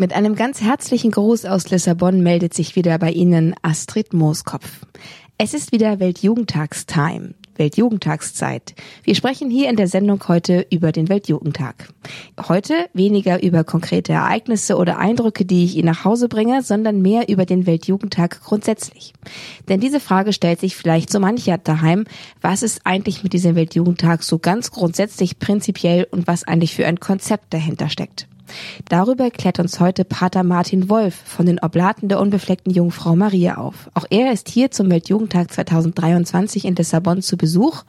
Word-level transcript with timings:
Mit 0.00 0.12
einem 0.12 0.36
ganz 0.36 0.60
herzlichen 0.60 1.10
Gruß 1.10 1.44
aus 1.44 1.70
Lissabon 1.70 2.22
meldet 2.22 2.54
sich 2.54 2.76
wieder 2.76 3.00
bei 3.00 3.10
Ihnen 3.10 3.56
Astrid 3.62 4.12
Mooskopf. 4.12 4.86
Es 5.38 5.54
ist 5.54 5.72
wieder 5.72 5.98
Weltjugendtagstime. 5.98 7.34
Weltjugendtagszeit. 7.56 8.76
Wir 9.02 9.16
sprechen 9.16 9.50
hier 9.50 9.68
in 9.68 9.74
der 9.74 9.88
Sendung 9.88 10.22
heute 10.28 10.64
über 10.70 10.92
den 10.92 11.08
Weltjugendtag. 11.08 11.88
Heute 12.46 12.74
weniger 12.94 13.42
über 13.42 13.64
konkrete 13.64 14.12
Ereignisse 14.12 14.76
oder 14.76 14.98
Eindrücke, 14.98 15.44
die 15.44 15.64
ich 15.64 15.74
Ihnen 15.74 15.86
nach 15.86 16.04
Hause 16.04 16.28
bringe, 16.28 16.62
sondern 16.62 17.02
mehr 17.02 17.28
über 17.28 17.44
den 17.44 17.66
Weltjugendtag 17.66 18.40
grundsätzlich. 18.44 19.14
Denn 19.68 19.80
diese 19.80 19.98
Frage 19.98 20.32
stellt 20.32 20.60
sich 20.60 20.76
vielleicht 20.76 21.10
so 21.10 21.18
mancher 21.18 21.58
daheim, 21.58 22.04
was 22.40 22.62
ist 22.62 22.82
eigentlich 22.84 23.24
mit 23.24 23.32
diesem 23.32 23.56
Weltjugendtag 23.56 24.22
so 24.22 24.38
ganz 24.38 24.70
grundsätzlich 24.70 25.40
prinzipiell 25.40 26.06
und 26.08 26.28
was 26.28 26.44
eigentlich 26.44 26.76
für 26.76 26.86
ein 26.86 27.00
Konzept 27.00 27.52
dahinter 27.52 27.88
steckt. 27.88 28.27
Darüber 28.88 29.30
klärt 29.30 29.58
uns 29.58 29.80
heute 29.80 30.04
Pater 30.04 30.42
Martin 30.42 30.88
Wolf 30.88 31.14
von 31.14 31.46
den 31.46 31.58
Oblaten 31.58 32.08
der 32.08 32.20
unbefleckten 32.20 32.72
Jungfrau 32.72 33.16
Maria 33.16 33.56
auf. 33.56 33.90
Auch 33.94 34.06
er 34.10 34.32
ist 34.32 34.48
hier 34.48 34.70
zum 34.70 34.90
Weltjugendtag 34.90 35.52
2023 35.52 36.64
in 36.64 36.76
Lissabon 36.76 37.22
zu 37.22 37.36
Besuch 37.36 37.84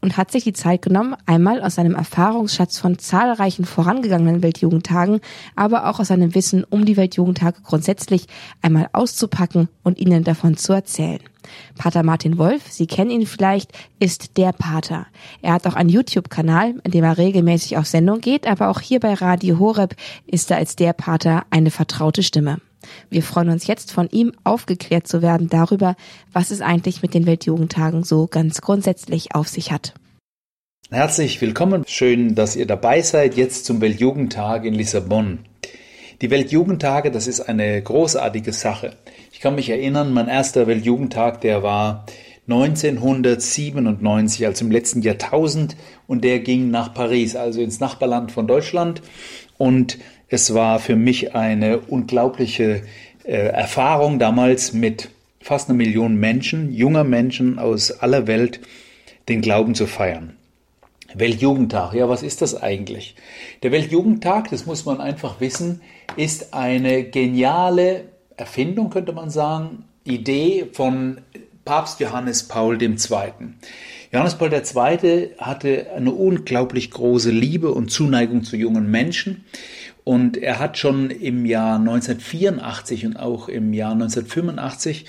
und 0.00 0.16
hat 0.16 0.30
sich 0.30 0.44
die 0.44 0.52
Zeit 0.52 0.82
genommen, 0.82 1.16
einmal 1.26 1.62
aus 1.62 1.76
seinem 1.76 1.94
Erfahrungsschatz 1.94 2.78
von 2.78 2.98
zahlreichen 2.98 3.64
vorangegangenen 3.64 4.42
Weltjugendtagen, 4.42 5.20
aber 5.56 5.88
auch 5.88 6.00
aus 6.00 6.08
seinem 6.08 6.34
Wissen 6.34 6.64
um 6.64 6.84
die 6.84 6.96
Weltjugendtage 6.96 7.62
grundsätzlich 7.62 8.26
einmal 8.62 8.88
auszupacken 8.92 9.68
und 9.82 9.98
Ihnen 9.98 10.24
davon 10.24 10.56
zu 10.56 10.72
erzählen. 10.72 11.20
Pater 11.76 12.02
Martin 12.02 12.38
Wolf, 12.38 12.62
Sie 12.70 12.86
kennen 12.86 13.10
ihn 13.10 13.26
vielleicht, 13.26 13.72
ist 13.98 14.36
der 14.36 14.52
Pater. 14.52 15.06
Er 15.42 15.54
hat 15.54 15.66
auch 15.66 15.74
einen 15.74 15.88
YouTube-Kanal, 15.88 16.74
in 16.84 16.90
dem 16.90 17.04
er 17.04 17.18
regelmäßig 17.18 17.76
auf 17.76 17.86
Sendung 17.86 18.20
geht, 18.20 18.46
aber 18.46 18.68
auch 18.68 18.80
hier 18.80 19.00
bei 19.00 19.14
Radio 19.14 19.58
Horeb 19.58 19.96
ist 20.26 20.50
er 20.50 20.58
als 20.58 20.76
der 20.76 20.92
Pater 20.92 21.44
eine 21.50 21.70
vertraute 21.70 22.22
Stimme. 22.22 22.58
Wir 23.08 23.22
freuen 23.22 23.50
uns 23.50 23.66
jetzt 23.66 23.92
von 23.92 24.08
ihm 24.10 24.32
aufgeklärt 24.44 25.06
zu 25.06 25.22
werden 25.22 25.48
darüber, 25.48 25.96
was 26.32 26.50
es 26.50 26.60
eigentlich 26.60 27.02
mit 27.02 27.14
den 27.14 27.26
Weltjugendtagen 27.26 28.04
so 28.04 28.26
ganz 28.26 28.60
grundsätzlich 28.60 29.34
auf 29.34 29.48
sich 29.48 29.72
hat. 29.72 29.94
Herzlich 30.90 31.40
willkommen. 31.40 31.84
Schön, 31.86 32.34
dass 32.34 32.56
ihr 32.56 32.66
dabei 32.66 33.02
seid 33.02 33.36
jetzt 33.36 33.64
zum 33.64 33.80
Weltjugendtag 33.80 34.64
in 34.64 34.74
Lissabon. 34.74 35.38
Die 36.20 36.30
Weltjugendtage, 36.30 37.10
das 37.10 37.26
ist 37.26 37.40
eine 37.40 37.80
großartige 37.80 38.52
Sache. 38.52 38.96
Ich 39.40 39.42
kann 39.42 39.54
mich 39.54 39.70
erinnern, 39.70 40.12
mein 40.12 40.28
erster 40.28 40.66
Weltjugendtag, 40.66 41.40
der 41.40 41.62
war 41.62 42.04
1997, 42.46 44.44
also 44.44 44.66
im 44.66 44.70
letzten 44.70 45.00
Jahrtausend, 45.00 45.78
und 46.06 46.24
der 46.24 46.40
ging 46.40 46.70
nach 46.70 46.92
Paris, 46.92 47.36
also 47.36 47.62
ins 47.62 47.80
Nachbarland 47.80 48.32
von 48.32 48.46
Deutschland. 48.46 49.00
Und 49.56 49.96
es 50.28 50.52
war 50.52 50.78
für 50.78 50.94
mich 50.94 51.34
eine 51.34 51.78
unglaubliche 51.78 52.82
äh, 53.24 53.30
Erfahrung 53.30 54.18
damals 54.18 54.74
mit 54.74 55.08
fast 55.40 55.70
einer 55.70 55.78
Million 55.78 56.16
Menschen, 56.16 56.70
junger 56.74 57.04
Menschen 57.04 57.58
aus 57.58 57.92
aller 57.92 58.26
Welt, 58.26 58.60
den 59.30 59.40
Glauben 59.40 59.74
zu 59.74 59.86
feiern. 59.86 60.36
Weltjugendtag, 61.14 61.94
ja, 61.94 62.10
was 62.10 62.22
ist 62.22 62.42
das 62.42 62.60
eigentlich? 62.62 63.14
Der 63.62 63.72
Weltjugendtag, 63.72 64.50
das 64.50 64.66
muss 64.66 64.84
man 64.84 65.00
einfach 65.00 65.40
wissen, 65.40 65.80
ist 66.18 66.52
eine 66.52 67.04
geniale 67.04 68.04
Erfindung, 68.40 68.90
könnte 68.90 69.12
man 69.12 69.30
sagen, 69.30 69.84
Idee 70.04 70.66
von 70.72 71.18
Papst 71.64 72.00
Johannes 72.00 72.44
Paul 72.44 72.82
II. 72.82 72.94
Johannes 74.12 74.34
Paul 74.34 74.52
II. 74.52 75.30
hatte 75.38 75.86
eine 75.94 76.10
unglaublich 76.10 76.90
große 76.90 77.30
Liebe 77.30 77.70
und 77.70 77.90
Zuneigung 77.92 78.42
zu 78.42 78.56
jungen 78.56 78.90
Menschen. 78.90 79.44
Und 80.02 80.36
er 80.36 80.58
hat 80.58 80.78
schon 80.78 81.10
im 81.10 81.46
Jahr 81.46 81.78
1984 81.78 83.06
und 83.06 83.16
auch 83.16 83.48
im 83.48 83.72
Jahr 83.72 83.92
1985 83.92 85.06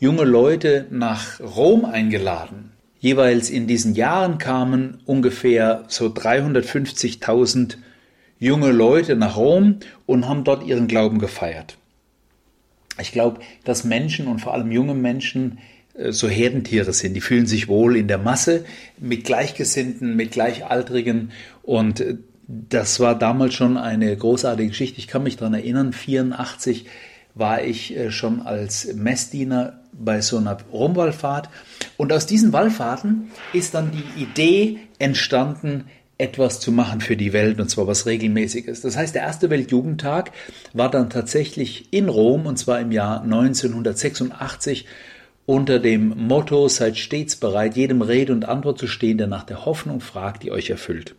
junge 0.00 0.24
Leute 0.24 0.86
nach 0.90 1.38
Rom 1.38 1.84
eingeladen. 1.84 2.72
Jeweils 2.98 3.50
in 3.50 3.66
diesen 3.66 3.94
Jahren 3.94 4.38
kamen 4.38 4.98
ungefähr 5.06 5.84
so 5.88 6.06
350.000 6.06 7.76
junge 8.38 8.72
Leute 8.72 9.14
nach 9.16 9.36
Rom 9.36 9.76
und 10.06 10.28
haben 10.28 10.44
dort 10.44 10.66
ihren 10.66 10.88
Glauben 10.88 11.18
gefeiert. 11.18 11.76
Ich 13.00 13.12
glaube, 13.12 13.40
dass 13.64 13.84
Menschen 13.84 14.26
und 14.26 14.40
vor 14.40 14.54
allem 14.54 14.70
junge 14.70 14.94
Menschen 14.94 15.58
äh, 15.94 16.12
so 16.12 16.28
Herdentiere 16.28 16.92
sind. 16.92 17.14
Die 17.14 17.20
fühlen 17.20 17.46
sich 17.46 17.68
wohl 17.68 17.96
in 17.96 18.08
der 18.08 18.18
Masse 18.18 18.64
mit 18.98 19.24
Gleichgesinnten, 19.24 20.16
mit 20.16 20.32
Gleichaltrigen 20.32 21.32
und 21.62 22.00
äh, 22.00 22.16
das 22.68 22.98
war 22.98 23.16
damals 23.16 23.54
schon 23.54 23.76
eine 23.76 24.16
großartige 24.16 24.70
Geschichte. 24.70 24.98
Ich 24.98 25.06
kann 25.06 25.22
mich 25.22 25.36
daran 25.36 25.54
erinnern, 25.54 25.92
84 25.92 26.86
war 27.34 27.62
ich 27.62 27.96
äh, 27.96 28.10
schon 28.10 28.42
als 28.42 28.92
Messdiener 28.94 29.80
bei 29.92 30.20
so 30.20 30.36
einer 30.38 30.58
Rumwallfahrt 30.72 31.48
und 31.96 32.12
aus 32.12 32.26
diesen 32.26 32.52
Wallfahrten 32.52 33.30
ist 33.52 33.74
dann 33.74 33.90
die 33.92 34.22
Idee 34.22 34.78
entstanden, 34.98 35.84
etwas 36.20 36.60
zu 36.60 36.70
machen 36.70 37.00
für 37.00 37.16
die 37.16 37.32
Welt, 37.32 37.60
und 37.60 37.68
zwar 37.68 37.86
was 37.86 38.06
Regelmäßiges. 38.06 38.82
Das 38.82 38.96
heißt, 38.96 39.14
der 39.14 39.22
erste 39.22 39.50
Weltjugendtag 39.50 40.32
war 40.72 40.90
dann 40.90 41.10
tatsächlich 41.10 41.92
in 41.92 42.08
Rom, 42.08 42.46
und 42.46 42.58
zwar 42.58 42.80
im 42.80 42.92
Jahr 42.92 43.22
1986, 43.22 44.86
unter 45.46 45.80
dem 45.80 46.08
Motto, 46.16 46.68
seid 46.68 46.96
stets 46.96 47.36
bereit, 47.36 47.76
jedem 47.76 48.02
Rede 48.02 48.32
und 48.32 48.44
Antwort 48.44 48.78
zu 48.78 48.86
stehen, 48.86 49.18
der 49.18 49.26
nach 49.26 49.44
der 49.44 49.64
Hoffnung 49.64 50.00
fragt, 50.00 50.42
die 50.42 50.52
euch 50.52 50.70
erfüllt. 50.70 51.16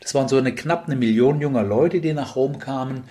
Das 0.00 0.14
waren 0.14 0.28
so 0.28 0.36
eine 0.36 0.54
knapp 0.54 0.86
eine 0.86 0.96
Million 0.96 1.40
junger 1.40 1.62
Leute, 1.62 2.00
die 2.00 2.12
nach 2.12 2.36
Rom 2.36 2.58
kamen. 2.58 3.04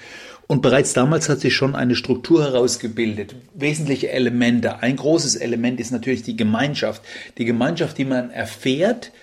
Und 0.48 0.62
bereits 0.62 0.92
damals 0.92 1.30
hat 1.30 1.40
sich 1.40 1.56
schon 1.56 1.76
eine 1.76 1.96
Struktur 1.96 2.44
herausgebildet. 2.44 3.36
Wesentliche 3.54 4.12
Elemente. 4.12 4.80
Ein 4.80 4.98
großes 4.98 5.38
Element 5.38 5.80
ist 5.80 5.92
natürlich 5.92 6.24
die 6.24 6.36
Gemeinschaft. 6.36 7.02
Die 7.38 7.46
Gemeinschaft, 7.46 7.98
die 7.98 8.04
man 8.04 8.32
erfährt, 8.32 9.14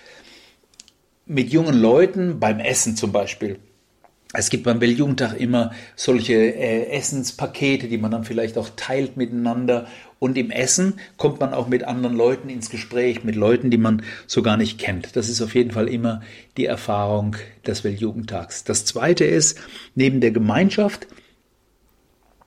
mit 1.29 1.53
jungen 1.53 1.79
Leuten 1.79 2.39
beim 2.39 2.59
Essen 2.59 2.95
zum 2.95 3.11
Beispiel. 3.11 3.59
Es 4.33 4.49
gibt 4.49 4.63
beim 4.63 4.81
Weltjugendtag 4.81 5.39
immer 5.39 5.71
solche 5.95 6.33
äh, 6.33 6.87
Essenspakete, 6.91 7.87
die 7.87 7.97
man 7.97 8.11
dann 8.11 8.25
vielleicht 8.25 8.57
auch 8.57 8.69
teilt 8.75 9.15
miteinander. 9.17 9.87
Und 10.19 10.37
im 10.37 10.51
Essen 10.51 10.95
kommt 11.17 11.39
man 11.39 11.53
auch 11.53 11.67
mit 11.67 11.83
anderen 11.83 12.15
Leuten 12.15 12.49
ins 12.49 12.69
Gespräch, 12.69 13.23
mit 13.23 13.35
Leuten, 13.35 13.71
die 13.71 13.77
man 13.77 14.03
so 14.27 14.43
gar 14.43 14.57
nicht 14.57 14.77
kennt. 14.77 15.15
Das 15.15 15.29
ist 15.29 15.41
auf 15.41 15.55
jeden 15.55 15.71
Fall 15.71 15.87
immer 15.87 16.21
die 16.57 16.65
Erfahrung 16.65 17.35
des 17.65 17.83
Weltjugendtags. 17.83 18.63
Das 18.63 18.85
Zweite 18.85 19.23
ist, 19.25 19.59
neben 19.95 20.21
der 20.21 20.31
Gemeinschaft, 20.31 21.07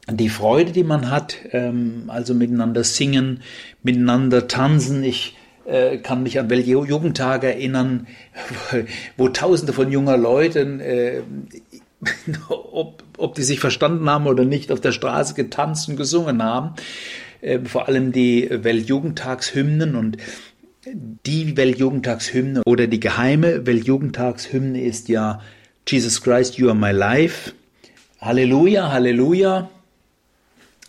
die 0.09 0.29
Freude, 0.29 0.73
die 0.73 0.85
man 0.85 1.11
hat, 1.11 1.37
ähm, 1.51 2.05
also 2.09 2.35
miteinander 2.35 2.85
singen, 2.85 3.43
miteinander 3.83 4.47
tanzen. 4.49 5.03
Ich 5.03 5.37
äh, 5.67 5.99
kann 5.99 6.23
mich 6.23 6.39
an 6.39 6.51
welche 6.51 6.71
Jugendtage 6.71 7.49
erinnern, 7.49 8.07
wo 9.17 9.29
Tausende 9.29 9.73
von 9.73 9.91
junger 9.91 10.17
Leuten, 10.17 10.81
äh, 10.81 11.23
ob, 12.49 13.03
ob 13.17 13.35
die 13.35 13.43
sich 13.43 13.61
verstanden 13.61 14.09
haben 14.09 14.27
oder 14.27 14.45
nicht, 14.45 14.73
auf 14.73 14.81
der 14.81 14.93
Straße 14.93 15.35
getanzt 15.35 15.89
und 15.89 15.97
gesungen 15.97 16.43
haben. 16.43 16.75
Äh, 17.41 17.61
vor 17.65 17.89
allem 17.89 18.13
die 18.13 18.49
Weltjugendtagshymnen 18.51 19.95
und 19.95 20.17
die 20.85 21.57
Weltjugendtagshymne 21.57 22.63
oder 22.67 22.87
die 22.89 23.01
geheime 23.01 23.67
Weltjugendtagshymne 23.67 24.83
ist 24.83 25.09
ja 25.09 25.41
Jesus 25.87 26.23
Christ, 26.23 26.59
You 26.59 26.69
Are 26.69 26.77
My 26.77 26.91
Life. 26.91 27.53
Halleluja, 28.21 28.91
Halleluja 28.91 29.69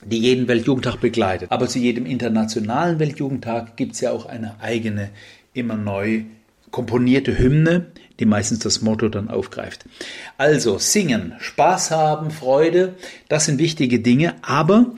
die 0.06 0.20
jeden 0.20 0.48
Weltjugendtag 0.48 1.00
begleitet. 1.00 1.52
Aber 1.52 1.68
zu 1.68 1.80
jedem 1.80 2.06
internationalen 2.06 3.00
Weltjugendtag 3.00 3.78
gibt 3.78 3.94
es 3.94 4.02
ja 4.02 4.12
auch 4.12 4.26
eine 4.26 4.60
eigene, 4.62 5.10
immer 5.54 5.76
neu 5.76 6.24
komponierte 6.72 7.38
Hymne, 7.38 7.88
die 8.20 8.26
meistens 8.26 8.60
das 8.60 8.82
Motto 8.82 9.10
dann 9.10 9.30
aufgreift. 9.30 9.86
Also 10.38 10.78
singen, 10.78 11.34
Spaß 11.40 11.92
haben, 11.92 12.32
Freude, 12.32 12.96
das 13.30 13.46
sind 13.46 13.60
wichtige 13.60 14.00
Dinge, 14.00 14.36
aber 14.42 14.94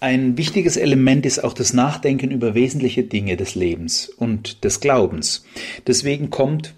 ein 0.00 0.38
wichtiges 0.38 0.78
Element 0.78 1.26
ist 1.26 1.44
auch 1.44 1.52
das 1.52 1.74
Nachdenken 1.74 2.30
über 2.30 2.54
wesentliche 2.54 3.02
Dinge 3.02 3.36
des 3.36 3.54
Lebens 3.54 4.08
und 4.08 4.64
des 4.64 4.80
Glaubens. 4.80 5.44
Deswegen 5.86 6.30
kommt 6.30 6.72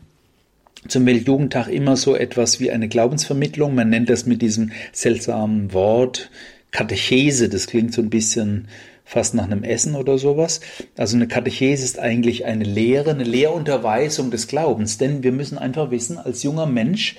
zum 0.89 1.07
Weltjugendtag 1.07 1.69
immer 1.69 1.97
so 1.97 2.17
etwas 2.17 2.59
wie 2.59 2.73
eine 2.73 2.89
Glaubensvermittlung. 2.89 3.77
Man 3.77 3.91
nennt 3.91 4.11
das 4.11 4.27
mit 4.27 4.43
diesem 4.43 4.73
seltsamen 4.91 5.73
Wort 5.73 6.31
Katechese, 6.73 7.49
das 7.49 7.67
klingt 7.67 7.95
so 7.95 8.03
ein 8.03 8.11
bisschen 8.11 8.67
fast 9.05 9.35
nach 9.35 9.45
einem 9.45 9.63
Essen 9.63 9.95
oder 9.95 10.19
sowas. 10.19 10.61
Also 10.97 11.17
eine 11.17 11.29
Katechese 11.29 11.85
ist 11.85 11.99
eigentlich 11.99 12.45
eine 12.47 12.65
Lehre, 12.65 13.11
eine 13.11 13.25
Lehrunterweisung 13.25 14.31
des 14.31 14.49
Glaubens, 14.49 14.99
denn 14.99 15.23
wir 15.23 15.33
müssen 15.33 15.59
einfach 15.59 15.91
wissen, 15.91 16.19
als 16.19 16.43
junger 16.43 16.67
Mensch 16.67 17.17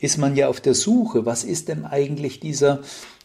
ist 0.00 0.18
man 0.18 0.36
ja 0.36 0.48
auf 0.48 0.60
der 0.60 0.74
Suche, 0.74 1.26
was 1.26 1.44
ist 1.44 1.68
denn 1.68 1.84
eigentlich 1.84 2.40
dieser 2.40 2.80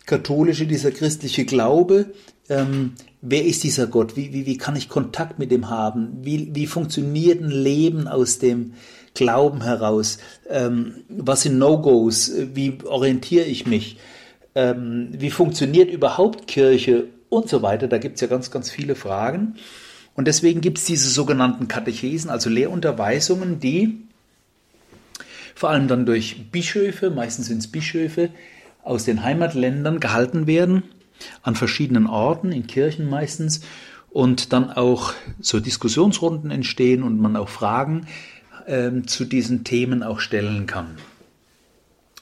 katholische, 0.06 0.66
dieser 0.66 0.92
christliche 0.92 1.46
Glaube, 1.46 2.14
ähm, 2.48 2.94
wer 3.22 3.44
ist 3.44 3.64
dieser 3.64 3.88
Gott? 3.88 4.16
Wie, 4.16 4.34
wie, 4.34 4.46
wie 4.46 4.58
kann 4.58 4.76
ich 4.76 4.88
Kontakt 4.88 5.40
mit 5.40 5.52
ihm 5.52 5.70
haben? 5.70 6.20
Wie, 6.22 6.54
wie 6.54 6.68
funktioniert 6.68 7.42
ein 7.42 7.50
Leben 7.50 8.08
aus 8.08 8.40
dem 8.40 8.74
Glauben 9.14 9.64
heraus? 9.64 10.20
Ähm, 10.50 11.04
was 11.10 11.42
sind 11.42 11.58
No-Gos? 11.58 12.32
Wie 12.54 12.78
orientiere 12.86 13.46
ich 13.46 13.66
mich? 13.66 13.98
Ähm, 14.56 15.10
wie 15.12 15.30
funktioniert 15.30 15.92
überhaupt 15.92 16.48
Kirche 16.48 17.06
und 17.30 17.50
so 17.50 17.62
weiter? 17.62 17.88
Da 17.88 17.98
gibt 17.98 18.16
es 18.16 18.22
ja 18.22 18.28
ganz, 18.28 18.52
ganz 18.52 18.72
viele 18.72 18.96
Fragen. 18.96 19.56
Und 20.16 20.28
deswegen 20.28 20.62
gibt 20.62 20.78
es 20.78 20.86
diese 20.86 21.10
sogenannten 21.10 21.68
Katechesen, 21.68 22.30
also 22.30 22.50
Lehrunterweisungen, 22.50 23.60
die 23.60 24.06
vor 25.56 25.70
allem 25.70 25.88
dann 25.88 26.06
durch 26.06 26.52
Bischöfe, 26.52 27.10
meistens 27.10 27.48
sind 27.48 27.60
es 27.60 27.68
Bischöfe, 27.72 28.30
aus 28.84 29.06
den 29.06 29.24
Heimatländern 29.24 30.00
gehalten 30.00 30.48
werden, 30.48 30.84
an 31.42 31.56
verschiedenen 31.56 32.08
Orten, 32.08 32.52
in 32.52 32.68
Kirchen 32.68 33.10
meistens, 33.10 33.62
und 34.10 34.54
dann 34.54 34.72
auch 34.72 35.14
so 35.42 35.60
Diskussionsrunden 35.60 36.52
entstehen 36.52 37.04
und 37.04 37.20
man 37.20 37.36
auch 37.36 37.50
Fragen 37.50 38.08
äh, 38.66 39.02
zu 39.06 39.26
diesen 39.26 39.64
Themen 39.64 40.04
auch 40.04 40.20
stellen 40.20 40.68
kann. 40.68 40.98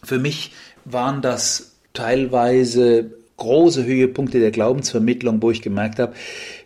Für 0.03 0.19
mich 0.19 0.53
waren 0.85 1.21
das 1.21 1.72
teilweise 1.93 3.11
große 3.37 3.85
Höhepunkte 3.85 4.39
der 4.39 4.51
Glaubensvermittlung, 4.51 5.41
wo 5.41 5.51
ich 5.51 5.61
gemerkt 5.61 5.99
habe, 5.99 6.13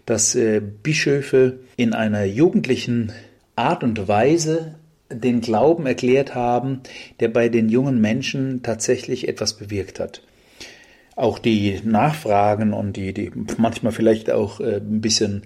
dass 0.05 0.35
äh, 0.35 0.61
Bischöfe 0.61 1.59
in 1.75 1.93
einer 1.93 2.23
jugendlichen 2.23 3.11
Art 3.55 3.83
und 3.83 4.07
Weise 4.07 4.75
den 5.09 5.41
Glauben 5.41 5.85
erklärt 5.85 6.35
haben, 6.35 6.81
der 7.19 7.29
bei 7.29 7.49
den 7.49 7.69
jungen 7.69 8.01
Menschen 8.01 8.61
tatsächlich 8.61 9.27
etwas 9.27 9.53
bewirkt 9.53 9.99
hat. 9.99 10.21
Auch 11.15 11.39
die 11.39 11.79
Nachfragen 11.83 12.73
und 12.73 12.97
die, 12.97 13.13
die 13.13 13.31
manchmal 13.57 13.93
vielleicht 13.93 14.29
auch 14.29 14.59
äh, 14.59 14.77
ein 14.77 15.01
bisschen 15.01 15.43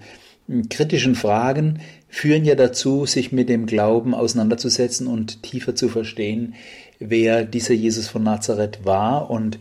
kritischen 0.68 1.14
Fragen 1.14 1.80
führen 2.08 2.44
ja 2.44 2.54
dazu, 2.54 3.06
sich 3.06 3.32
mit 3.32 3.48
dem 3.48 3.66
Glauben 3.66 4.14
auseinanderzusetzen 4.14 5.06
und 5.06 5.42
tiefer 5.42 5.74
zu 5.74 5.88
verstehen, 5.88 6.54
wer 7.08 7.44
dieser 7.44 7.74
Jesus 7.74 8.08
von 8.08 8.22
Nazareth 8.22 8.84
war 8.84 9.30
und 9.30 9.58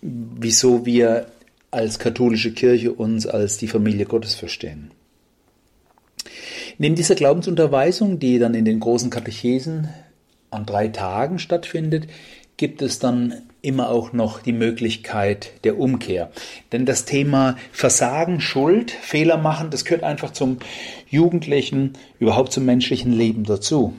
wieso 0.00 0.86
wir 0.86 1.26
als 1.70 1.98
katholische 1.98 2.52
Kirche 2.52 2.92
uns 2.92 3.26
als 3.26 3.58
die 3.58 3.68
Familie 3.68 4.06
Gottes 4.06 4.34
verstehen. 4.34 4.90
Neben 6.78 6.94
dieser 6.94 7.14
Glaubensunterweisung, 7.14 8.18
die 8.18 8.38
dann 8.38 8.54
in 8.54 8.64
den 8.64 8.80
großen 8.80 9.10
Katechesen 9.10 9.88
an 10.50 10.66
drei 10.66 10.88
Tagen 10.88 11.38
stattfindet, 11.38 12.06
gibt 12.56 12.82
es 12.82 12.98
dann 12.98 13.42
immer 13.62 13.88
auch 13.88 14.12
noch 14.12 14.40
die 14.40 14.52
Möglichkeit 14.52 15.52
der 15.64 15.78
Umkehr. 15.78 16.30
Denn 16.70 16.86
das 16.86 17.04
Thema 17.04 17.56
Versagen, 17.72 18.40
Schuld, 18.40 18.90
Fehler 18.90 19.38
machen, 19.38 19.70
das 19.70 19.84
gehört 19.84 20.04
einfach 20.04 20.32
zum 20.32 20.58
jugendlichen, 21.08 21.94
überhaupt 22.18 22.52
zum 22.52 22.64
menschlichen 22.66 23.12
Leben 23.12 23.44
dazu. 23.44 23.94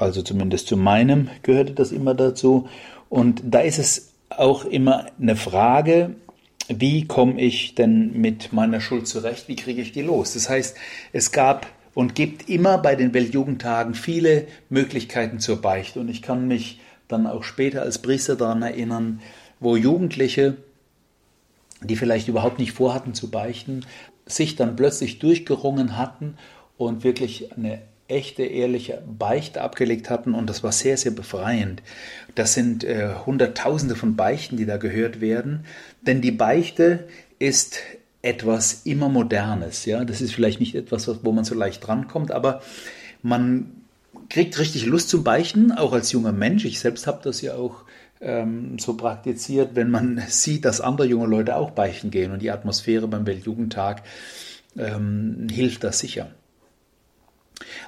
Also 0.00 0.22
zumindest 0.22 0.66
zu 0.66 0.78
meinem 0.78 1.28
gehörte 1.42 1.74
das 1.74 1.92
immer 1.92 2.14
dazu. 2.14 2.68
Und 3.10 3.42
da 3.44 3.60
ist 3.60 3.78
es 3.78 4.12
auch 4.30 4.64
immer 4.64 5.06
eine 5.20 5.36
Frage, 5.36 6.14
wie 6.68 7.06
komme 7.06 7.40
ich 7.40 7.74
denn 7.74 8.18
mit 8.18 8.52
meiner 8.52 8.80
Schuld 8.80 9.06
zurecht? 9.06 9.48
Wie 9.48 9.56
kriege 9.56 9.82
ich 9.82 9.92
die 9.92 10.02
los? 10.02 10.32
Das 10.34 10.48
heißt, 10.48 10.76
es 11.12 11.32
gab 11.32 11.66
und 11.92 12.14
gibt 12.14 12.48
immer 12.48 12.78
bei 12.78 12.96
den 12.96 13.12
Weltjugendtagen 13.12 13.94
viele 13.94 14.46
Möglichkeiten 14.70 15.38
zur 15.38 15.60
Beichte. 15.60 16.00
Und 16.00 16.08
ich 16.08 16.22
kann 16.22 16.48
mich 16.48 16.80
dann 17.06 17.26
auch 17.26 17.42
später 17.42 17.82
als 17.82 17.98
Priester 17.98 18.36
daran 18.36 18.62
erinnern, 18.62 19.20
wo 19.58 19.76
Jugendliche, 19.76 20.56
die 21.82 21.96
vielleicht 21.96 22.28
überhaupt 22.28 22.58
nicht 22.58 22.72
vorhatten 22.72 23.12
zu 23.12 23.30
beichten, 23.30 23.84
sich 24.24 24.56
dann 24.56 24.76
plötzlich 24.76 25.18
durchgerungen 25.18 25.98
hatten 25.98 26.38
und 26.78 27.04
wirklich 27.04 27.52
eine 27.54 27.82
echte, 28.10 28.42
ehrliche 28.42 29.02
Beichte 29.06 29.62
abgelegt 29.62 30.10
hatten 30.10 30.34
und 30.34 30.48
das 30.48 30.62
war 30.62 30.72
sehr, 30.72 30.96
sehr 30.96 31.12
befreiend. 31.12 31.82
Das 32.34 32.54
sind 32.54 32.84
äh, 32.84 33.14
Hunderttausende 33.26 33.96
von 33.96 34.16
Beichten, 34.16 34.56
die 34.56 34.66
da 34.66 34.76
gehört 34.76 35.20
werden, 35.20 35.64
denn 36.02 36.20
die 36.20 36.32
Beichte 36.32 37.08
ist 37.38 37.78
etwas 38.22 38.82
immer 38.84 39.08
Modernes. 39.08 39.86
Ja, 39.86 40.04
das 40.04 40.20
ist 40.20 40.34
vielleicht 40.34 40.60
nicht 40.60 40.74
etwas, 40.74 41.10
wo 41.24 41.32
man 41.32 41.44
so 41.44 41.54
leicht 41.54 41.86
drankommt, 41.86 42.32
aber 42.32 42.60
man 43.22 43.72
kriegt 44.28 44.58
richtig 44.58 44.86
Lust 44.86 45.08
zum 45.08 45.24
Beichten, 45.24 45.72
auch 45.72 45.92
als 45.92 46.12
junger 46.12 46.32
Mensch. 46.32 46.64
Ich 46.64 46.80
selbst 46.80 47.06
habe 47.06 47.20
das 47.22 47.40
ja 47.40 47.54
auch 47.54 47.84
ähm, 48.20 48.78
so 48.78 48.96
praktiziert, 48.96 49.70
wenn 49.74 49.90
man 49.90 50.22
sieht, 50.28 50.64
dass 50.64 50.80
andere 50.80 51.06
junge 51.06 51.26
Leute 51.26 51.56
auch 51.56 51.70
beichten 51.70 52.10
gehen 52.10 52.32
und 52.32 52.42
die 52.42 52.50
Atmosphäre 52.50 53.08
beim 53.08 53.26
Weltjugendtag 53.26 54.02
ähm, 54.76 55.48
hilft 55.50 55.84
das 55.84 55.98
sicher. 55.98 56.30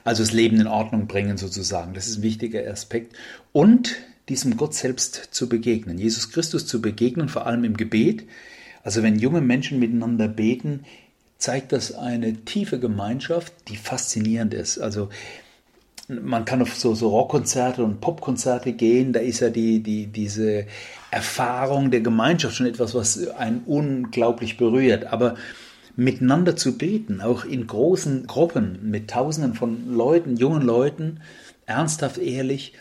Also 0.04 0.22
das 0.22 0.32
Leben 0.32 0.60
in 0.60 0.66
Ordnung 0.66 1.06
bringen 1.06 1.36
sozusagen. 1.36 1.94
Das 1.94 2.06
ist 2.06 2.18
ein 2.18 2.22
wichtiger 2.22 2.68
Aspekt. 2.70 3.16
Und 3.52 3.96
diesem 4.28 4.56
Gott 4.56 4.74
selbst 4.74 5.28
zu 5.32 5.48
begegnen, 5.48 5.98
Jesus 5.98 6.30
Christus 6.30 6.66
zu 6.66 6.80
begegnen, 6.80 7.28
vor 7.28 7.46
allem 7.46 7.64
im 7.64 7.76
Gebet. 7.76 8.24
Also 8.82 9.02
wenn 9.02 9.18
junge 9.18 9.40
Menschen 9.40 9.78
miteinander 9.78 10.28
beten, 10.28 10.84
zeigt 11.38 11.72
das 11.72 11.92
eine 11.94 12.44
tiefe 12.44 12.78
Gemeinschaft, 12.78 13.52
die 13.68 13.76
faszinierend 13.76 14.54
ist. 14.54 14.78
Also 14.78 15.08
man 16.08 16.44
kann 16.44 16.62
auf 16.62 16.74
so, 16.76 16.94
so 16.94 17.08
Rockkonzerte 17.08 17.82
und 17.82 18.00
Popkonzerte 18.00 18.72
gehen, 18.72 19.12
da 19.12 19.20
ist 19.20 19.40
ja 19.40 19.50
die, 19.50 19.80
die, 19.80 20.06
diese 20.06 20.66
Erfahrung 21.10 21.90
der 21.90 22.00
Gemeinschaft 22.00 22.56
schon 22.56 22.66
etwas, 22.66 22.94
was 22.94 23.28
einen 23.28 23.62
unglaublich 23.66 24.56
berührt. 24.56 25.06
Aber 25.06 25.36
miteinander 25.96 26.56
zu 26.56 26.78
beten, 26.78 27.20
auch 27.20 27.44
in 27.44 27.66
großen 27.66 28.26
Gruppen 28.26 28.90
mit 28.90 29.10
Tausenden 29.10 29.54
von 29.54 29.94
Leuten, 29.94 30.36
jungen 30.36 30.62
Leuten, 30.62 31.20
ernsthaft, 31.66 32.18
ehrlich, 32.18 32.74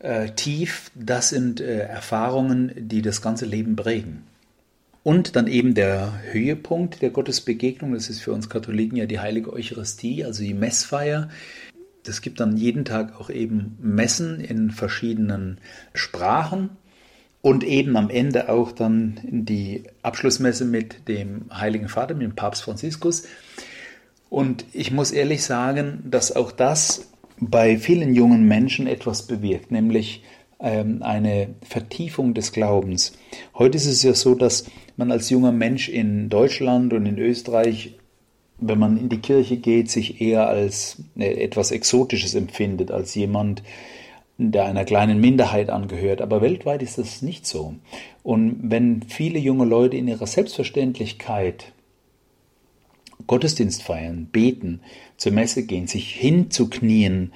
äh, 0.00 0.30
tief, 0.30 0.90
das 0.94 1.30
sind 1.30 1.60
äh, 1.60 1.80
Erfahrungen, 1.80 2.72
die 2.76 3.02
das 3.02 3.22
ganze 3.22 3.46
Leben 3.46 3.76
prägen. 3.76 4.24
Und 5.02 5.36
dann 5.36 5.46
eben 5.46 5.74
der 5.74 6.20
Höhepunkt 6.32 7.00
der 7.00 7.10
Gottesbegegnung, 7.10 7.94
das 7.94 8.10
ist 8.10 8.20
für 8.20 8.32
uns 8.32 8.48
Katholiken 8.48 8.96
ja 8.96 9.06
die 9.06 9.20
heilige 9.20 9.52
Eucharistie, 9.52 10.24
also 10.24 10.42
die 10.42 10.54
Messfeier. 10.54 11.28
Es 12.06 12.20
gibt 12.22 12.40
dann 12.40 12.56
jeden 12.56 12.84
Tag 12.84 13.20
auch 13.20 13.30
eben 13.30 13.76
Messen 13.80 14.40
in 14.40 14.70
verschiedenen 14.70 15.58
Sprachen 15.94 16.70
und 17.46 17.62
eben 17.62 17.96
am 17.96 18.10
Ende 18.10 18.48
auch 18.48 18.72
dann 18.72 19.20
die 19.22 19.84
Abschlussmesse 20.02 20.64
mit 20.64 21.06
dem 21.06 21.42
Heiligen 21.54 21.88
Vater, 21.88 22.14
mit 22.14 22.24
dem 22.24 22.34
Papst 22.34 22.64
Franziskus. 22.64 23.22
Und 24.28 24.64
ich 24.72 24.90
muss 24.90 25.12
ehrlich 25.12 25.44
sagen, 25.44 26.02
dass 26.10 26.34
auch 26.34 26.50
das 26.50 27.08
bei 27.38 27.78
vielen 27.78 28.16
jungen 28.16 28.48
Menschen 28.48 28.88
etwas 28.88 29.28
bewirkt, 29.28 29.70
nämlich 29.70 30.24
ähm, 30.58 31.04
eine 31.04 31.54
Vertiefung 31.62 32.34
des 32.34 32.50
Glaubens. 32.50 33.12
Heute 33.54 33.76
ist 33.76 33.86
es 33.86 34.02
ja 34.02 34.14
so, 34.14 34.34
dass 34.34 34.66
man 34.96 35.12
als 35.12 35.30
junger 35.30 35.52
Mensch 35.52 35.88
in 35.88 36.28
Deutschland 36.28 36.92
und 36.94 37.06
in 37.06 37.16
Österreich, 37.16 37.96
wenn 38.58 38.80
man 38.80 38.98
in 38.98 39.08
die 39.08 39.20
Kirche 39.20 39.58
geht, 39.58 39.88
sich 39.88 40.20
eher 40.20 40.48
als 40.48 41.00
äh, 41.16 41.44
etwas 41.44 41.70
Exotisches 41.70 42.34
empfindet, 42.34 42.90
als 42.90 43.14
jemand, 43.14 43.62
der 44.38 44.66
einer 44.66 44.84
kleinen 44.84 45.20
Minderheit 45.20 45.70
angehört. 45.70 46.20
Aber 46.20 46.42
weltweit 46.42 46.82
ist 46.82 46.98
das 46.98 47.22
nicht 47.22 47.46
so. 47.46 47.74
Und 48.22 48.58
wenn 48.62 49.02
viele 49.02 49.38
junge 49.38 49.64
Leute 49.64 49.96
in 49.96 50.08
ihrer 50.08 50.26
Selbstverständlichkeit 50.26 51.72
Gottesdienst 53.26 53.82
feiern, 53.82 54.28
beten, 54.30 54.80
zur 55.16 55.32
Messe 55.32 55.64
gehen, 55.64 55.86
sich 55.86 56.14
hinzuknien, 56.14 57.32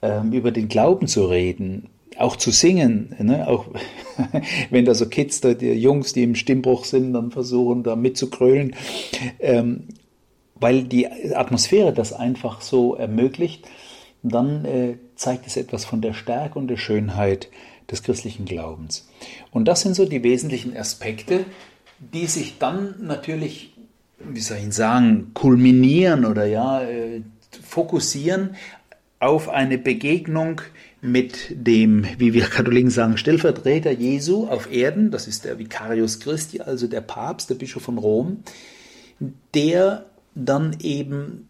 ähm, 0.00 0.32
über 0.32 0.52
den 0.52 0.68
Glauben 0.68 1.06
zu 1.06 1.26
reden, 1.26 1.88
auch 2.16 2.36
zu 2.36 2.50
singen, 2.50 3.14
ne? 3.18 3.48
auch 3.48 3.66
wenn 4.70 4.84
da 4.84 4.94
so 4.94 5.08
Kids, 5.08 5.40
da, 5.40 5.54
die 5.54 5.72
Jungs, 5.72 6.12
die 6.12 6.22
im 6.22 6.36
Stimmbruch 6.36 6.84
sind, 6.84 7.12
dann 7.12 7.30
versuchen 7.30 7.82
da 7.82 7.96
mitzukrölen, 7.96 8.76
ähm, 9.40 9.88
weil 10.54 10.84
die 10.84 11.08
Atmosphäre 11.34 11.92
das 11.92 12.12
einfach 12.12 12.60
so 12.60 12.94
ermöglicht, 12.94 13.66
dann 14.22 14.64
äh, 14.64 14.94
zeigt 15.16 15.46
es 15.46 15.56
etwas 15.56 15.84
von 15.84 16.00
der 16.00 16.14
Stärke 16.14 16.58
und 16.58 16.68
der 16.68 16.76
Schönheit 16.76 17.48
des 17.90 18.02
christlichen 18.02 18.44
Glaubens. 18.44 19.08
Und 19.50 19.66
das 19.66 19.82
sind 19.82 19.94
so 19.94 20.04
die 20.04 20.22
wesentlichen 20.22 20.76
Aspekte, 20.76 21.44
die 21.98 22.26
sich 22.26 22.58
dann 22.58 22.94
natürlich, 23.02 23.74
wie 24.18 24.40
soll 24.40 24.58
ich 24.58 24.74
sagen, 24.74 25.32
kulminieren 25.34 26.24
oder 26.24 26.46
ja, 26.46 26.82
äh, 26.82 27.22
fokussieren 27.62 28.56
auf 29.20 29.48
eine 29.48 29.78
Begegnung 29.78 30.60
mit 31.00 31.48
dem, 31.50 32.06
wie 32.18 32.32
wir 32.32 32.44
Katholiken 32.44 32.90
sagen, 32.90 33.16
Stellvertreter 33.16 33.92
Jesu 33.92 34.46
auf 34.46 34.72
Erden, 34.72 35.10
das 35.10 35.28
ist 35.28 35.44
der 35.44 35.58
Vicarius 35.58 36.20
Christi, 36.20 36.60
also 36.60 36.86
der 36.86 37.02
Papst, 37.02 37.50
der 37.50 37.56
Bischof 37.56 37.82
von 37.82 37.98
Rom, 37.98 38.38
der 39.54 40.06
dann 40.34 40.76
eben 40.80 41.46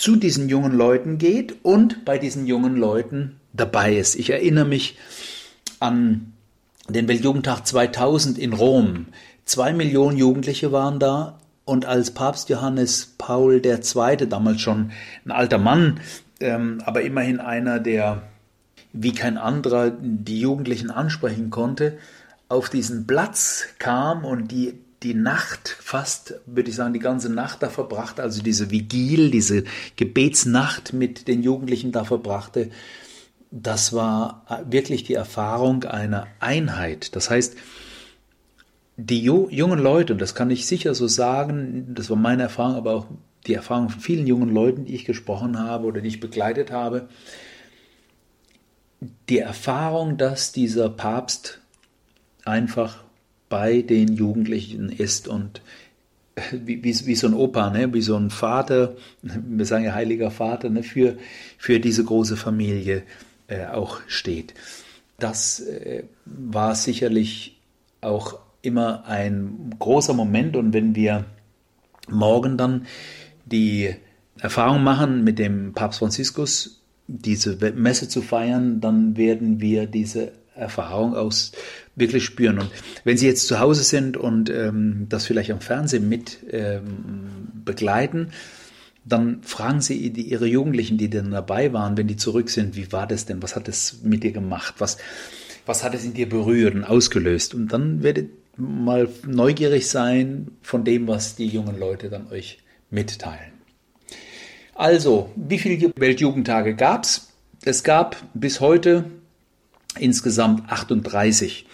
zu 0.00 0.16
diesen 0.16 0.48
jungen 0.48 0.72
Leuten 0.72 1.18
geht 1.18 1.56
und 1.62 2.06
bei 2.06 2.16
diesen 2.16 2.46
jungen 2.46 2.74
Leuten 2.74 3.38
dabei 3.52 3.96
ist. 3.96 4.14
Ich 4.14 4.30
erinnere 4.30 4.64
mich 4.64 4.96
an 5.78 6.32
den 6.88 7.06
Weltjugendtag 7.06 7.66
2000 7.66 8.38
in 8.38 8.54
Rom. 8.54 9.08
Zwei 9.44 9.74
Millionen 9.74 10.16
Jugendliche 10.16 10.72
waren 10.72 11.00
da 11.00 11.38
und 11.66 11.84
als 11.84 12.12
Papst 12.12 12.48
Johannes 12.48 13.14
Paul 13.18 13.60
II., 13.62 14.26
damals 14.26 14.62
schon 14.62 14.90
ein 15.26 15.32
alter 15.32 15.58
Mann, 15.58 16.00
ähm, 16.40 16.80
aber 16.86 17.02
immerhin 17.02 17.38
einer, 17.38 17.78
der 17.78 18.22
wie 18.94 19.12
kein 19.12 19.36
anderer 19.36 19.90
die 20.00 20.40
Jugendlichen 20.40 20.90
ansprechen 20.90 21.50
konnte, 21.50 21.98
auf 22.48 22.70
diesen 22.70 23.06
Platz 23.06 23.66
kam 23.78 24.24
und 24.24 24.50
die, 24.50 24.79
die 25.02 25.14
Nacht 25.14 25.76
fast, 25.80 26.34
würde 26.46 26.70
ich 26.70 26.76
sagen, 26.76 26.92
die 26.92 27.00
ganze 27.00 27.32
Nacht 27.32 27.62
da 27.62 27.70
verbrachte, 27.70 28.22
also 28.22 28.42
diese 28.42 28.70
Vigil, 28.70 29.30
diese 29.30 29.64
Gebetsnacht 29.96 30.92
mit 30.92 31.26
den 31.26 31.42
Jugendlichen 31.42 31.90
da 31.90 32.04
verbrachte, 32.04 32.70
das 33.50 33.92
war 33.92 34.44
wirklich 34.68 35.04
die 35.04 35.14
Erfahrung 35.14 35.84
einer 35.84 36.26
Einheit. 36.38 37.16
Das 37.16 37.30
heißt, 37.30 37.56
die 38.96 39.22
jungen 39.22 39.78
Leute, 39.78 40.12
und 40.12 40.20
das 40.20 40.34
kann 40.34 40.50
ich 40.50 40.66
sicher 40.66 40.94
so 40.94 41.08
sagen, 41.08 41.94
das 41.94 42.10
war 42.10 42.16
meine 42.16 42.42
Erfahrung, 42.44 42.76
aber 42.76 42.94
auch 42.94 43.06
die 43.46 43.54
Erfahrung 43.54 43.88
von 43.88 44.00
vielen 44.00 44.26
jungen 44.26 44.52
Leuten, 44.52 44.84
die 44.84 44.94
ich 44.94 45.06
gesprochen 45.06 45.58
habe 45.58 45.86
oder 45.86 46.02
die 46.02 46.08
ich 46.08 46.20
begleitet 46.20 46.70
habe, 46.70 47.08
die 49.30 49.38
Erfahrung, 49.38 50.18
dass 50.18 50.52
dieser 50.52 50.90
Papst 50.90 51.60
einfach 52.44 53.02
bei 53.50 53.82
den 53.82 54.14
Jugendlichen 54.14 54.88
ist 54.88 55.28
und 55.28 55.60
wie, 56.52 56.82
wie, 56.82 57.06
wie 57.06 57.14
so 57.14 57.26
ein 57.26 57.34
Opa, 57.34 57.68
ne? 57.68 57.92
wie 57.92 58.00
so 58.00 58.16
ein 58.16 58.30
Vater, 58.30 58.96
wir 59.22 59.66
sagen 59.66 59.84
ja 59.84 59.92
heiliger 59.92 60.30
Vater, 60.30 60.70
ne? 60.70 60.82
für, 60.82 61.18
für 61.58 61.80
diese 61.80 62.02
große 62.04 62.38
Familie 62.38 63.02
äh, 63.48 63.66
auch 63.66 64.00
steht. 64.06 64.54
Das 65.18 65.60
äh, 65.60 66.04
war 66.24 66.74
sicherlich 66.74 67.60
auch 68.00 68.38
immer 68.62 69.04
ein 69.06 69.74
großer 69.78 70.14
Moment 70.14 70.56
und 70.56 70.72
wenn 70.72 70.94
wir 70.94 71.26
morgen 72.08 72.56
dann 72.56 72.86
die 73.44 73.94
Erfahrung 74.38 74.82
machen, 74.82 75.24
mit 75.24 75.38
dem 75.38 75.74
Papst 75.74 75.98
Franziskus 75.98 76.80
diese 77.06 77.56
Messe 77.74 78.08
zu 78.08 78.22
feiern, 78.22 78.80
dann 78.80 79.16
werden 79.16 79.60
wir 79.60 79.86
diese 79.86 80.32
Erfahrung 80.60 81.14
aus 81.14 81.52
wirklich 81.96 82.24
spüren. 82.24 82.58
Und 82.58 82.70
wenn 83.04 83.16
Sie 83.16 83.26
jetzt 83.26 83.46
zu 83.46 83.58
Hause 83.58 83.82
sind 83.82 84.16
und 84.16 84.50
ähm, 84.50 85.06
das 85.08 85.26
vielleicht 85.26 85.50
am 85.50 85.60
Fernsehen 85.60 86.08
mit 86.08 86.38
ähm, 86.50 87.48
begleiten, 87.64 88.30
dann 89.04 89.42
fragen 89.42 89.80
Sie 89.80 90.10
die, 90.10 90.22
Ihre 90.22 90.46
Jugendlichen, 90.46 90.98
die 90.98 91.10
dann 91.10 91.30
dabei 91.30 91.72
waren, 91.72 91.96
wenn 91.96 92.06
die 92.06 92.16
zurück 92.16 92.50
sind, 92.50 92.76
wie 92.76 92.92
war 92.92 93.06
das 93.06 93.26
denn? 93.26 93.42
Was 93.42 93.56
hat 93.56 93.68
es 93.68 94.02
mit 94.02 94.22
dir 94.22 94.32
gemacht? 94.32 94.74
Was, 94.78 94.98
was 95.66 95.82
hat 95.82 95.94
es 95.94 96.04
in 96.04 96.14
dir 96.14 96.28
berührt 96.28 96.74
und 96.74 96.84
ausgelöst? 96.84 97.54
Und 97.54 97.72
dann 97.72 98.02
werdet 98.02 98.30
mal 98.56 99.08
neugierig 99.26 99.88
sein 99.88 100.48
von 100.62 100.84
dem, 100.84 101.08
was 101.08 101.36
die 101.36 101.46
jungen 101.46 101.78
Leute 101.78 102.10
dann 102.10 102.28
euch 102.28 102.58
mitteilen. 102.90 103.52
Also, 104.74 105.30
wie 105.36 105.58
viele 105.58 105.92
Weltjugendtage 105.96 106.74
gab 106.74 107.04
es? 107.04 107.32
Es 107.64 107.84
gab 107.84 108.16
bis 108.32 108.60
heute 108.60 109.04
insgesamt 109.98 110.70
38. 110.70 111.66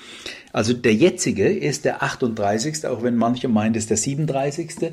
Also 0.53 0.73
der 0.73 0.95
jetzige 0.95 1.49
ist 1.49 1.85
der 1.85 2.03
38., 2.03 2.87
auch 2.87 3.03
wenn 3.03 3.17
manche 3.17 3.49
meinen, 3.49 3.75
es 3.75 3.85
ist 3.85 3.91
der 3.91 3.97
37. 3.99 4.93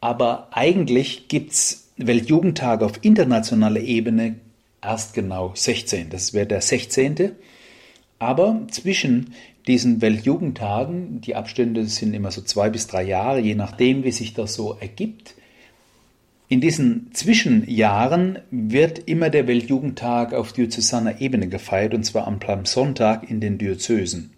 Aber 0.00 0.48
eigentlich 0.50 1.28
gibt 1.28 1.52
es 1.52 1.88
Weltjugendtage 1.96 2.84
auf 2.84 2.98
internationaler 3.02 3.80
Ebene 3.80 4.36
erst 4.82 5.14
genau 5.14 5.52
16. 5.54 6.10
Das 6.10 6.34
wäre 6.34 6.46
der 6.46 6.60
16. 6.60 7.32
Aber 8.18 8.62
zwischen 8.70 9.34
diesen 9.66 10.00
Weltjugendtagen, 10.00 11.20
die 11.20 11.36
Abstände 11.36 11.86
sind 11.86 12.14
immer 12.14 12.30
so 12.30 12.42
zwei 12.42 12.70
bis 12.70 12.86
drei 12.86 13.04
Jahre, 13.04 13.38
je 13.40 13.54
nachdem, 13.54 14.02
wie 14.04 14.12
sich 14.12 14.34
das 14.34 14.54
so 14.54 14.76
ergibt. 14.80 15.35
In 16.48 16.60
diesen 16.60 17.10
Zwischenjahren 17.12 18.38
wird 18.52 19.00
immer 19.00 19.30
der 19.30 19.48
Weltjugendtag 19.48 20.32
auf 20.32 20.52
diözesaner 20.52 21.20
Ebene 21.20 21.48
gefeiert, 21.48 21.92
und 21.92 22.04
zwar 22.04 22.28
am 22.28 22.38
Palmsonntag 22.38 23.28
in 23.28 23.40
den 23.40 23.58
Diözesen. 23.58 24.30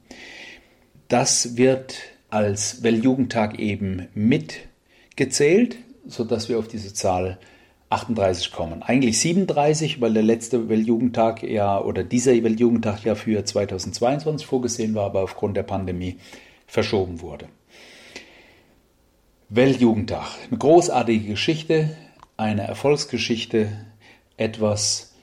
Das 1.08 1.58
wird 1.58 1.98
als 2.30 2.82
Weltjugendtag 2.82 3.58
eben 3.58 4.08
mitgezählt, 4.14 5.76
sodass 6.06 6.48
wir 6.48 6.58
auf 6.58 6.68
diese 6.68 6.94
Zahl 6.94 7.38
38 7.90 8.52
kommen. 8.52 8.82
Eigentlich 8.82 9.18
37, 9.20 10.00
weil 10.00 10.14
der 10.14 10.22
letzte 10.22 10.70
Weltjugendtag 10.70 11.42
ja 11.42 11.78
oder 11.78 12.04
dieser 12.04 12.32
Weltjugendtag 12.42 13.04
ja 13.04 13.16
für 13.16 13.44
2022 13.44 14.46
vorgesehen 14.46 14.94
war, 14.94 15.04
aber 15.04 15.22
aufgrund 15.22 15.58
der 15.58 15.62
Pandemie 15.62 16.16
verschoben 16.66 17.20
wurde. 17.20 17.48
Weltjugendtag, 19.50 20.26
eine 20.46 20.58
großartige 20.58 21.26
Geschichte, 21.26 21.96
eine 22.36 22.64
Erfolgsgeschichte, 22.64 23.72
etwas, 24.36 25.14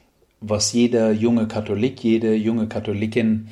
was 0.41 0.74
jeder 0.74 1.12
junge 1.12 1.48
Katholik, 1.48 2.03
jede 2.03 2.34
junge 2.34 2.67
Katholikin 2.67 3.50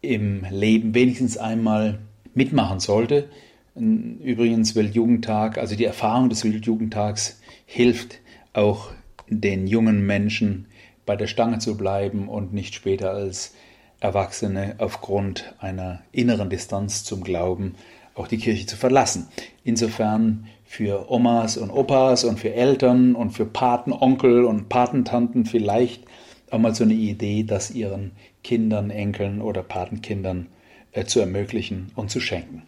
im 0.00 0.46
Leben 0.48 0.94
wenigstens 0.94 1.36
einmal 1.36 1.98
mitmachen 2.32 2.80
sollte. 2.80 3.28
Übrigens 3.74 4.74
Weltjugendtag, 4.74 5.58
also 5.58 5.76
die 5.76 5.84
Erfahrung 5.84 6.30
des 6.30 6.44
Weltjugendtags 6.44 7.42
hilft 7.66 8.20
auch 8.54 8.92
den 9.28 9.66
jungen 9.66 10.06
Menschen 10.06 10.64
bei 11.04 11.16
der 11.16 11.26
Stange 11.26 11.58
zu 11.58 11.76
bleiben 11.76 12.30
und 12.30 12.54
nicht 12.54 12.74
später 12.74 13.10
als 13.10 13.54
Erwachsene 14.00 14.76
aufgrund 14.78 15.54
einer 15.58 16.00
inneren 16.10 16.48
Distanz 16.48 17.04
zum 17.04 17.22
Glauben 17.22 17.74
auch 18.16 18.26
die 18.26 18.38
Kirche 18.38 18.66
zu 18.66 18.76
verlassen. 18.76 19.28
Insofern 19.62 20.48
für 20.64 21.10
Omas 21.10 21.56
und 21.56 21.70
Opas 21.70 22.24
und 22.24 22.40
für 22.40 22.52
Eltern 22.52 23.14
und 23.14 23.30
für 23.30 23.46
Patenonkel 23.46 24.44
und 24.44 24.68
Patentanten 24.68 25.46
vielleicht 25.46 26.04
auch 26.50 26.58
mal 26.58 26.74
so 26.74 26.84
eine 26.84 26.94
Idee, 26.94 27.44
das 27.44 27.70
ihren 27.70 28.12
Kindern, 28.42 28.90
Enkeln 28.90 29.40
oder 29.40 29.62
Patenkindern 29.62 30.46
äh, 30.92 31.04
zu 31.04 31.20
ermöglichen 31.20 31.92
und 31.94 32.10
zu 32.10 32.20
schenken. 32.20 32.62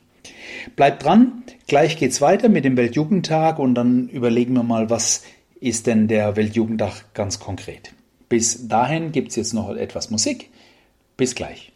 Bleibt 0.76 1.04
dran, 1.04 1.44
gleich 1.66 1.96
geht's 1.96 2.20
weiter 2.20 2.48
mit 2.48 2.64
dem 2.64 2.76
Weltjugendtag 2.76 3.58
und 3.58 3.74
dann 3.74 4.08
überlegen 4.08 4.54
wir 4.54 4.62
mal, 4.62 4.90
was 4.90 5.24
ist 5.60 5.86
denn 5.86 6.08
der 6.08 6.36
Weltjugendtag 6.36 7.14
ganz 7.14 7.38
konkret. 7.40 7.92
Bis 8.28 8.68
dahin 8.68 9.12
gibt 9.12 9.30
es 9.30 9.36
jetzt 9.36 9.54
noch 9.54 9.74
etwas 9.74 10.10
Musik. 10.10 10.50
Bis 11.16 11.34
gleich. 11.34 11.72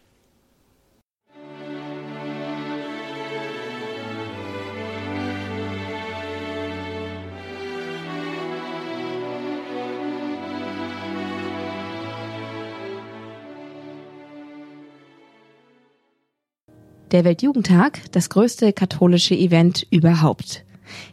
Der 17.12 17.24
Weltjugendtag, 17.24 18.00
das 18.12 18.30
größte 18.30 18.72
katholische 18.72 19.34
Event 19.34 19.86
überhaupt. 19.90 20.64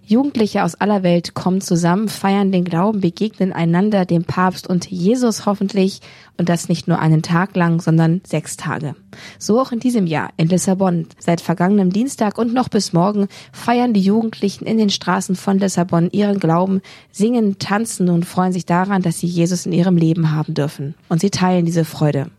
Jugendliche 0.05 0.63
aus 0.63 0.75
aller 0.75 1.03
Welt 1.03 1.33
kommen 1.33 1.59
zusammen, 1.59 2.07
feiern 2.07 2.53
den 2.53 2.63
Glauben, 2.63 3.01
begegnen 3.01 3.51
einander, 3.51 4.05
dem 4.05 4.23
Papst 4.23 4.65
und 4.65 4.89
Jesus 4.89 5.45
hoffentlich 5.45 5.99
und 6.37 6.47
das 6.47 6.69
nicht 6.69 6.87
nur 6.87 6.99
einen 6.99 7.21
Tag 7.21 7.53
lang, 7.57 7.81
sondern 7.81 8.21
sechs 8.25 8.55
Tage. 8.55 8.95
So 9.39 9.59
auch 9.59 9.73
in 9.73 9.81
diesem 9.81 10.07
Jahr 10.07 10.29
in 10.37 10.47
Lissabon. 10.47 11.07
Seit 11.19 11.41
vergangenem 11.41 11.91
Dienstag 11.91 12.37
und 12.37 12.53
noch 12.53 12.69
bis 12.69 12.93
morgen 12.93 13.27
feiern 13.51 13.93
die 13.93 14.01
Jugendlichen 14.01 14.65
in 14.65 14.77
den 14.77 14.89
Straßen 14.89 15.35
von 15.35 15.59
Lissabon 15.59 16.09
ihren 16.11 16.39
Glauben, 16.39 16.81
singen, 17.11 17.59
tanzen 17.59 18.09
und 18.09 18.25
freuen 18.25 18.53
sich 18.53 18.65
daran, 18.65 19.01
dass 19.01 19.19
sie 19.19 19.27
Jesus 19.27 19.65
in 19.65 19.73
ihrem 19.73 19.97
Leben 19.97 20.31
haben 20.31 20.53
dürfen. 20.53 20.95
Und 21.09 21.19
sie 21.19 21.29
teilen 21.29 21.65
diese 21.65 21.83
Freude. 21.83 22.31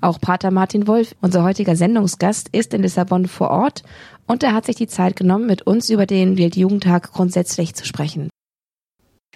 Auch 0.00 0.20
Pater 0.20 0.50
Martin 0.50 0.86
Wolf, 0.86 1.14
unser 1.20 1.42
heutiger 1.42 1.76
Sendungsgast, 1.76 2.48
ist 2.52 2.74
in 2.74 2.82
Lissabon 2.82 3.26
vor 3.26 3.50
Ort 3.50 3.82
und 4.26 4.42
er 4.42 4.54
hat 4.54 4.66
sich 4.66 4.76
die 4.76 4.86
Zeit 4.86 5.16
genommen, 5.16 5.46
mit 5.46 5.62
uns 5.62 5.90
über 5.90 6.06
den 6.06 6.38
Weltjugendtag 6.38 7.12
grundsätzlich 7.12 7.74
zu 7.74 7.84
sprechen. 7.84 8.30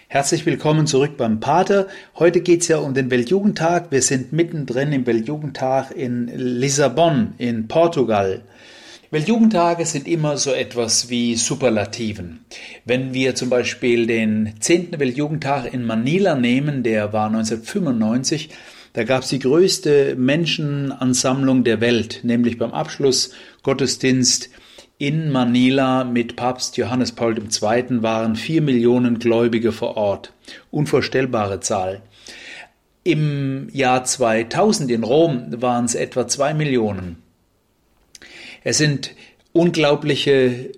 Herzlich 0.09 0.47
willkommen 0.47 0.87
zurück 0.87 1.17
beim 1.17 1.41
Pater. 1.41 1.89
Heute 2.17 2.41
geht 2.41 2.63
es 2.63 2.69
ja 2.69 2.79
um 2.79 2.95
den 2.95 3.11
Weltjugendtag. 3.11 3.91
Wir 3.91 4.03
sind 4.03 4.33
mittendrin 4.33 4.93
im 4.93 5.07
Weltjugendtag 5.07 5.91
in 5.91 6.29
Lissabon 6.29 7.35
in 7.39 7.67
Portugal. 7.67 8.43
Weltjugendtage 9.11 9.87
sind 9.87 10.09
immer 10.09 10.37
so 10.39 10.53
etwas 10.53 11.09
wie 11.09 11.37
Superlativen. 11.37 12.45
Wenn 12.85 13.15
wir 13.15 13.35
zum 13.35 13.49
Beispiel 13.49 14.07
den 14.07 14.55
10. 14.61 14.99
Weltjugendtag 14.99 15.73
in 15.73 15.85
Manila 15.85 16.35
nehmen, 16.35 16.83
der 16.83 17.13
war 17.13 17.27
1995, 17.27 18.51
da 18.95 19.03
gab 19.03 19.25
es 19.25 19.29
die 19.29 19.41
größte 19.41 20.15
Menschenansammlung 20.17 21.65
der 21.65 21.81
Welt, 21.81 22.21
nämlich 22.23 22.59
beim 22.59 22.73
Abschluss 22.73 23.31
Gottesdienst 23.65 24.51
in 24.99 25.31
Manila 25.31 26.05
mit 26.05 26.37
Papst 26.37 26.77
Johannes 26.77 27.11
Paul 27.11 27.37
II. 27.37 28.03
waren 28.03 28.37
vier 28.37 28.63
Millionen 28.63 29.19
Gläubige 29.19 29.73
vor 29.73 29.97
Ort. 29.97 30.33
Unvorstellbare 30.71 31.59
Zahl. 31.59 32.03
Im 33.03 33.69
Jahr 33.73 34.05
2000 34.05 34.91
in 34.93 35.03
Rom 35.03 35.61
waren 35.61 35.85
es 35.85 35.97
etwa 35.97 36.29
zwei 36.29 36.55
Millionen. 36.55 37.17
Es 38.63 38.79
sind 38.79 39.11
unglaubliche 39.53 40.71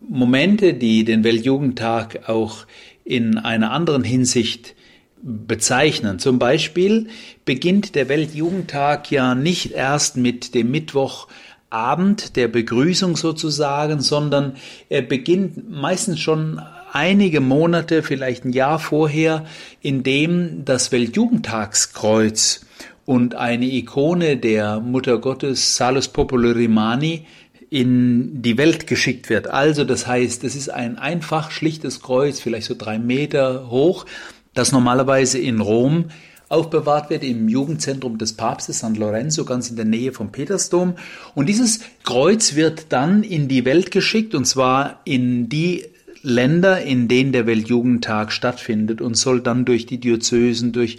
Momente, 0.00 0.72
die 0.72 1.04
den 1.04 1.24
Weltjugendtag 1.24 2.28
auch 2.28 2.66
in 3.04 3.38
einer 3.38 3.72
anderen 3.72 4.04
Hinsicht 4.04 4.76
bezeichnen. 5.24 6.18
Zum 6.18 6.38
Beispiel 6.38 7.08
beginnt 7.44 7.94
der 7.94 8.08
Weltjugendtag 8.08 9.10
ja 9.10 9.34
nicht 9.34 9.72
erst 9.72 10.16
mit 10.16 10.54
dem 10.54 10.70
Mittwochabend 10.70 12.36
der 12.36 12.48
Begrüßung 12.48 13.16
sozusagen, 13.16 14.00
sondern 14.00 14.56
er 14.90 15.02
beginnt 15.02 15.70
meistens 15.70 16.20
schon 16.20 16.60
einige 16.92 17.40
Monate, 17.40 18.02
vielleicht 18.02 18.44
ein 18.44 18.52
Jahr 18.52 18.78
vorher, 18.78 19.46
in 19.80 20.02
dem 20.02 20.64
das 20.64 20.92
Weltjugendtagskreuz 20.92 22.66
und 23.06 23.34
eine 23.34 23.66
Ikone 23.66 24.36
der 24.36 24.80
Mutter 24.80 25.18
Gottes 25.18 25.76
Salus 25.76 26.08
Populi 26.08 26.52
Rimani 26.52 27.26
in 27.70 28.42
die 28.42 28.56
Welt 28.56 28.86
geschickt 28.86 29.30
wird. 29.30 29.48
Also 29.48 29.84
das 29.84 30.06
heißt, 30.06 30.44
es 30.44 30.54
ist 30.54 30.68
ein 30.68 30.96
einfach 30.96 31.50
schlichtes 31.50 32.00
Kreuz, 32.00 32.38
vielleicht 32.38 32.68
so 32.68 32.76
drei 32.78 32.98
Meter 33.00 33.68
hoch, 33.68 34.06
das 34.54 34.72
normalerweise 34.72 35.38
in 35.38 35.60
Rom 35.60 36.06
aufbewahrt 36.48 37.10
wird 37.10 37.24
im 37.24 37.48
Jugendzentrum 37.48 38.18
des 38.18 38.34
Papstes 38.34 38.80
San 38.80 38.94
Lorenzo, 38.94 39.44
ganz 39.44 39.70
in 39.70 39.76
der 39.76 39.84
Nähe 39.84 40.12
vom 40.12 40.30
Petersdom. 40.30 40.94
Und 41.34 41.48
dieses 41.48 41.80
Kreuz 42.04 42.54
wird 42.54 42.86
dann 42.90 43.22
in 43.22 43.48
die 43.48 43.64
Welt 43.64 43.90
geschickt, 43.90 44.34
und 44.34 44.44
zwar 44.44 45.00
in 45.04 45.48
die 45.48 45.86
Länder, 46.22 46.80
in 46.82 47.08
denen 47.08 47.32
der 47.32 47.46
Weltjugendtag 47.46 48.32
stattfindet 48.32 49.00
und 49.02 49.14
soll 49.14 49.40
dann 49.42 49.64
durch 49.64 49.84
die 49.84 49.98
Diözesen, 49.98 50.72
durch 50.72 50.98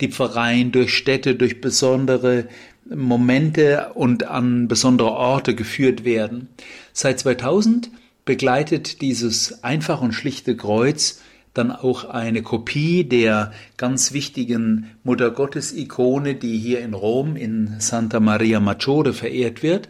die 0.00 0.08
Pfarreien, 0.08 0.70
durch 0.70 0.94
Städte, 0.94 1.34
durch 1.34 1.60
besondere 1.60 2.46
Momente 2.84 3.90
und 3.94 4.24
an 4.24 4.68
besondere 4.68 5.10
Orte 5.10 5.54
geführt 5.54 6.04
werden. 6.04 6.48
Seit 6.92 7.18
2000 7.18 7.90
begleitet 8.24 9.00
dieses 9.00 9.64
einfach 9.64 10.00
und 10.02 10.12
schlichte 10.12 10.56
Kreuz 10.56 11.20
dann 11.54 11.72
auch 11.72 12.04
eine 12.04 12.42
Kopie 12.42 13.04
der 13.04 13.52
ganz 13.76 14.12
wichtigen 14.12 14.90
Muttergottes-Ikone, 15.04 16.34
die 16.34 16.58
hier 16.58 16.80
in 16.80 16.94
Rom 16.94 17.36
in 17.36 17.76
Santa 17.80 18.20
Maria 18.20 18.60
Maggiore 18.60 19.12
verehrt 19.12 19.62
wird. 19.62 19.88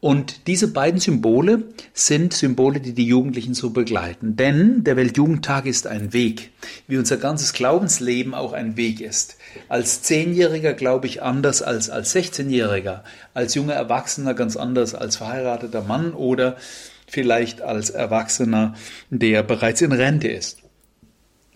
Und 0.00 0.46
diese 0.46 0.72
beiden 0.72 0.98
Symbole 0.98 1.64
sind 1.92 2.32
Symbole, 2.32 2.80
die 2.80 2.94
die 2.94 3.04
Jugendlichen 3.04 3.52
so 3.52 3.68
begleiten. 3.68 4.34
Denn 4.34 4.82
der 4.82 4.96
Weltjugendtag 4.96 5.66
ist 5.66 5.86
ein 5.86 6.14
Weg, 6.14 6.52
wie 6.88 6.96
unser 6.96 7.18
ganzes 7.18 7.52
Glaubensleben 7.52 8.32
auch 8.32 8.54
ein 8.54 8.78
Weg 8.78 9.02
ist. 9.02 9.36
Als 9.68 10.00
Zehnjähriger 10.00 10.72
glaube 10.72 11.06
ich 11.06 11.22
anders 11.22 11.60
als 11.60 11.90
als 11.90 12.14
16-Jähriger, 12.16 13.00
als 13.34 13.54
junger 13.54 13.74
Erwachsener 13.74 14.32
ganz 14.32 14.56
anders 14.56 14.94
als 14.94 15.16
verheirateter 15.16 15.82
Mann 15.82 16.12
oder 16.12 16.56
vielleicht 17.06 17.60
als 17.60 17.90
Erwachsener, 17.90 18.74
der 19.10 19.42
bereits 19.42 19.82
in 19.82 19.92
Rente 19.92 20.28
ist. 20.28 20.59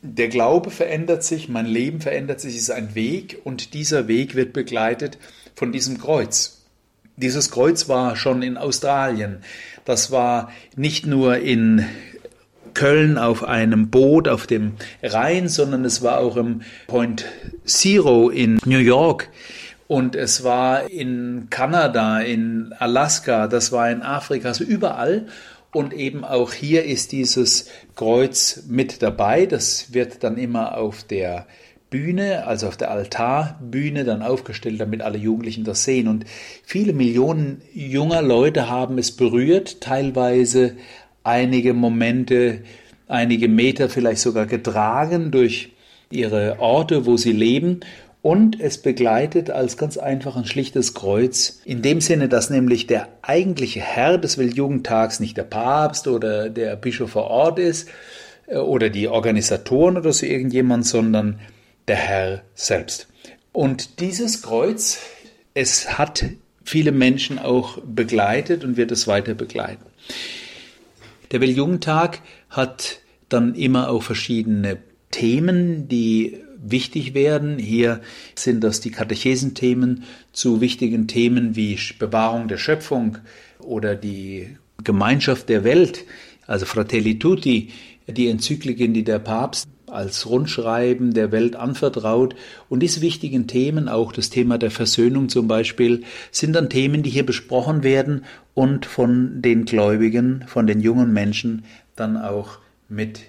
Der 0.06 0.28
Glaube 0.28 0.70
verändert 0.70 1.25
sich, 1.25 1.49
mein 1.49 1.64
Leben 1.64 2.02
verändert 2.02 2.38
sich, 2.38 2.56
es 2.56 2.64
ist 2.64 2.70
ein 2.70 2.94
Weg 2.94 3.40
und 3.42 3.73
dieser 3.73 4.06
Weg 4.06 4.34
wird 4.34 4.52
begleitet 4.52 5.16
von 5.56 5.73
diesem 5.73 5.96
Kreuz. 5.96 6.62
Dieses 7.16 7.50
Kreuz 7.50 7.88
war 7.88 8.14
schon 8.14 8.42
in 8.42 8.58
Australien. 8.58 9.38
Das 9.87 10.11
war 10.11 10.52
nicht 10.76 11.06
nur 11.06 11.38
in 11.38 11.87
Köln 12.75 13.16
auf 13.16 13.44
einem 13.44 13.88
Boot 13.88 14.28
auf 14.28 14.46
dem 14.46 14.75
Rhein, 15.02 15.49
sondern 15.49 15.87
es 15.87 16.02
war 16.02 16.18
auch 16.18 16.37
im 16.37 16.61
Point 16.87 17.25
Zero 17.64 18.28
in 18.28 18.58
New 18.66 18.76
York. 18.76 19.30
Und 19.87 20.16
es 20.16 20.44
war 20.44 20.90
in 20.90 21.46
Kanada, 21.49 22.20
in 22.20 22.75
Alaska, 22.78 23.49
das 23.49 23.73
war 23.73 23.90
in 23.90 24.02
Afrika, 24.02 24.49
also 24.49 24.64
überall. 24.64 25.28
Und 25.74 25.92
eben 25.92 26.24
auch 26.24 26.52
hier 26.52 26.84
ist 26.84 27.10
dieses 27.10 27.68
Kreuz 27.96 28.62
mit 28.68 29.02
dabei. 29.02 29.44
Das 29.44 29.92
wird 29.92 30.22
dann 30.22 30.38
immer 30.38 30.78
auf 30.78 31.02
der 31.02 31.46
Bühne, 31.90 32.46
also 32.46 32.68
auf 32.68 32.76
der 32.76 32.92
Altarbühne, 32.92 34.04
dann 34.04 34.22
aufgestellt, 34.22 34.80
damit 34.80 35.02
alle 35.02 35.18
Jugendlichen 35.18 35.64
das 35.64 35.82
sehen. 35.82 36.06
Und 36.06 36.26
viele 36.62 36.92
Millionen 36.92 37.60
junger 37.74 38.22
Leute 38.22 38.70
haben 38.70 38.98
es 38.98 39.10
berührt, 39.10 39.80
teilweise 39.80 40.76
einige 41.24 41.74
Momente, 41.74 42.62
einige 43.08 43.48
Meter 43.48 43.88
vielleicht 43.88 44.20
sogar 44.20 44.46
getragen 44.46 45.32
durch 45.32 45.72
ihre 46.08 46.60
Orte, 46.60 47.04
wo 47.04 47.16
sie 47.16 47.32
leben 47.32 47.80
und 48.24 48.58
es 48.58 48.78
begleitet 48.78 49.50
als 49.50 49.76
ganz 49.76 49.98
einfach 49.98 50.34
ein 50.34 50.46
schlichtes 50.46 50.94
Kreuz, 50.94 51.60
in 51.66 51.82
dem 51.82 52.00
Sinne, 52.00 52.26
dass 52.26 52.48
nämlich 52.48 52.87
der 52.87 53.08
eigentliche 53.20 53.80
Herr 53.82 54.16
des 54.16 54.38
Weltjugendtags 54.38 55.20
nicht 55.20 55.37
der 55.37 55.42
Papst 55.42 56.08
oder 56.08 56.48
der 56.48 56.74
Bischof 56.76 57.10
vor 57.10 57.24
Ort 57.24 57.58
ist 57.58 57.90
äh, 58.46 58.56
oder 58.56 58.88
die 58.88 59.08
Organisatoren 59.08 59.98
oder 59.98 60.10
so 60.14 60.24
irgendjemand, 60.24 60.87
sondern 60.87 61.38
der 61.87 61.96
Herr 61.96 62.42
selbst. 62.54 63.08
Und 63.52 64.00
dieses 64.00 64.40
Kreuz, 64.40 65.00
es 65.52 65.98
hat 65.98 66.24
viele 66.64 66.92
Menschen 66.92 67.38
auch 67.38 67.78
begleitet 67.84 68.64
und 68.64 68.78
wird 68.78 68.90
es 68.90 69.06
weiter 69.06 69.34
begleiten. 69.34 69.84
Der 71.30 71.42
Weltjugendtag 71.42 72.20
hat 72.48 73.00
dann 73.28 73.54
immer 73.54 73.90
auch 73.90 74.02
verschiedene 74.02 74.78
Themen, 75.10 75.88
die 75.88 76.40
wichtig 76.64 77.14
werden. 77.14 77.59
Hier 77.59 78.00
sind 78.35 78.64
das 78.64 78.81
die 78.81 78.90
Katechesenthemen 78.90 80.05
zu 80.33 80.61
wichtigen 80.61 81.07
Themen 81.07 81.57
wie 81.57 81.79
Bewahrung 81.98 82.48
der 82.48 82.59
Schöpfung 82.59 83.18
oder 83.59 83.94
die 83.94 84.57
Gemeinschaft 84.83 85.48
der 85.48 85.64
Welt, 85.64 86.05
also 86.46 86.66
Fratelli 86.66 87.18
Tutti, 87.18 87.70
die 88.07 88.29
Enzykliken, 88.29 88.92
die 88.92 89.05
der 89.05 89.18
Papst 89.18 89.68
als 89.87 90.27
Rundschreiben 90.29 91.14
der 91.14 91.31
Welt 91.31 91.57
anvertraut. 91.57 92.35
Und 92.68 92.81
diese 92.81 93.00
wichtigen 93.00 93.46
Themen, 93.46 93.88
auch 93.88 94.12
das 94.12 94.29
Thema 94.29 94.59
der 94.59 94.70
Versöhnung 94.70 95.29
zum 95.29 95.46
Beispiel, 95.46 96.03
sind 96.33 96.55
dann 96.55 96.68
Themen, 96.68 97.03
die 97.03 97.11
hier 97.11 97.24
besprochen 97.24 97.83
werden 97.83 98.24
und 98.55 98.87
von 98.87 99.40
den 99.40 99.64
Gläubigen, 99.64 100.44
von 100.48 100.66
den 100.66 100.81
jungen 100.81 101.12
Menschen 101.12 101.64
dann 101.96 102.16
auch 102.16 102.59
mit 102.88 103.20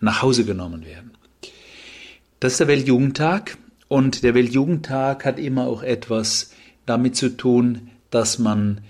nach 0.00 0.22
Hause 0.22 0.44
genommen 0.44 0.84
werden. 0.84 1.15
Das 2.46 2.52
ist 2.52 2.60
der 2.60 2.68
Weltjugendtag 2.68 3.58
und 3.88 4.22
der 4.22 4.34
Weltjugendtag 4.34 5.24
hat 5.24 5.40
immer 5.40 5.66
auch 5.66 5.82
etwas 5.82 6.52
damit 6.86 7.16
zu 7.16 7.30
tun, 7.30 7.90
dass 8.10 8.38
man 8.38 8.82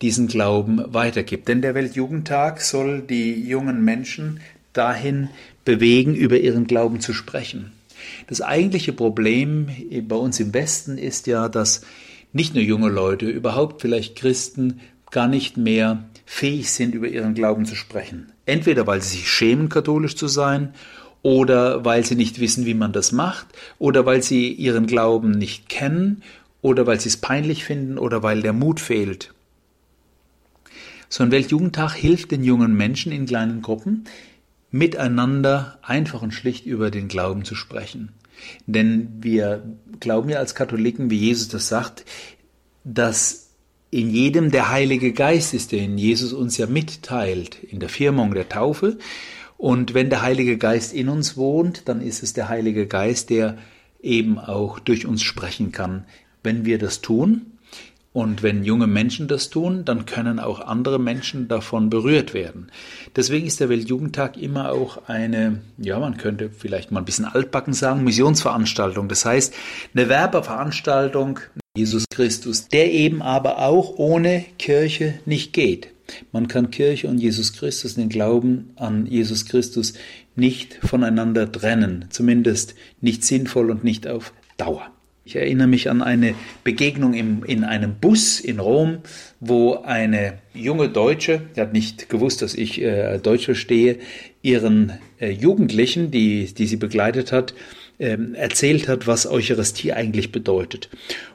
diesen 0.00 0.28
Glauben 0.28 0.80
weitergibt. 0.86 1.48
Denn 1.48 1.60
der 1.60 1.74
Weltjugendtag 1.74 2.60
soll 2.60 3.00
die 3.02 3.32
jungen 3.48 3.84
Menschen 3.84 4.38
dahin 4.72 5.28
bewegen, 5.64 6.14
über 6.14 6.38
ihren 6.38 6.68
Glauben 6.68 7.00
zu 7.00 7.12
sprechen. 7.12 7.72
Das 8.28 8.42
eigentliche 8.42 8.92
Problem 8.92 9.66
bei 10.06 10.14
uns 10.14 10.38
im 10.38 10.54
Westen 10.54 10.96
ist 10.96 11.26
ja, 11.26 11.48
dass 11.48 11.80
nicht 12.32 12.54
nur 12.54 12.62
junge 12.62 12.90
Leute, 12.90 13.26
überhaupt 13.28 13.82
vielleicht 13.82 14.14
Christen, 14.14 14.78
gar 15.10 15.26
nicht 15.26 15.56
mehr 15.56 16.04
fähig 16.26 16.70
sind, 16.70 16.94
über 16.94 17.08
ihren 17.08 17.34
Glauben 17.34 17.64
zu 17.66 17.74
sprechen. 17.74 18.30
Entweder 18.46 18.86
weil 18.86 19.02
sie 19.02 19.16
sich 19.16 19.28
schämen, 19.28 19.68
katholisch 19.68 20.14
zu 20.14 20.28
sein, 20.28 20.74
oder 21.22 21.84
weil 21.84 22.04
sie 22.04 22.14
nicht 22.14 22.40
wissen, 22.40 22.66
wie 22.66 22.74
man 22.74 22.92
das 22.92 23.12
macht, 23.12 23.46
oder 23.78 24.06
weil 24.06 24.22
sie 24.22 24.52
ihren 24.52 24.86
Glauben 24.86 25.32
nicht 25.32 25.68
kennen, 25.68 26.22
oder 26.62 26.86
weil 26.86 27.00
sie 27.00 27.08
es 27.08 27.16
peinlich 27.16 27.64
finden, 27.64 27.98
oder 27.98 28.22
weil 28.22 28.42
der 28.42 28.52
Mut 28.52 28.80
fehlt. 28.80 29.32
So 31.08 31.22
ein 31.22 31.32
Weltjugendtag 31.32 31.94
hilft 31.94 32.30
den 32.30 32.44
jungen 32.44 32.74
Menschen 32.74 33.12
in 33.12 33.26
kleinen 33.26 33.62
Gruppen, 33.62 34.04
miteinander 34.70 35.78
einfach 35.82 36.22
und 36.22 36.32
schlicht 36.32 36.66
über 36.66 36.90
den 36.90 37.08
Glauben 37.08 37.44
zu 37.44 37.54
sprechen. 37.54 38.12
Denn 38.66 39.08
wir 39.20 39.62
glauben 39.98 40.30
ja 40.30 40.38
als 40.38 40.54
Katholiken, 40.54 41.10
wie 41.10 41.18
Jesus 41.18 41.48
das 41.48 41.68
sagt, 41.68 42.04
dass 42.84 43.48
in 43.90 44.08
jedem 44.10 44.50
der 44.50 44.70
Heilige 44.70 45.12
Geist 45.12 45.52
ist, 45.52 45.72
den 45.72 45.98
Jesus 45.98 46.32
uns 46.32 46.56
ja 46.56 46.66
mitteilt 46.66 47.62
in 47.62 47.80
der 47.80 47.88
Firmung 47.88 48.32
der 48.34 48.48
Taufe. 48.48 48.98
Und 49.60 49.92
wenn 49.92 50.08
der 50.08 50.22
Heilige 50.22 50.56
Geist 50.56 50.94
in 50.94 51.10
uns 51.10 51.36
wohnt, 51.36 51.86
dann 51.86 52.00
ist 52.00 52.22
es 52.22 52.32
der 52.32 52.48
Heilige 52.48 52.86
Geist, 52.86 53.28
der 53.28 53.58
eben 54.00 54.38
auch 54.38 54.78
durch 54.78 55.04
uns 55.04 55.20
sprechen 55.20 55.70
kann. 55.70 56.04
Wenn 56.42 56.64
wir 56.64 56.78
das 56.78 57.02
tun, 57.02 57.50
und 58.12 58.42
wenn 58.42 58.64
junge 58.64 58.86
Menschen 58.86 59.28
das 59.28 59.50
tun, 59.50 59.84
dann 59.84 60.06
können 60.06 60.40
auch 60.40 60.60
andere 60.60 60.98
Menschen 60.98 61.46
davon 61.46 61.90
berührt 61.90 62.34
werden. 62.34 62.72
Deswegen 63.14 63.46
ist 63.46 63.60
der 63.60 63.68
Weltjugendtag 63.68 64.36
immer 64.36 64.72
auch 64.72 65.06
eine, 65.06 65.60
ja, 65.78 65.98
man 66.00 66.16
könnte 66.16 66.50
vielleicht 66.50 66.90
mal 66.90 67.00
ein 67.00 67.04
bisschen 67.04 67.26
altbacken 67.26 67.74
sagen, 67.74 68.02
Missionsveranstaltung. 68.02 69.08
Das 69.08 69.24
heißt, 69.26 69.54
eine 69.94 70.08
Werbeveranstaltung 70.08 71.38
Jesus 71.76 72.06
Christus, 72.10 72.66
der 72.66 72.90
eben 72.90 73.22
aber 73.22 73.58
auch 73.58 73.94
ohne 73.96 74.44
Kirche 74.58 75.20
nicht 75.24 75.52
geht. 75.52 75.90
Man 76.32 76.48
kann 76.48 76.70
Kirche 76.70 77.08
und 77.08 77.18
Jesus 77.18 77.52
Christus, 77.52 77.94
den 77.94 78.08
Glauben 78.08 78.70
an 78.76 79.06
Jesus 79.06 79.46
Christus, 79.46 79.94
nicht 80.36 80.78
voneinander 80.82 81.50
trennen, 81.50 82.06
zumindest 82.10 82.74
nicht 83.00 83.24
sinnvoll 83.24 83.70
und 83.70 83.84
nicht 83.84 84.06
auf 84.06 84.32
Dauer. 84.56 84.90
Ich 85.24 85.36
erinnere 85.36 85.68
mich 85.68 85.88
an 85.90 86.02
eine 86.02 86.34
Begegnung 86.64 87.14
im, 87.14 87.44
in 87.44 87.62
einem 87.62 87.94
Bus 87.94 88.40
in 88.40 88.58
Rom, 88.58 88.98
wo 89.38 89.74
eine 89.74 90.38
junge 90.54 90.88
Deutsche, 90.88 91.42
die 91.54 91.60
hat 91.60 91.72
nicht 91.72 92.08
gewusst, 92.08 92.42
dass 92.42 92.54
ich 92.54 92.80
äh, 92.82 93.18
Deutsch 93.18 93.44
verstehe, 93.44 93.98
ihren 94.42 94.94
äh, 95.20 95.30
Jugendlichen, 95.30 96.10
die, 96.10 96.52
die 96.52 96.66
sie 96.66 96.76
begleitet 96.76 97.30
hat, 97.30 97.54
äh, 97.98 98.16
erzählt 98.32 98.88
hat, 98.88 99.06
was 99.06 99.26
Eucharistie 99.26 99.92
eigentlich 99.92 100.32
bedeutet. 100.32 100.88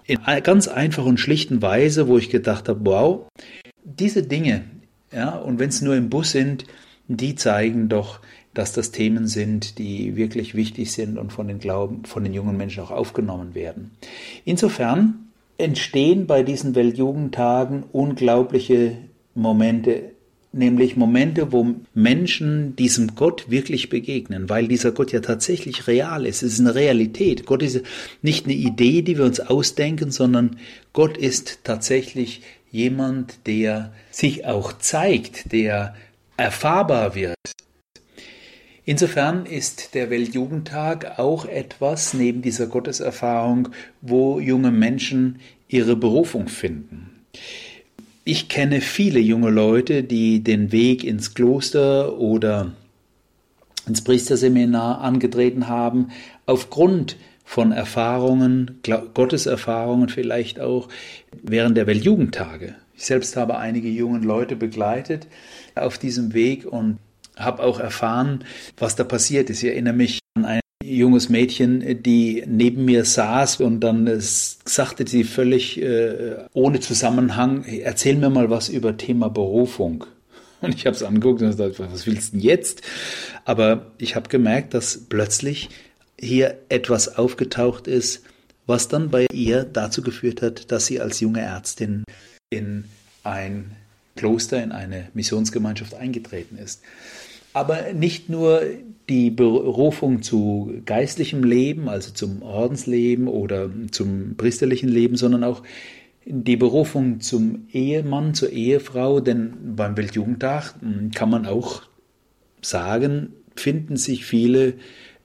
In 0.05 0.17
einer 0.23 0.41
ganz 0.41 0.67
einfachen 0.67 1.09
und 1.09 1.19
schlichten 1.19 1.61
Weise, 1.61 2.07
wo 2.07 2.17
ich 2.17 2.29
gedacht 2.29 2.67
habe, 2.67 2.81
wow, 2.83 3.27
diese 3.85 4.23
Dinge, 4.23 4.63
ja, 5.13 5.35
und 5.37 5.59
wenn 5.59 5.69
es 5.69 5.81
nur 5.81 5.95
im 5.95 6.09
Bus 6.09 6.31
sind, 6.31 6.65
die 7.07 7.35
zeigen 7.35 7.87
doch, 7.87 8.19
dass 8.53 8.73
das 8.73 8.91
Themen 8.91 9.27
sind, 9.27 9.77
die 9.77 10.15
wirklich 10.15 10.55
wichtig 10.55 10.91
sind 10.91 11.17
und 11.17 11.31
von 11.31 11.47
den 11.47 11.59
Glauben, 11.59 12.05
von 12.05 12.23
den 12.23 12.33
jungen 12.33 12.57
Menschen 12.57 12.83
auch 12.83 12.91
aufgenommen 12.91 13.53
werden. 13.53 13.91
Insofern 14.45 15.27
entstehen 15.57 16.25
bei 16.25 16.41
diesen 16.41 16.73
Weltjugendtagen 16.73 17.83
unglaubliche 17.91 18.97
Momente, 19.35 20.11
nämlich 20.53 20.95
Momente, 20.95 21.51
wo 21.51 21.75
Menschen 21.93 22.75
diesem 22.77 23.15
Gott 23.15 23.49
wirklich 23.49 23.89
begegnen, 23.89 24.49
weil 24.49 24.67
dieser 24.67 24.91
Gott 24.93 25.11
ja 25.11 25.19
tatsächlich 25.19 25.87
real 25.87 26.25
ist. 26.25 26.43
Es 26.43 26.53
ist 26.53 26.59
eine 26.61 26.75
Realität. 26.75 27.45
Gott 27.45 27.61
ist 27.61 27.81
nicht 28.21 28.45
eine 28.45 28.55
Idee, 28.55 29.01
die 29.01 29.17
wir 29.17 29.25
uns 29.25 29.41
ausdenken, 29.41 30.11
sondern 30.11 30.57
Gott 30.93 31.17
ist 31.17 31.59
tatsächlich 31.65 32.41
jemand, 32.75 33.47
der 33.47 33.93
sich 34.11 34.45
auch 34.45 34.73
zeigt, 34.73 35.51
der 35.51 35.95
erfahrbar 36.37 37.15
wird, 37.15 37.35
Insofern 38.87 39.47
ist 39.47 39.95
der 39.95 40.11
Weltjugendtag 40.11 41.17
auch 41.17 41.45
etwas 41.45 42.13
neben 42.13 42.43
dieser 42.43 42.67
Gotteserfahrung, 42.67 43.69
wo 44.01 44.39
junge 44.39 44.69
Menschen 44.69 45.39
ihre 45.67 45.95
Berufung 45.95 46.47
finden. 46.47 47.09
Ich 48.23 48.47
kenne 48.47 48.81
viele 48.81 49.19
junge 49.19 49.49
Leute, 49.49 50.03
die 50.03 50.43
den 50.43 50.71
Weg 50.71 51.03
ins 51.03 51.33
Kloster 51.33 52.19
oder 52.19 52.73
ins 53.87 54.03
Priesterseminar 54.03 55.01
angetreten 55.01 55.67
haben, 55.67 56.09
aufgrund 56.45 57.17
von 57.45 57.71
Erfahrungen, 57.71 58.81
Gotteserfahrungen 59.13 60.09
vielleicht 60.09 60.59
auch 60.59 60.89
während 61.41 61.77
der 61.77 61.87
Weltjugendtage. 61.87 62.75
Ich 62.97 63.05
selbst 63.05 63.37
habe 63.37 63.57
einige 63.57 63.87
junge 63.87 64.19
Leute 64.19 64.55
begleitet 64.55 65.27
auf 65.75 65.97
diesem 65.97 66.33
Weg 66.33 66.65
und 66.65 66.97
habe 67.37 67.63
auch 67.63 67.79
erfahren, 67.79 68.43
was 68.77 68.95
da 68.95 69.03
passiert 69.03 69.49
ist. 69.49 69.63
Ich 69.63 69.69
erinnere 69.69 69.93
mich 69.93 70.19
an 70.35 70.45
ein 70.45 70.59
junges 70.83 71.29
Mädchen, 71.29 72.03
die 72.03 72.43
neben 72.47 72.85
mir 72.85 73.05
saß 73.05 73.61
und 73.61 73.79
dann 73.81 74.07
äh, 74.07 74.17
sagte 74.19 75.07
sie 75.07 75.23
völlig 75.23 75.81
äh, 75.81 76.35
ohne 76.53 76.79
Zusammenhang, 76.79 77.63
erzähl 77.63 78.15
mir 78.15 78.29
mal 78.29 78.49
was 78.49 78.69
über 78.69 78.97
Thema 78.97 79.29
Berufung. 79.29 80.05
Und 80.61 80.73
ich 80.73 80.85
habe 80.87 80.95
es 80.95 81.03
angeguckt 81.03 81.41
und 81.41 81.49
gesagt, 81.49 81.79
was 81.79 82.07
willst 82.07 82.29
du 82.29 82.37
denn 82.37 82.45
jetzt? 82.45 82.81
Aber 83.43 83.91
ich 83.99 84.15
habe 84.15 84.29
gemerkt, 84.29 84.73
dass 84.73 84.97
plötzlich 84.97 85.69
hier 86.19 86.57
etwas 86.69 87.17
aufgetaucht 87.17 87.87
ist, 87.87 88.23
was 88.65 88.87
dann 88.87 89.09
bei 89.09 89.27
ihr 89.31 89.63
dazu 89.63 90.01
geführt 90.01 90.41
hat, 90.41 90.71
dass 90.71 90.85
sie 90.87 90.99
als 90.99 91.19
junge 91.19 91.41
Ärztin 91.41 92.03
in 92.49 92.85
ein 93.23 93.71
Kloster, 94.15 94.63
in 94.63 94.71
eine 94.71 95.09
Missionsgemeinschaft 95.13 95.93
eingetreten 95.93 96.57
ist. 96.57 96.81
Aber 97.53 97.93
nicht 97.93 98.29
nur 98.29 98.63
die 99.07 99.29
Berufung 99.29 100.21
zu 100.21 100.81
geistlichem 100.85 101.43
Leben, 101.43 101.89
also 101.89 102.11
zum 102.11 102.41
Ordensleben 102.41 103.27
oder 103.27 103.69
zum 103.91 104.35
priesterlichen 104.35 104.89
Leben, 104.89 105.15
sondern 105.15 105.43
auch 105.43 105.63
die 106.25 106.57
Berufung 106.57 107.21
zum 107.21 107.67
Ehemann, 107.71 108.33
zur 108.33 108.49
Ehefrau, 108.49 109.19
denn 109.19 109.75
beim 109.75 109.95
Weltjugendtag 109.95 110.73
hm, 110.81 111.11
kann 111.11 111.29
man 111.29 111.45
auch 111.45 111.83
sagen, 112.61 113.33
finden 113.55 113.95
sich 113.95 114.25
viele 114.25 114.73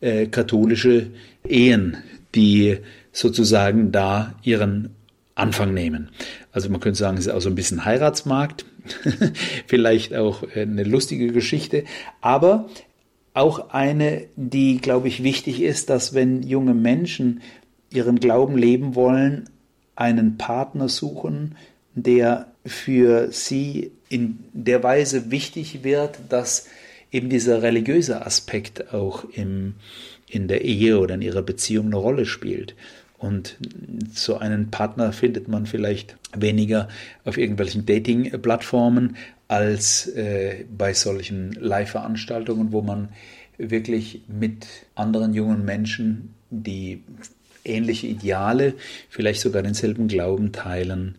äh, 0.00 0.26
katholische 0.26 1.08
Ehen, 1.48 1.96
die 2.34 2.78
sozusagen 3.12 3.92
da 3.92 4.34
ihren 4.42 4.90
Anfang 5.34 5.74
nehmen. 5.74 6.10
Also 6.52 6.68
man 6.68 6.80
könnte 6.80 6.98
sagen, 6.98 7.16
es 7.16 7.26
ist 7.26 7.32
auch 7.32 7.40
so 7.40 7.48
ein 7.48 7.54
bisschen 7.54 7.84
Heiratsmarkt, 7.84 8.64
vielleicht 9.66 10.14
auch 10.14 10.44
eine 10.54 10.84
lustige 10.84 11.28
Geschichte, 11.32 11.84
aber 12.20 12.68
auch 13.32 13.70
eine, 13.70 14.24
die, 14.36 14.78
glaube 14.78 15.08
ich, 15.08 15.22
wichtig 15.22 15.62
ist, 15.62 15.88
dass 15.90 16.14
wenn 16.14 16.42
junge 16.42 16.74
Menschen 16.74 17.40
ihren 17.90 18.20
Glauben 18.20 18.56
leben 18.56 18.94
wollen, 18.94 19.48
einen 19.96 20.36
Partner 20.36 20.88
suchen, 20.88 21.56
der 21.94 22.46
für 22.64 23.32
sie 23.32 23.92
in 24.08 24.40
der 24.52 24.82
Weise 24.82 25.30
wichtig 25.30 25.84
wird, 25.84 26.18
dass 26.28 26.66
eben 27.12 27.28
dieser 27.28 27.62
religiöse 27.62 28.24
Aspekt 28.24 28.92
auch 28.92 29.24
im, 29.32 29.74
in 30.28 30.48
der 30.48 30.64
Ehe 30.64 30.98
oder 30.98 31.14
in 31.14 31.22
ihrer 31.22 31.42
Beziehung 31.42 31.86
eine 31.86 31.96
Rolle 31.96 32.26
spielt. 32.26 32.74
Und 33.18 33.56
so 34.14 34.38
einen 34.38 34.70
Partner 34.70 35.12
findet 35.12 35.46
man 35.46 35.66
vielleicht 35.66 36.16
weniger 36.34 36.88
auf 37.24 37.36
irgendwelchen 37.36 37.84
Dating-Plattformen 37.84 39.16
als 39.46 40.06
äh, 40.06 40.64
bei 40.76 40.94
solchen 40.94 41.52
Live-Veranstaltungen, 41.52 42.72
wo 42.72 42.80
man 42.80 43.10
wirklich 43.58 44.22
mit 44.26 44.66
anderen 44.94 45.34
jungen 45.34 45.64
Menschen, 45.64 46.34
die 46.48 47.02
ähnliche 47.64 48.06
Ideale, 48.06 48.74
vielleicht 49.10 49.40
sogar 49.40 49.62
denselben 49.62 50.08
Glauben 50.08 50.52
teilen, 50.52 51.16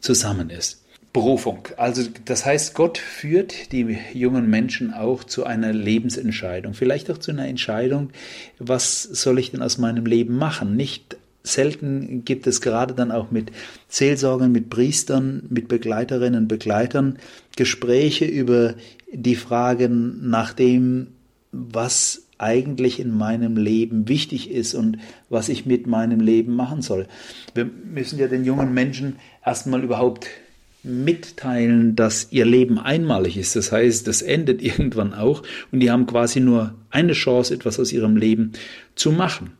zusammen 0.00 0.50
ist. 0.50 0.83
Berufung. 1.14 1.68
Also 1.76 2.02
das 2.24 2.44
heißt, 2.44 2.74
Gott 2.74 2.98
führt 2.98 3.70
die 3.70 3.96
jungen 4.12 4.50
Menschen 4.50 4.92
auch 4.92 5.22
zu 5.22 5.44
einer 5.44 5.72
Lebensentscheidung, 5.72 6.74
vielleicht 6.74 7.08
auch 7.08 7.18
zu 7.18 7.30
einer 7.30 7.46
Entscheidung, 7.46 8.10
was 8.58 9.04
soll 9.04 9.38
ich 9.38 9.52
denn 9.52 9.62
aus 9.62 9.78
meinem 9.78 10.06
Leben 10.06 10.36
machen? 10.36 10.74
Nicht 10.74 11.16
selten 11.44 12.24
gibt 12.24 12.48
es 12.48 12.60
gerade 12.60 12.94
dann 12.94 13.12
auch 13.12 13.30
mit 13.30 13.52
Seelsorgern, 13.88 14.50
mit 14.50 14.70
Priestern, 14.70 15.44
mit 15.50 15.68
Begleiterinnen, 15.68 16.48
Begleitern 16.48 17.18
Gespräche 17.56 18.24
über 18.24 18.74
die 19.12 19.36
Fragen 19.36 20.28
nach 20.28 20.52
dem, 20.52 21.12
was 21.52 22.26
eigentlich 22.38 22.98
in 22.98 23.16
meinem 23.16 23.56
Leben 23.56 24.08
wichtig 24.08 24.50
ist 24.50 24.74
und 24.74 24.98
was 25.30 25.48
ich 25.48 25.64
mit 25.64 25.86
meinem 25.86 26.18
Leben 26.18 26.56
machen 26.56 26.82
soll. 26.82 27.06
Wir 27.54 27.66
müssen 27.66 28.18
ja 28.18 28.26
den 28.26 28.44
jungen 28.44 28.74
Menschen 28.74 29.16
erstmal 29.44 29.84
überhaupt 29.84 30.26
mitteilen, 30.84 31.96
dass 31.96 32.28
ihr 32.30 32.44
Leben 32.44 32.78
einmalig 32.78 33.36
ist. 33.36 33.56
Das 33.56 33.72
heißt, 33.72 34.06
das 34.06 34.22
endet 34.22 34.62
irgendwann 34.62 35.14
auch 35.14 35.42
und 35.72 35.80
die 35.80 35.90
haben 35.90 36.06
quasi 36.06 36.40
nur 36.40 36.74
eine 36.90 37.14
Chance, 37.14 37.54
etwas 37.54 37.80
aus 37.80 37.92
ihrem 37.92 38.16
Leben 38.16 38.52
zu 38.94 39.10
machen. 39.10 39.52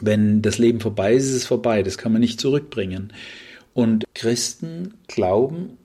Wenn 0.00 0.42
das 0.42 0.58
Leben 0.58 0.80
vorbei 0.80 1.14
ist, 1.14 1.26
ist 1.26 1.34
es 1.34 1.46
vorbei. 1.46 1.82
Das 1.82 1.98
kann 1.98 2.12
man 2.12 2.20
nicht 2.20 2.40
zurückbringen. 2.40 3.12
Und 3.72 4.04
Christen 4.14 4.94
glauben, 5.06 5.78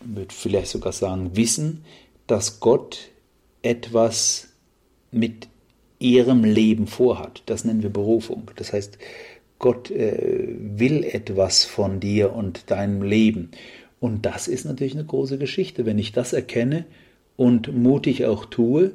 würde 0.00 0.32
vielleicht 0.32 0.68
sogar 0.68 0.92
sagen, 0.92 1.36
wissen, 1.36 1.84
dass 2.26 2.60
Gott 2.60 3.10
etwas 3.62 4.48
mit 5.10 5.48
ihrem 5.98 6.44
Leben 6.44 6.86
vorhat. 6.86 7.42
Das 7.46 7.64
nennen 7.64 7.82
wir 7.82 7.90
Berufung. 7.90 8.50
Das 8.56 8.72
heißt, 8.72 8.98
Gott 9.58 9.90
äh, 9.90 10.54
will 10.58 11.04
etwas 11.04 11.64
von 11.64 12.00
dir 12.00 12.32
und 12.32 12.70
deinem 12.70 13.02
Leben. 13.02 13.50
Und 14.06 14.24
das 14.24 14.46
ist 14.46 14.64
natürlich 14.64 14.94
eine 14.94 15.04
große 15.04 15.36
Geschichte. 15.36 15.84
Wenn 15.84 15.98
ich 15.98 16.12
das 16.12 16.32
erkenne 16.32 16.84
und 17.34 17.76
mutig 17.76 18.24
auch 18.24 18.44
tue, 18.44 18.92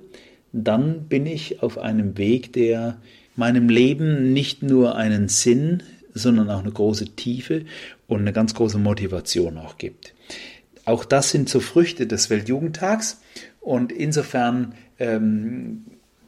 dann 0.54 1.10
bin 1.10 1.26
ich 1.26 1.62
auf 1.62 1.78
einem 1.78 2.17
Weg, 2.17 2.54
der 2.54 2.95
meinem 3.36 3.67
Leben 3.67 4.32
nicht 4.32 4.63
nur 4.63 4.95
einen 4.95 5.28
Sinn, 5.28 5.84
sondern 6.13 6.50
auch 6.50 6.62
eine 6.62 6.71
große 6.71 7.08
Tiefe 7.17 7.65
und 8.08 8.21
eine 8.21 8.32
ganz 8.32 8.54
große 8.54 8.78
Motivation 8.78 9.58
auch 9.58 9.78
gibt. 9.78 10.13
Auch 10.86 11.04
das 11.04 11.32
sind 11.32 11.50
so 11.50 11.60
Früchte 11.60 12.08
des 12.08 12.30
Weltjugendtags 12.30 13.19
und 13.60 13.91
insofern 13.91 14.76
ähm, 14.97 15.88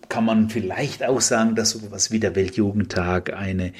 kann 0.09 0.25
man 0.25 0.49
vielleicht 0.49 1.05
auch 1.05 1.21
sagen, 1.21 1.55
dass 1.55 1.69
so 1.69 1.79
etwas 1.79 2.11
wie 2.11 2.19
der 2.19 2.35
Weltjugendtag 2.35 3.31
eine 3.31 3.71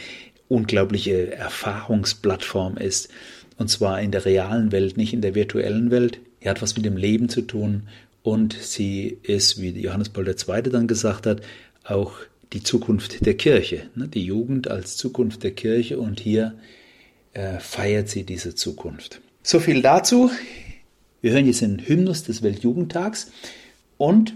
unglaubliche 0.47 1.35
Erfahrungsplattform 1.35 2.77
ist. 2.77 3.09
Und 3.57 3.69
zwar 3.69 4.01
in 4.01 4.11
der 4.11 4.25
realen 4.25 4.71
Welt, 4.71 4.97
nicht 4.97 5.13
in 5.13 5.21
der 5.21 5.35
virtuellen 5.35 5.91
Welt. 5.91 6.19
Er 6.39 6.51
hat 6.51 6.61
was 6.61 6.75
mit 6.75 6.85
dem 6.85 6.97
Leben 6.97 7.29
zu 7.29 7.41
tun 7.41 7.83
und 8.21 8.53
sie 8.53 9.17
ist, 9.23 9.61
wie 9.61 9.69
Johannes 9.69 10.09
Paul 10.09 10.27
II. 10.27 10.63
dann 10.63 10.87
gesagt 10.87 11.25
hat, 11.25 11.41
auch 11.83 12.13
die 12.53 12.63
Zukunft 12.63 13.25
der 13.25 13.35
Kirche, 13.35 13.83
ne? 13.95 14.07
die 14.07 14.25
Jugend 14.25 14.69
als 14.69 14.97
Zukunft 14.97 15.43
der 15.43 15.51
Kirche 15.51 15.99
und 15.99 16.19
hier 16.19 16.55
äh, 17.33 17.59
feiert 17.59 18.09
sie 18.09 18.23
diese 18.23 18.55
Zukunft. 18.55 19.21
So 19.41 19.59
viel 19.59 19.81
dazu. 19.81 20.29
Wir 21.21 21.31
hören 21.31 21.45
jetzt 21.45 21.61
den 21.61 21.79
Hymnus 21.79 22.23
des 22.23 22.43
Weltjugendtags 22.43 23.31
und 23.97 24.33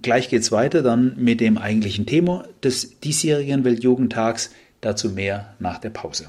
gleich 0.00 0.28
geht 0.28 0.42
es 0.42 0.52
weiter 0.52 0.82
dann 0.82 1.16
mit 1.18 1.40
dem 1.40 1.58
eigentlichen 1.58 2.06
Thema 2.06 2.46
des 2.62 3.00
diesjährigen 3.00 3.64
Weltjugendtags, 3.64 4.50
Dazu 4.84 5.08
mehr 5.08 5.54
nach 5.60 5.78
der 5.78 5.88
Pause. 5.88 6.26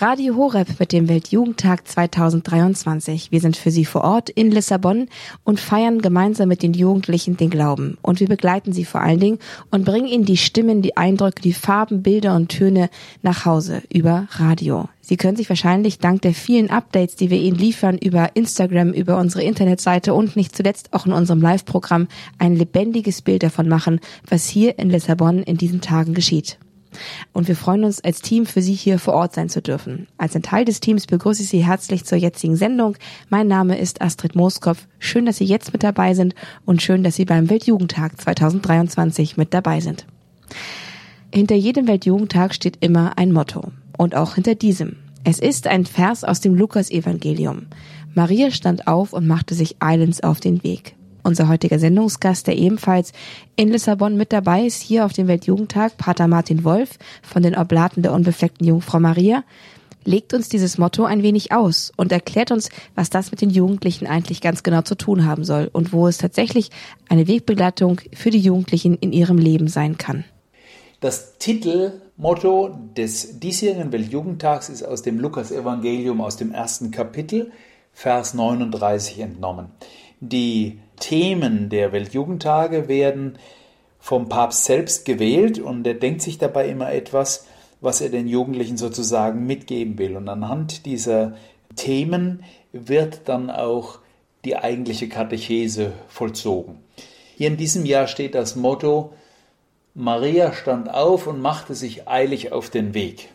Radio 0.00 0.36
Horeb 0.36 0.78
mit 0.78 0.92
dem 0.92 1.08
Weltjugendtag 1.08 1.88
2023. 1.88 3.32
Wir 3.32 3.40
sind 3.40 3.56
für 3.56 3.72
Sie 3.72 3.84
vor 3.84 4.04
Ort 4.04 4.30
in 4.30 4.52
Lissabon 4.52 5.08
und 5.42 5.58
feiern 5.58 6.00
gemeinsam 6.00 6.48
mit 6.48 6.62
den 6.62 6.72
Jugendlichen 6.72 7.36
den 7.36 7.50
Glauben. 7.50 7.98
Und 8.00 8.20
wir 8.20 8.28
begleiten 8.28 8.72
sie 8.72 8.84
vor 8.84 9.00
allen 9.00 9.18
Dingen 9.18 9.38
und 9.72 9.84
bringen 9.84 10.06
ihnen 10.06 10.24
die 10.24 10.36
Stimmen, 10.36 10.82
die 10.82 10.96
Eindrücke, 10.96 11.42
die 11.42 11.52
Farben, 11.52 12.04
Bilder 12.04 12.36
und 12.36 12.48
Töne 12.48 12.90
nach 13.22 13.44
Hause 13.44 13.82
über 13.92 14.28
Radio. 14.30 14.88
Sie 15.00 15.16
können 15.16 15.36
sich 15.36 15.48
wahrscheinlich 15.48 15.98
dank 15.98 16.22
der 16.22 16.34
vielen 16.34 16.70
Updates, 16.70 17.16
die 17.16 17.30
wir 17.30 17.38
Ihnen 17.38 17.58
liefern 17.58 17.98
über 17.98 18.36
Instagram, 18.36 18.92
über 18.92 19.18
unsere 19.18 19.42
Internetseite 19.42 20.14
und 20.14 20.36
nicht 20.36 20.54
zuletzt 20.54 20.92
auch 20.92 21.06
in 21.06 21.12
unserem 21.12 21.42
Live-Programm 21.42 22.06
ein 22.38 22.54
lebendiges 22.54 23.20
Bild 23.22 23.42
davon 23.42 23.68
machen, 23.68 23.98
was 24.28 24.46
hier 24.46 24.78
in 24.78 24.90
Lissabon 24.90 25.42
in 25.42 25.56
diesen 25.56 25.80
Tagen 25.80 26.14
geschieht. 26.14 26.56
Und 27.32 27.48
wir 27.48 27.56
freuen 27.56 27.84
uns 27.84 28.02
als 28.02 28.20
Team 28.20 28.46
für 28.46 28.62
Sie 28.62 28.74
hier 28.74 28.98
vor 28.98 29.14
Ort 29.14 29.34
sein 29.34 29.48
zu 29.48 29.62
dürfen. 29.62 30.06
Als 30.16 30.34
ein 30.36 30.42
Teil 30.42 30.64
des 30.64 30.80
Teams 30.80 31.06
begrüße 31.06 31.42
ich 31.42 31.48
Sie 31.48 31.64
herzlich 31.64 32.04
zur 32.04 32.18
jetzigen 32.18 32.56
Sendung. 32.56 32.96
Mein 33.28 33.48
Name 33.48 33.78
ist 33.78 34.02
Astrid 34.02 34.34
Mooskopf. 34.34 34.86
Schön, 34.98 35.26
dass 35.26 35.38
Sie 35.38 35.44
jetzt 35.44 35.72
mit 35.72 35.82
dabei 35.82 36.14
sind 36.14 36.34
und 36.64 36.82
schön, 36.82 37.02
dass 37.02 37.16
Sie 37.16 37.24
beim 37.24 37.50
Weltjugendtag 37.50 38.20
2023 38.20 39.36
mit 39.36 39.54
dabei 39.54 39.80
sind. 39.80 40.06
Hinter 41.32 41.56
jedem 41.56 41.86
Weltjugendtag 41.86 42.54
steht 42.54 42.78
immer 42.80 43.18
ein 43.18 43.32
Motto. 43.32 43.72
Und 43.96 44.14
auch 44.14 44.36
hinter 44.36 44.54
diesem. 44.54 44.96
Es 45.24 45.38
ist 45.38 45.66
ein 45.66 45.84
Vers 45.84 46.24
aus 46.24 46.40
dem 46.40 46.54
Lukas-Evangelium. 46.54 47.66
Maria 48.14 48.50
stand 48.50 48.86
auf 48.86 49.12
und 49.12 49.26
machte 49.26 49.54
sich 49.54 49.76
eilends 49.80 50.22
auf 50.22 50.40
den 50.40 50.62
Weg. 50.62 50.94
Unser 51.22 51.48
heutiger 51.48 51.78
Sendungsgast, 51.78 52.46
der 52.46 52.56
ebenfalls 52.56 53.12
in 53.56 53.70
Lissabon 53.70 54.16
mit 54.16 54.32
dabei 54.32 54.64
ist, 54.64 54.80
hier 54.80 55.04
auf 55.04 55.12
dem 55.12 55.28
Weltjugendtag, 55.28 55.96
Pater 55.96 56.28
Martin 56.28 56.64
Wolf 56.64 56.98
von 57.22 57.42
den 57.42 57.56
Oblaten 57.56 58.02
der 58.02 58.12
unbefleckten 58.12 58.66
Jungfrau 58.66 59.00
Maria, 59.00 59.44
legt 60.04 60.32
uns 60.32 60.48
dieses 60.48 60.78
Motto 60.78 61.04
ein 61.04 61.22
wenig 61.22 61.52
aus 61.52 61.92
und 61.96 62.12
erklärt 62.12 62.50
uns, 62.50 62.70
was 62.94 63.10
das 63.10 63.30
mit 63.30 63.40
den 63.40 63.50
Jugendlichen 63.50 64.06
eigentlich 64.06 64.40
ganz 64.40 64.62
genau 64.62 64.82
zu 64.82 64.94
tun 64.94 65.26
haben 65.26 65.44
soll 65.44 65.68
und 65.72 65.92
wo 65.92 66.08
es 66.08 66.18
tatsächlich 66.18 66.70
eine 67.08 67.28
Wegbegleitung 67.28 68.00
für 68.14 68.30
die 68.30 68.40
Jugendlichen 68.40 68.94
in 68.94 69.12
ihrem 69.12 69.38
Leben 69.38 69.68
sein 69.68 69.98
kann. 69.98 70.24
Das 71.00 71.38
Titelmotto 71.38 72.76
des 72.96 73.38
diesjährigen 73.38 73.92
Weltjugendtags 73.92 74.68
ist 74.68 74.82
aus 74.82 75.02
dem 75.02 75.20
Lukas-Evangelium 75.20 76.20
aus 76.20 76.36
dem 76.36 76.52
ersten 76.52 76.90
Kapitel, 76.90 77.52
Vers 77.92 78.34
39 78.34 79.20
entnommen. 79.20 79.66
Die 80.20 80.80
Themen 81.00 81.68
der 81.68 81.92
Weltjugendtage 81.92 82.88
werden 82.88 83.38
vom 83.98 84.28
Papst 84.28 84.64
selbst 84.64 85.04
gewählt 85.04 85.58
und 85.58 85.86
er 85.86 85.94
denkt 85.94 86.22
sich 86.22 86.38
dabei 86.38 86.68
immer 86.68 86.92
etwas, 86.92 87.46
was 87.80 88.00
er 88.00 88.08
den 88.08 88.28
Jugendlichen 88.28 88.76
sozusagen 88.76 89.46
mitgeben 89.46 89.98
will. 89.98 90.16
Und 90.16 90.28
anhand 90.28 90.86
dieser 90.86 91.34
Themen 91.76 92.42
wird 92.72 93.22
dann 93.26 93.50
auch 93.50 93.98
die 94.44 94.56
eigentliche 94.56 95.08
Katechese 95.08 95.92
vollzogen. 96.08 96.78
Hier 97.36 97.48
in 97.48 97.56
diesem 97.56 97.84
Jahr 97.84 98.06
steht 98.06 98.34
das 98.34 98.56
Motto, 98.56 99.12
Maria 99.94 100.52
stand 100.52 100.92
auf 100.92 101.26
und 101.26 101.40
machte 101.40 101.74
sich 101.74 102.08
eilig 102.08 102.52
auf 102.52 102.70
den 102.70 102.94
Weg. 102.94 103.30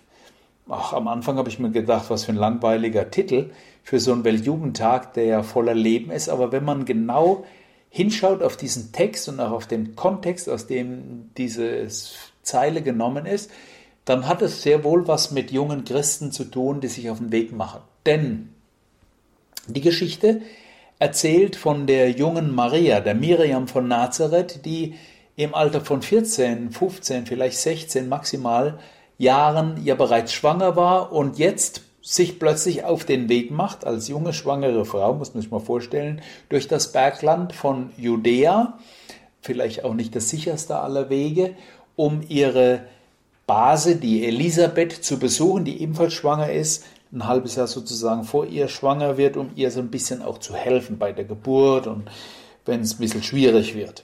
Ach, 0.70 0.94
am 0.94 1.08
Anfang 1.08 1.38
habe 1.38 1.50
ich 1.50 1.60
mir 1.60 1.72
gedacht, 1.72 2.10
was 2.10 2.26
für 2.26 2.32
ein 2.32 2.38
langweiliger 2.38 3.12
Titel 3.12 3.52
für 3.84 4.00
so 4.00 4.14
einen 4.14 4.24
Weltjugendtag, 4.24 5.14
der 5.14 5.26
ja 5.26 5.44
voller 5.44 5.76
Leben 5.76 6.10
ist. 6.10 6.30
Aber 6.30 6.52
wenn 6.52 6.64
man 6.64 6.86
genau 6.86 7.46
hinschaut 7.90 8.42
auf 8.42 8.58
diesen 8.58 8.92
Text 8.92 9.30
und 9.30 9.40
auch 9.40 9.52
auf 9.52 9.68
den 9.68 9.96
Kontext, 9.96 10.50
aus 10.50 10.66
dem 10.66 11.30
diese 11.38 11.88
Zeile 12.42 12.82
genommen 12.82 13.26
ist, 13.26 13.52
dann 14.06 14.28
hat 14.28 14.42
es 14.42 14.64
sehr 14.64 14.84
wohl 14.84 15.08
was 15.08 15.32
mit 15.32 15.52
jungen 15.52 15.84
Christen 15.84 16.32
zu 16.32 16.46
tun, 16.46 16.82
die 16.82 16.88
sich 16.88 17.10
auf 17.10 17.20
den 17.20 17.32
Weg 17.32 17.52
machen. 17.54 17.82
Denn 18.06 18.50
die 19.68 19.82
Geschichte 19.82 20.42
erzählt 21.00 21.56
von 21.56 21.88
der 21.88 22.12
jungen 22.12 22.54
Maria, 22.54 23.00
der 23.00 23.16
Miriam 23.16 23.68
von 23.68 23.88
Nazareth, 23.88 24.66
die 24.66 24.96
im 25.36 25.54
Alter 25.56 25.82
von 25.82 26.02
14, 26.02 26.72
15, 26.72 27.26
vielleicht 27.26 27.58
16 27.58 28.08
maximal 28.08 28.80
Jahren 29.18 29.84
ja 29.84 29.96
bereits 29.96 30.34
schwanger 30.34 30.76
war 30.76 31.12
und 31.12 31.38
jetzt 31.38 31.82
sich 32.04 32.38
plötzlich 32.38 32.84
auf 32.84 33.06
den 33.06 33.30
Weg 33.30 33.50
macht, 33.50 33.88
als 33.88 34.10
junge 34.10 34.34
schwangere 34.34 34.86
Frau, 34.86 35.14
muss 35.14 35.34
man 35.34 35.42
sich 35.42 35.50
mal 35.50 35.62
vorstellen, 35.62 36.22
durch 36.50 36.68
das 36.68 36.92
Bergland 36.92 37.54
von 37.54 37.92
Judäa, 37.98 38.78
vielleicht 39.42 39.86
auch 39.86 39.94
nicht 39.94 40.14
das 40.16 40.30
sicherste 40.30 40.78
aller 40.78 41.10
Wege, 41.10 41.56
um 41.96 42.22
ihre 42.28 42.82
Base, 43.48 43.96
die 43.96 44.26
Elisabeth, 44.26 44.92
zu 44.92 45.18
besuchen, 45.18 45.64
die 45.64 45.82
ebenfalls 45.82 46.14
schwanger 46.14 46.52
ist, 46.52 46.84
ein 47.14 47.26
halbes 47.26 47.56
Jahr 47.56 47.68
sozusagen 47.68 48.26
vor 48.26 48.48
ihr 48.48 48.68
schwanger 48.68 49.18
wird, 49.18 49.38
um 49.38 49.52
ihr 49.56 49.72
so 49.72 49.80
ein 49.80 49.90
bisschen 49.90 50.22
auch 50.22 50.40
zu 50.40 50.56
helfen 50.56 50.98
bei 50.98 51.14
der 51.14 51.26
Geburt 51.26 51.88
und 51.88 52.10
wenn 52.66 52.82
es 52.82 52.96
ein 52.96 53.00
bisschen 53.00 53.24
schwierig 53.24 53.76
wird. 53.76 54.04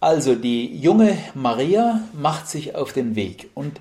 Also 0.00 0.34
die 0.34 0.76
junge 0.76 1.16
Maria 1.34 2.02
macht 2.12 2.48
sich 2.48 2.74
auf 2.74 2.92
den 2.92 3.16
Weg 3.16 3.50
und 3.54 3.80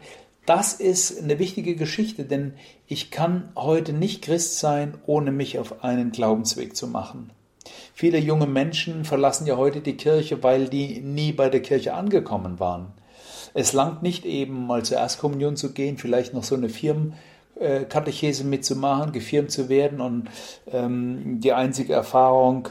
das 0.50 0.74
ist 0.74 1.22
eine 1.22 1.38
wichtige 1.38 1.76
Geschichte, 1.76 2.24
denn 2.24 2.54
ich 2.88 3.12
kann 3.12 3.52
heute 3.56 3.94
nicht 3.94 4.24
Christ 4.24 4.58
sein, 4.58 4.96
ohne 5.06 5.32
mich 5.32 5.60
auf 5.60 5.84
einen 5.84 6.12
Glaubensweg 6.12 6.76
zu 6.76 6.88
machen. 6.88 7.30
Viele 7.94 8.18
junge 8.18 8.48
Menschen 8.48 9.06
verlassen 9.06 9.46
ja 9.46 9.58
heute 9.58 9.82
die 9.82 9.96
Kirche, 9.96 10.42
weil 10.42 10.68
die 10.68 11.02
nie 11.02 11.34
bei 11.34 11.50
der 11.50 11.62
Kirche 11.62 11.94
angekommen 11.94 12.60
waren. 12.60 12.94
Es 13.54 13.74
langt 13.74 14.02
nicht 14.02 14.26
eben 14.26 14.66
mal 14.66 14.84
zur 14.84 14.98
Erstkommunion 14.98 15.56
zu 15.56 15.72
gehen, 15.72 16.00
vielleicht 16.00 16.34
noch 16.34 16.44
so 16.44 16.56
eine 16.56 16.70
Firmenkatechese 16.70 18.44
mitzumachen, 18.44 19.12
gefirmt 19.12 19.52
zu 19.52 19.70
werden 19.70 20.02
und 20.02 20.30
ähm, 20.72 21.42
die 21.42 21.54
einzige 21.54 21.94
Erfahrung 21.94 22.70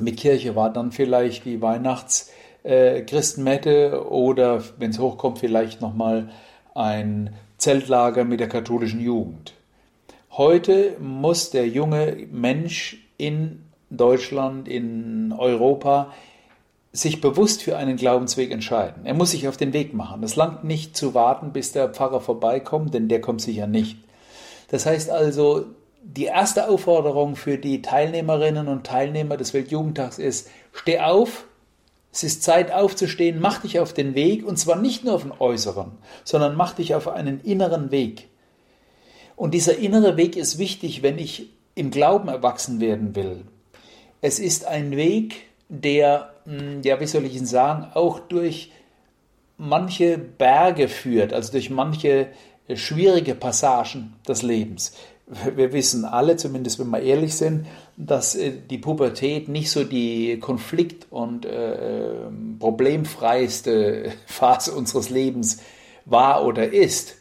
mit 0.00 0.16
Kirche 0.16 0.56
war 0.56 0.72
dann 0.72 0.90
vielleicht 0.90 1.44
die 1.44 1.62
Weihnachtschristenmette 1.62 3.90
äh, 3.92 3.94
oder 3.94 4.64
wenn 4.78 4.90
es 4.90 4.98
hochkommt 4.98 5.38
vielleicht 5.38 5.80
nochmal 5.80 6.22
mal 6.22 6.32
ein 6.74 7.34
Zeltlager 7.58 8.24
mit 8.24 8.40
der 8.40 8.48
katholischen 8.48 9.00
Jugend. 9.00 9.54
Heute 10.32 10.96
muss 11.00 11.50
der 11.50 11.68
junge 11.68 12.26
Mensch 12.30 12.98
in 13.18 13.62
Deutschland, 13.90 14.68
in 14.68 15.34
Europa 15.36 16.12
sich 16.92 17.20
bewusst 17.20 17.62
für 17.62 17.76
einen 17.76 17.96
Glaubensweg 17.96 18.50
entscheiden. 18.50 19.04
Er 19.04 19.14
muss 19.14 19.30
sich 19.30 19.46
auf 19.46 19.56
den 19.56 19.72
Weg 19.72 19.94
machen. 19.94 20.22
Es 20.22 20.36
langt 20.36 20.64
nicht 20.64 20.96
zu 20.96 21.14
warten, 21.14 21.52
bis 21.52 21.72
der 21.72 21.88
Pfarrer 21.88 22.20
vorbeikommt, 22.20 22.94
denn 22.94 23.08
der 23.08 23.20
kommt 23.20 23.40
sicher 23.40 23.66
nicht. 23.66 23.98
Das 24.68 24.86
heißt 24.86 25.10
also, 25.10 25.66
die 26.02 26.24
erste 26.24 26.68
Aufforderung 26.68 27.36
für 27.36 27.58
die 27.58 27.82
Teilnehmerinnen 27.82 28.68
und 28.68 28.86
Teilnehmer 28.86 29.36
des 29.36 29.52
Weltjugendtags 29.54 30.18
ist, 30.18 30.48
steh 30.72 31.00
auf, 31.00 31.44
es 32.12 32.24
ist 32.24 32.42
Zeit 32.42 32.72
aufzustehen, 32.72 33.40
mach 33.40 33.60
dich 33.60 33.78
auf 33.78 33.92
den 33.92 34.14
Weg, 34.14 34.44
und 34.44 34.58
zwar 34.58 34.76
nicht 34.76 35.04
nur 35.04 35.14
auf 35.14 35.22
den 35.22 35.32
äußeren, 35.38 35.92
sondern 36.24 36.56
mach 36.56 36.74
dich 36.74 36.94
auf 36.94 37.08
einen 37.08 37.40
inneren 37.40 37.90
Weg. 37.90 38.28
Und 39.36 39.54
dieser 39.54 39.78
innere 39.78 40.16
Weg 40.16 40.36
ist 40.36 40.58
wichtig, 40.58 41.02
wenn 41.02 41.18
ich 41.18 41.50
im 41.74 41.90
Glauben 41.90 42.28
erwachsen 42.28 42.80
werden 42.80 43.14
will. 43.14 43.44
Es 44.20 44.38
ist 44.38 44.66
ein 44.66 44.96
Weg, 44.96 45.46
der, 45.68 46.34
hm, 46.44 46.82
ja, 46.82 47.00
wie 47.00 47.06
soll 47.06 47.24
ich 47.24 47.36
ihn 47.36 47.46
sagen, 47.46 47.86
auch 47.94 48.18
durch 48.18 48.72
manche 49.56 50.18
Berge 50.18 50.88
führt, 50.88 51.32
also 51.32 51.52
durch 51.52 51.70
manche 51.70 52.28
schwierige 52.74 53.34
Passagen 53.34 54.14
des 54.26 54.42
Lebens 54.42 54.92
wir 55.54 55.72
wissen 55.72 56.04
alle, 56.04 56.36
zumindest 56.36 56.78
wenn 56.78 56.90
wir 56.90 57.00
ehrlich 57.00 57.36
sind, 57.36 57.66
dass 58.06 58.34
äh, 58.34 58.52
die 58.68 58.78
Pubertät 58.78 59.48
nicht 59.48 59.70
so 59.70 59.84
die 59.84 60.38
konflikt- 60.40 61.06
und 61.10 61.44
äh, 61.44 62.14
problemfreiste 62.58 64.12
Phase 64.26 64.72
unseres 64.72 65.10
Lebens 65.10 65.62
war 66.06 66.44
oder 66.44 66.72
ist. 66.72 67.16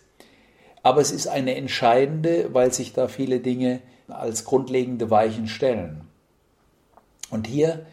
Aber 0.81 1.01
es 1.01 1.11
ist 1.11 1.27
eine 1.27 1.55
entscheidende, 1.55 2.53
weil 2.53 2.71
sich 2.71 2.93
da 2.93 3.07
viele 3.07 3.39
Dinge 3.39 3.81
als 4.07 4.45
grundlegende 4.45 5.11
Weichen 5.11 5.47
stellen. 5.47 6.01
Und 7.29 7.47
hier 7.47 7.85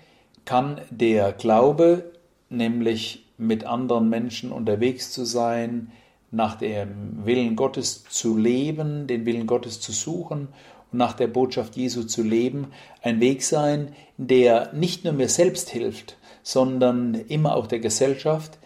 kann 0.45 0.81
der 0.91 1.33
Glaube, 1.33 2.13
nämlich 2.49 3.27
mit 3.37 3.65
anderen 3.65 4.09
Menschen 4.09 4.53
unterwegs 4.53 5.11
zu 5.11 5.25
sein, 5.25 5.91
nach 6.31 6.55
dem 6.55 7.27
Willen 7.27 7.57
Gottes 7.57 8.05
zu 8.05 8.37
leben, 8.39 9.07
den 9.07 9.27
Willen 9.27 9.47
Gottes 9.47 9.81
zu 9.81 9.93
suchen 9.93 10.49
nach 10.97 11.13
der 11.13 11.29
Botschaft 11.29 11.77
Jesu 11.77 12.05
zu 12.05 12.23
leben, 12.23 12.69
ein 13.03 13.21
Weg 13.21 13.43
sein, 13.43 13.93
der 14.17 14.73
nicht 14.73 15.05
nur 15.05 15.13
mir 15.13 15.29
selbst 15.29 15.71
hilft, 15.71 16.17
sondern 16.43 17.15
immer 17.15 17.57
auch 17.57 17.67
der 17.67 17.81
Gesellschaft, 17.81 18.59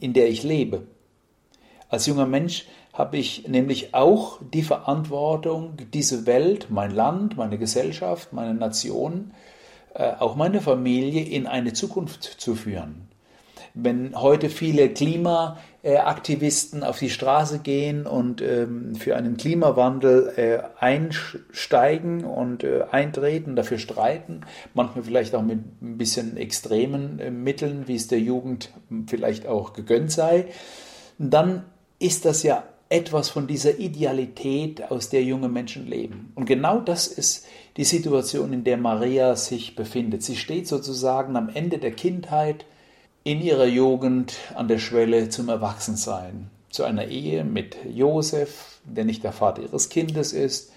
in 0.00 0.12
der 0.12 0.28
ich 0.28 0.42
lebe. 0.42 0.86
Als 1.88 2.06
junger 2.06 2.26
Mensch 2.26 2.66
habe 2.92 3.16
ich 3.16 3.46
nämlich 3.46 3.94
auch 3.94 4.40
die 4.52 4.62
Verantwortung, 4.62 5.74
diese 5.94 6.26
Welt, 6.26 6.66
mein 6.68 6.90
Land, 6.90 7.36
meine 7.36 7.56
Gesellschaft, 7.56 8.32
meine 8.32 8.54
Nation, 8.54 9.32
äh, 9.94 10.12
auch 10.18 10.34
meine 10.34 10.60
Familie 10.60 11.22
in 11.22 11.46
eine 11.46 11.72
Zukunft 11.72 12.24
zu 12.24 12.54
führen. 12.54 13.08
Wenn 13.74 14.20
heute 14.20 14.50
viele 14.50 14.92
Klimaaktivisten 15.88 16.84
auf 16.84 16.98
die 16.98 17.08
Straße 17.08 17.60
gehen 17.60 18.06
und 18.06 18.42
ähm, 18.42 18.94
für 18.94 19.16
einen 19.16 19.38
Klimawandel 19.38 20.32
äh, 20.36 20.58
einsteigen 20.78 22.24
und 22.24 22.62
äh, 22.62 22.84
eintreten, 22.90 23.56
dafür 23.56 23.78
streiten, 23.78 24.42
manchmal 24.74 25.04
vielleicht 25.04 25.34
auch 25.34 25.42
mit 25.42 25.60
ein 25.80 25.96
bisschen 25.96 26.36
extremen 26.36 27.42
Mitteln, 27.42 27.84
wie 27.86 27.94
es 27.94 28.06
der 28.06 28.20
Jugend 28.20 28.70
vielleicht 29.06 29.46
auch 29.46 29.72
gegönnt 29.72 30.12
sei, 30.12 30.46
dann 31.18 31.64
ist 31.98 32.26
das 32.26 32.42
ja 32.42 32.64
etwas 32.90 33.30
von 33.30 33.46
dieser 33.46 33.78
Idealität, 33.78 34.90
aus 34.90 35.08
der 35.08 35.22
junge 35.22 35.48
Menschen 35.48 35.86
leben. 35.86 36.32
Und 36.34 36.46
genau 36.46 36.80
das 36.80 37.06
ist 37.06 37.46
die 37.76 37.84
Situation, 37.84 38.52
in 38.52 38.64
der 38.64 38.76
Maria 38.76 39.36
sich 39.36 39.74
befindet. 39.74 40.22
Sie 40.22 40.36
steht 40.36 40.66
sozusagen 40.68 41.36
am 41.36 41.48
Ende 41.48 41.78
der 41.78 41.92
Kindheit, 41.92 42.64
in 43.24 43.40
ihrer 43.42 43.66
Jugend 43.66 44.36
an 44.54 44.68
der 44.68 44.78
Schwelle 44.78 45.28
zum 45.28 45.48
Erwachsensein, 45.48 46.50
zu 46.70 46.84
einer 46.84 47.06
Ehe 47.06 47.44
mit 47.44 47.76
Josef, 47.92 48.80
der 48.84 49.04
nicht 49.04 49.24
der 49.24 49.32
Vater 49.32 49.62
ihres 49.62 49.88
Kindes 49.88 50.32
ist, 50.32 50.72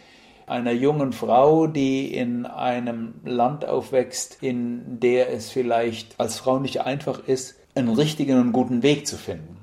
einer 0.47 0.71
jungen 0.71 1.13
Frau, 1.13 1.67
die 1.67 2.13
in 2.13 2.45
einem 2.45 3.13
Land 3.23 3.65
aufwächst, 3.65 4.39
in 4.41 4.99
der 4.99 5.31
es 5.31 5.49
vielleicht 5.49 6.19
als 6.19 6.37
Frau 6.37 6.59
nicht 6.59 6.81
einfach 6.81 7.25
ist, 7.27 7.55
einen 7.73 7.89
richtigen 7.89 8.39
und 8.39 8.51
guten 8.51 8.83
Weg 8.83 9.07
zu 9.07 9.17
finden. 9.17 9.57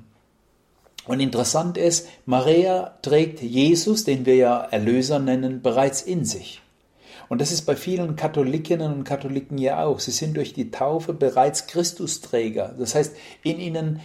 Und 1.05 1.19
interessant 1.19 1.77
ist, 1.77 2.07
Maria 2.25 2.97
trägt 3.01 3.41
Jesus, 3.41 4.03
den 4.03 4.25
wir 4.25 4.35
ja 4.35 4.61
Erlöser 4.61 5.19
nennen, 5.19 5.61
bereits 5.61 6.01
in 6.01 6.25
sich. 6.25 6.61
Und 7.29 7.39
das 7.41 7.51
ist 7.51 7.61
bei 7.61 7.75
vielen 7.75 8.15
Katholikinnen 8.15 8.91
und 8.91 9.03
Katholiken 9.03 9.57
ja 9.59 9.85
auch. 9.85 9.99
Sie 9.99 10.11
sind 10.11 10.35
durch 10.35 10.53
die 10.53 10.71
Taufe 10.71 11.13
bereits 11.13 11.67
Christusträger. 11.67 12.75
Das 12.77 12.95
heißt, 12.95 13.15
in 13.43 13.59
ihnen 13.59 14.01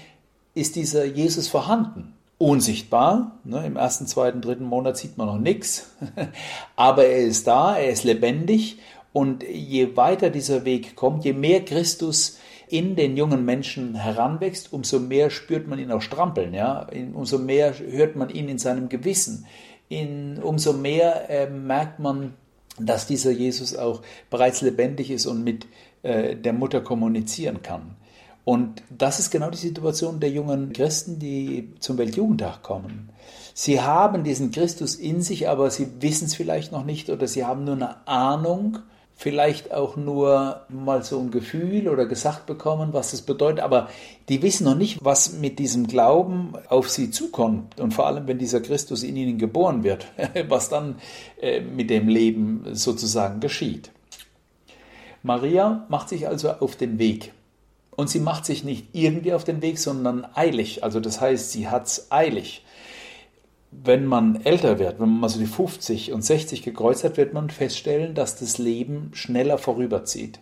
ist 0.55 0.77
dieser 0.77 1.05
Jesus 1.07 1.49
vorhanden. 1.49 2.15
Unsichtbar. 2.37 3.41
Ne? 3.45 3.67
Im 3.67 3.77
ersten, 3.77 4.07
zweiten, 4.07 4.43
dritten 4.43 4.65
Monat 4.65 4.99
sieht 4.99 5.17
man 5.17 5.27
noch 5.27 5.39
nichts. 5.39 5.91
Aber 6.77 7.07
er 7.07 7.25
ist 7.25 7.47
da, 7.47 7.77
er 7.77 7.91
ist 7.91 8.05
lebendig. 8.05 8.79
Und 9.15 9.43
je 9.43 9.97
weiter 9.97 10.29
dieser 10.29 10.65
Weg 10.65 10.95
kommt, 10.95 11.25
je 11.25 11.33
mehr 11.33 11.65
Christus 11.65 12.39
in 12.69 12.97
den 12.97 13.17
jungen 13.17 13.45
Menschen 13.45 13.95
heranwächst, 13.95 14.73
umso 14.73 14.99
mehr 14.99 15.31
spürt 15.31 15.69
man 15.69 15.79
ihn 15.79 15.93
auch 15.93 16.03
strampeln, 16.03 16.55
ja, 16.55 16.89
umso 17.13 17.39
mehr 17.39 17.75
hört 17.79 18.17
man 18.17 18.31
ihn 18.31 18.49
in 18.49 18.59
seinem 18.59 18.89
Gewissen, 18.89 19.47
in, 19.89 20.43
umso 20.43 20.73
mehr 20.73 21.31
äh, 21.31 21.49
merkt 21.49 22.01
man, 22.01 22.35
dass 22.79 23.07
dieser 23.07 23.31
Jesus 23.31 23.77
auch 23.77 24.03
bereits 24.31 24.61
lebendig 24.61 25.11
ist 25.11 25.27
und 25.27 25.45
mit 25.45 25.67
äh, 26.03 26.37
der 26.37 26.53
Mutter 26.53 26.81
kommunizieren 26.81 27.63
kann. 27.63 27.97
Und 28.45 28.83
das 28.91 29.21
ist 29.21 29.31
genau 29.31 29.51
die 29.51 29.57
Situation 29.57 30.21
der 30.21 30.31
jungen 30.31 30.73
Christen, 30.73 31.19
die 31.19 31.73
zum 31.81 31.97
Weltjugendtag 31.97 32.63
kommen. 32.63 33.09
Sie 33.55 33.81
haben 33.81 34.23
diesen 34.23 34.51
Christus 34.51 34.97
in 34.97 35.23
sich, 35.23 35.49
aber 35.49 35.71
sie 35.71 35.89
wissen 36.01 36.27
es 36.27 36.35
vielleicht 36.35 36.71
noch 36.71 36.85
nicht 36.85 37.09
oder 37.09 37.27
sie 37.27 37.45
haben 37.45 37.65
nur 37.65 37.77
eine 37.77 38.07
Ahnung 38.07 38.81
vielleicht 39.17 39.73
auch 39.73 39.97
nur 39.97 40.63
mal 40.69 41.03
so 41.05 41.21
ein 41.21 41.31
Gefühl 41.31 41.89
oder 41.89 42.07
gesagt 42.07 42.47
bekommen, 42.47 42.93
was 42.93 43.13
das 43.13 43.23
bedeutet, 43.23 43.61
aber 43.61 43.89
die 44.29 44.43
wissen 44.43 44.65
noch 44.65 44.75
nicht, 44.75 44.99
was 45.05 45.35
mit 45.35 45.59
diesem 45.59 45.87
Glauben 45.87 46.55
auf 46.69 46.91
sie 46.91 47.11
zukommt 47.11 47.81
und 47.81 47.95
vor 47.95 48.07
allem, 48.07 48.27
wenn 48.27 48.39
dieser 48.39 48.61
Christus 48.61 49.03
in 49.03 49.17
ihnen 49.17 49.39
geboren 49.39 49.85
wird, 49.85 50.07
was 50.49 50.69
dann 50.69 50.97
äh, 51.41 51.61
mit 51.61 51.91
dem 51.91 52.09
Leben 52.09 52.65
sozusagen 52.73 53.41
geschieht. 53.41 53.91
Maria 55.23 55.87
macht 55.89 56.09
sich 56.09 56.29
also 56.29 56.51
auf 56.51 56.77
den 56.77 56.99
Weg. 56.99 57.33
Und 57.97 58.11
sie 58.11 58.19
macht 58.19 58.45
sich 58.45 58.65
nicht 58.65 58.89
irgendwie 58.93 59.33
auf 59.33 59.45
den 59.45 59.63
Weg, 59.63 59.79
sondern 59.79 60.27
eilig. 60.35 60.83
Also 60.83 60.99
das 60.99 61.21
heißt, 61.21 61.53
sie 61.53 61.69
hat 61.69 61.87
es 61.87 62.11
eilig 62.11 62.64
wenn 63.83 64.07
man 64.07 64.41
älter 64.45 64.79
wird, 64.79 65.01
wenn 65.01 65.09
man 65.09 65.21
mal 65.21 65.29
so 65.29 65.39
die 65.39 65.47
50 65.47 66.13
und 66.13 66.23
60 66.23 66.63
gekreuzt 66.63 67.05
hat, 67.05 67.17
wird 67.17 67.35
man 67.35 67.51
feststellen, 67.51 68.15
dass 68.15 68.37
das 68.37 68.59
Leben 68.59 69.11
schneller 69.15 69.59
vorüberzieht. 69.59 70.41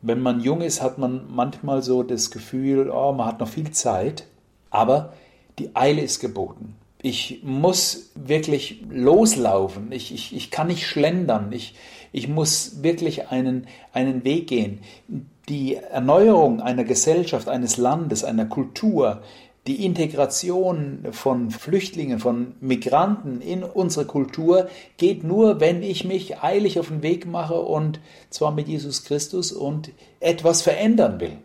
Wenn 0.00 0.20
man 0.20 0.40
jung 0.40 0.60
ist, 0.60 0.82
hat 0.82 0.98
man 0.98 1.22
manchmal 1.28 1.82
so 1.82 2.02
das 2.02 2.30
Gefühl, 2.30 2.90
oh, 2.90 3.12
man 3.12 3.26
hat 3.26 3.40
noch 3.40 3.48
viel 3.48 3.70
Zeit, 3.72 4.26
aber 4.70 5.12
die 5.58 5.74
Eile 5.74 6.02
ist 6.02 6.20
geboten. 6.20 6.76
Ich 7.00 7.40
muss 7.42 8.10
wirklich 8.14 8.82
loslaufen, 8.90 9.92
ich, 9.92 10.12
ich, 10.12 10.34
ich 10.34 10.50
kann 10.50 10.66
nicht 10.66 10.86
schlendern, 10.86 11.52
ich, 11.52 11.74
ich 12.12 12.28
muss 12.28 12.82
wirklich 12.82 13.28
einen, 13.28 13.66
einen 13.92 14.24
Weg 14.24 14.48
gehen. 14.48 14.80
Die 15.48 15.76
Erneuerung 15.76 16.60
einer 16.60 16.84
Gesellschaft, 16.84 17.48
eines 17.48 17.76
Landes, 17.76 18.24
einer 18.24 18.46
Kultur, 18.46 19.22
die 19.68 19.84
Integration 19.84 21.00
von 21.12 21.50
Flüchtlingen, 21.50 22.20
von 22.20 22.54
Migranten 22.60 23.42
in 23.42 23.62
unsere 23.62 24.06
Kultur 24.06 24.68
geht 24.96 25.24
nur, 25.24 25.60
wenn 25.60 25.82
ich 25.82 26.04
mich 26.04 26.42
eilig 26.42 26.80
auf 26.80 26.88
den 26.88 27.02
Weg 27.02 27.26
mache 27.26 27.60
und 27.60 28.00
zwar 28.30 28.50
mit 28.50 28.66
Jesus 28.66 29.04
Christus 29.04 29.52
und 29.52 29.90
etwas 30.20 30.62
verändern 30.62 31.20
will. 31.20 31.36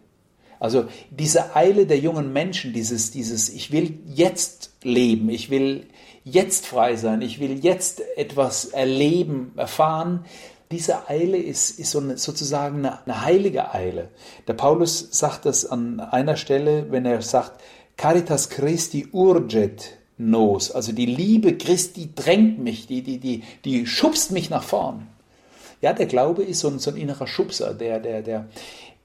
Also 0.62 0.86
diese 1.10 1.54
Eile 1.58 1.86
der 1.86 2.00
jungen 2.00 2.32
Menschen, 2.32 2.72
dieses, 2.72 3.12
dieses, 3.12 3.50
ich 3.50 3.74
will 3.74 4.00
jetzt 4.06 4.72
leben, 4.84 5.28
ich 5.28 5.50
will 5.50 5.88
jetzt 6.24 6.66
frei 6.66 6.96
sein, 6.96 7.22
ich 7.22 7.42
will 7.42 7.60
jetzt 7.62 8.02
etwas 8.16 8.64
erleben, 8.66 9.52
erfahren, 9.58 10.24
diese 10.72 11.10
Eile 11.10 11.38
ist, 11.38 11.78
ist 11.78 11.92
so 11.92 12.00
eine, 12.00 12.18
sozusagen 12.18 12.78
eine, 12.80 13.06
eine 13.06 13.26
heilige 13.26 13.74
Eile. 13.74 14.08
Der 14.48 14.54
Paulus 14.54 15.10
sagt 15.12 15.46
das 15.46 15.66
an 15.66 16.00
einer 16.00 16.38
Stelle, 16.38 16.90
wenn 16.90 17.06
er 17.06 17.22
sagt, 17.22 17.62
Caritas 17.98 18.50
Christi 18.50 19.08
urget 19.12 19.98
nos, 20.18 20.72
also 20.72 20.92
die 20.92 21.06
Liebe 21.06 21.58
Christi 21.58 22.10
drängt 22.14 22.60
mich, 22.60 22.88
die, 22.88 23.02
die, 23.02 23.20
die, 23.20 23.44
die 23.66 23.86
schubst 23.88 24.32
mich 24.32 24.50
nach 24.50 24.64
vorn. 24.64 25.08
Ja, 25.82 25.94
der 25.94 26.06
Glaube 26.06 26.44
ist 26.44 26.60
so 26.60 26.70
ein, 26.70 26.80
so 26.80 26.92
ein 26.92 26.98
innerer 26.98 27.28
Schubser, 27.28 27.74
der, 27.74 28.00
der, 28.00 28.22
der, 28.22 28.48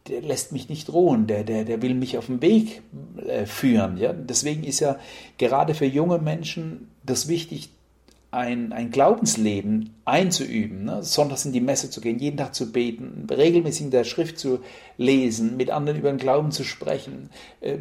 der 0.07 0.23
lässt 0.23 0.53
mich 0.53 0.69
nicht 0.69 0.93
ruhen, 0.93 1.27
der, 1.27 1.45
der, 1.45 1.65
der 1.65 1.83
will 1.83 1.95
mich 1.95 2.19
auf 2.19 2.27
den 2.27 2.41
Weg 2.41 2.83
äh, 3.27 3.47
führen. 3.47 3.97
Ja? 3.97 4.13
Deswegen 4.13 4.65
ist 4.65 4.81
ja 4.81 4.99
gerade 5.39 5.75
für 5.75 5.87
junge 5.87 6.19
Menschen 6.19 6.89
das 7.03 7.29
wichtig, 7.29 7.71
ein, 8.31 8.75
ein 8.75 8.91
Glaubensleben 8.91 9.95
einzuüben, 10.05 10.85
ne? 10.85 11.03
sonntags 11.03 11.47
in 11.47 11.53
die 11.53 11.63
Messe 11.63 11.89
zu 11.89 12.03
gehen, 12.03 12.19
jeden 12.19 12.37
Tag 12.37 12.55
zu 12.55 12.73
beten, 12.73 13.27
regelmäßig 13.31 13.87
in 13.87 13.91
der 13.91 14.05
Schrift 14.05 14.39
zu 14.39 14.61
lesen, 14.99 15.57
mit 15.57 15.71
anderen 15.71 15.99
über 15.99 16.11
den 16.11 16.19
Glauben 16.19 16.51
zu 16.51 16.65
sprechen, 16.65 17.31
äh, 17.61 17.79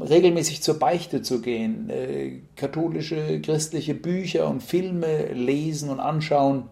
regelmäßig 0.00 0.62
zur 0.62 0.78
Beichte 0.78 1.20
zu 1.20 1.42
gehen, 1.42 1.90
äh, 1.90 2.40
katholische, 2.56 3.40
christliche 3.42 3.94
Bücher 3.94 4.48
und 4.48 4.62
Filme 4.62 5.32
lesen 5.34 5.90
und 5.90 6.00
anschauen, 6.00 6.64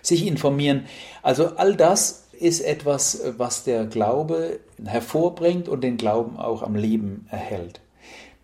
sich 0.00 0.26
informieren. 0.26 0.86
Also 1.22 1.56
all 1.56 1.76
das 1.76 2.28
ist 2.32 2.60
etwas, 2.60 3.22
was 3.36 3.64
der 3.64 3.84
Glaube 3.84 4.60
hervorbringt 4.82 5.68
und 5.68 5.84
den 5.84 5.98
Glauben 5.98 6.38
auch 6.38 6.62
am 6.62 6.74
Leben 6.74 7.26
erhält. 7.30 7.80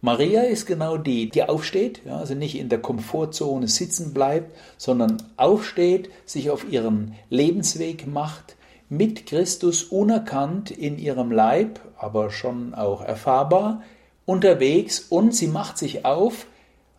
Maria 0.00 0.42
ist 0.42 0.66
genau 0.66 0.96
die, 0.96 1.28
die 1.28 1.42
aufsteht, 1.42 2.02
ja, 2.04 2.18
also 2.18 2.34
nicht 2.34 2.56
in 2.56 2.68
der 2.68 2.80
Komfortzone 2.80 3.66
sitzen 3.66 4.14
bleibt, 4.14 4.54
sondern 4.76 5.16
aufsteht, 5.36 6.10
sich 6.24 6.50
auf 6.50 6.70
ihren 6.70 7.14
Lebensweg 7.30 8.06
macht, 8.06 8.56
mit 8.88 9.26
Christus 9.26 9.82
unerkannt 9.82 10.70
in 10.70 10.98
ihrem 10.98 11.32
Leib, 11.32 11.80
aber 11.98 12.30
schon 12.30 12.74
auch 12.74 13.02
erfahrbar, 13.02 13.82
unterwegs 14.24 15.00
und 15.00 15.34
sie 15.34 15.48
macht 15.48 15.78
sich 15.78 16.04
auf 16.04 16.46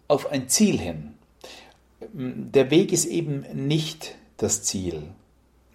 auf 0.07 0.31
ein 0.31 0.49
Ziel 0.49 0.79
hin. 0.79 1.13
Der 2.13 2.71
Weg 2.71 2.91
ist 2.91 3.05
eben 3.05 3.45
nicht 3.53 4.15
das 4.38 4.63
Ziel. 4.63 5.03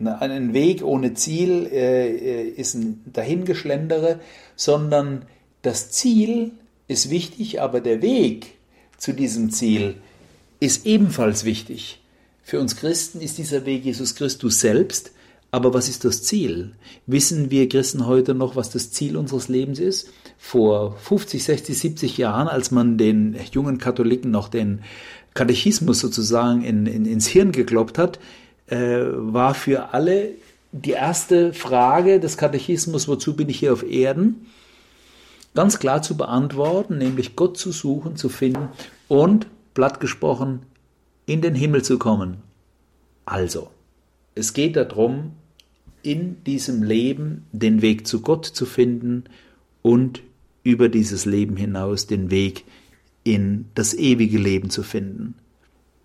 Ein 0.05 0.53
Weg 0.53 0.83
ohne 0.83 1.15
Ziel 1.15 1.69
äh, 1.73 2.09
äh, 2.09 2.49
ist 2.49 2.75
ein 2.75 3.03
Dahingeschlendere, 3.07 4.19
sondern 4.57 5.27
das 5.63 5.93
Ziel 5.93 6.47
ist 6.47 6.64
wichtig, 6.89 7.61
aber 7.61 7.81
der 7.81 8.03
Weg 8.03 8.55
zu 8.99 9.13
diesem 9.13 9.51
Ziel 9.51 9.97
ist 10.61 10.87
ebenfalls 10.87 11.45
wichtig. 11.45 12.01
Für 12.43 12.61
uns 12.61 12.77
Christen 12.77 13.21
ist 13.21 13.39
dieser 13.39 13.65
Weg 13.65 13.85
Jesus 13.85 14.15
Christus 14.15 14.61
selbst, 14.61 15.13
aber 15.51 15.73
was 15.73 15.89
ist 15.89 16.05
das 16.05 16.23
Ziel? 16.23 16.73
Wissen 17.07 17.51
wir 17.51 17.69
Christen 17.69 18.07
heute 18.07 18.35
noch, 18.35 18.57
was 18.57 18.71
das 18.71 18.91
Ziel 18.91 19.17
unseres 19.17 19.49
Lebens 19.49 19.79
ist? 19.79 20.11
Vor 20.37 20.97
50, 20.99 21.43
60, 21.43 21.79
70 21.79 22.19
Jahren, 22.19 22.49
als 22.49 22.71
man 22.71 22.99
den 22.99 23.37
jungen 23.53 23.79
Katholiken 23.79 24.31
noch 24.31 24.49
den 24.49 24.81
Katechismus 25.33 26.01
sozusagen 26.01 26.65
in, 26.65 26.87
in, 26.87 27.07
ins 27.07 27.29
Hirn 27.29 27.53
gekloppt 27.53 27.99
hat, 27.99 28.19
äh, 28.67 29.01
war 29.15 29.55
für 29.55 29.95
alle 29.95 30.33
die 30.73 30.91
erste 30.91 31.53
Frage 31.53 32.21
des 32.21 32.37
Katechismus, 32.37 33.07
wozu 33.07 33.37
bin 33.37 33.49
ich 33.49 33.61
hier 33.61 33.73
auf 33.73 33.89
Erden? 33.89 34.47
Ganz 35.55 35.79
klar 35.79 36.03
zu 36.03 36.17
beantworten, 36.17 36.99
nämlich 36.99 37.37
Gott 37.37 37.57
zu 37.57 37.73
suchen, 37.73 38.17
zu 38.17 38.29
finden 38.29 38.69
und, 39.09 39.47
platt 39.73 40.01
gesprochen, 40.01 40.61
in 41.27 41.41
den 41.41 41.55
Himmel 41.55 41.83
zu 41.83 41.99
kommen. 41.99 42.39
Also, 43.25 43.71
es 44.35 44.53
geht 44.53 44.77
darum, 44.77 45.33
in 46.03 46.45
diesem 46.45 46.83
Leben 46.83 47.47
den 47.53 47.81
Weg 47.81 48.07
zu 48.07 48.21
Gott 48.21 48.45
zu 48.45 48.67
finden 48.67 49.25
und 49.81 50.23
über 50.63 50.89
dieses 50.89 51.25
Leben 51.25 51.57
hinaus 51.57 52.07
den 52.07 52.31
Weg 52.31 52.65
in 53.23 53.67
das 53.75 53.95
ewige 53.95 54.39
Leben 54.39 54.71
zu 54.71 54.83
finden. 54.83 55.35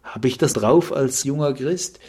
Habe 0.03 0.27
ich 0.27 0.37
das 0.37 0.53
drauf 0.53 0.93
als 0.93 1.23
junger 1.23 1.53
Christ? 1.53 1.99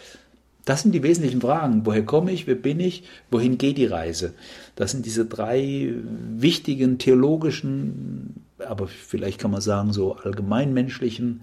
Das 0.71 0.83
sind 0.83 0.93
die 0.93 1.03
wesentlichen 1.03 1.41
Fragen. 1.41 1.85
Woher 1.85 2.05
komme 2.05 2.31
ich? 2.31 2.47
Wer 2.47 2.55
bin 2.55 2.79
ich? 2.79 3.03
Wohin 3.29 3.59
geht 3.59 3.77
die 3.77 3.87
Reise? 3.87 4.35
Das 4.77 4.93
sind 4.93 5.05
diese 5.05 5.25
drei 5.25 5.93
wichtigen 6.37 6.99
theologischen, 6.99 8.45
aber 8.61 8.87
vielleicht 8.87 9.41
kann 9.41 9.51
man 9.51 9.63
sagen 9.63 9.93
so 9.93 10.15
allgemeinmenschlichen 10.15 11.43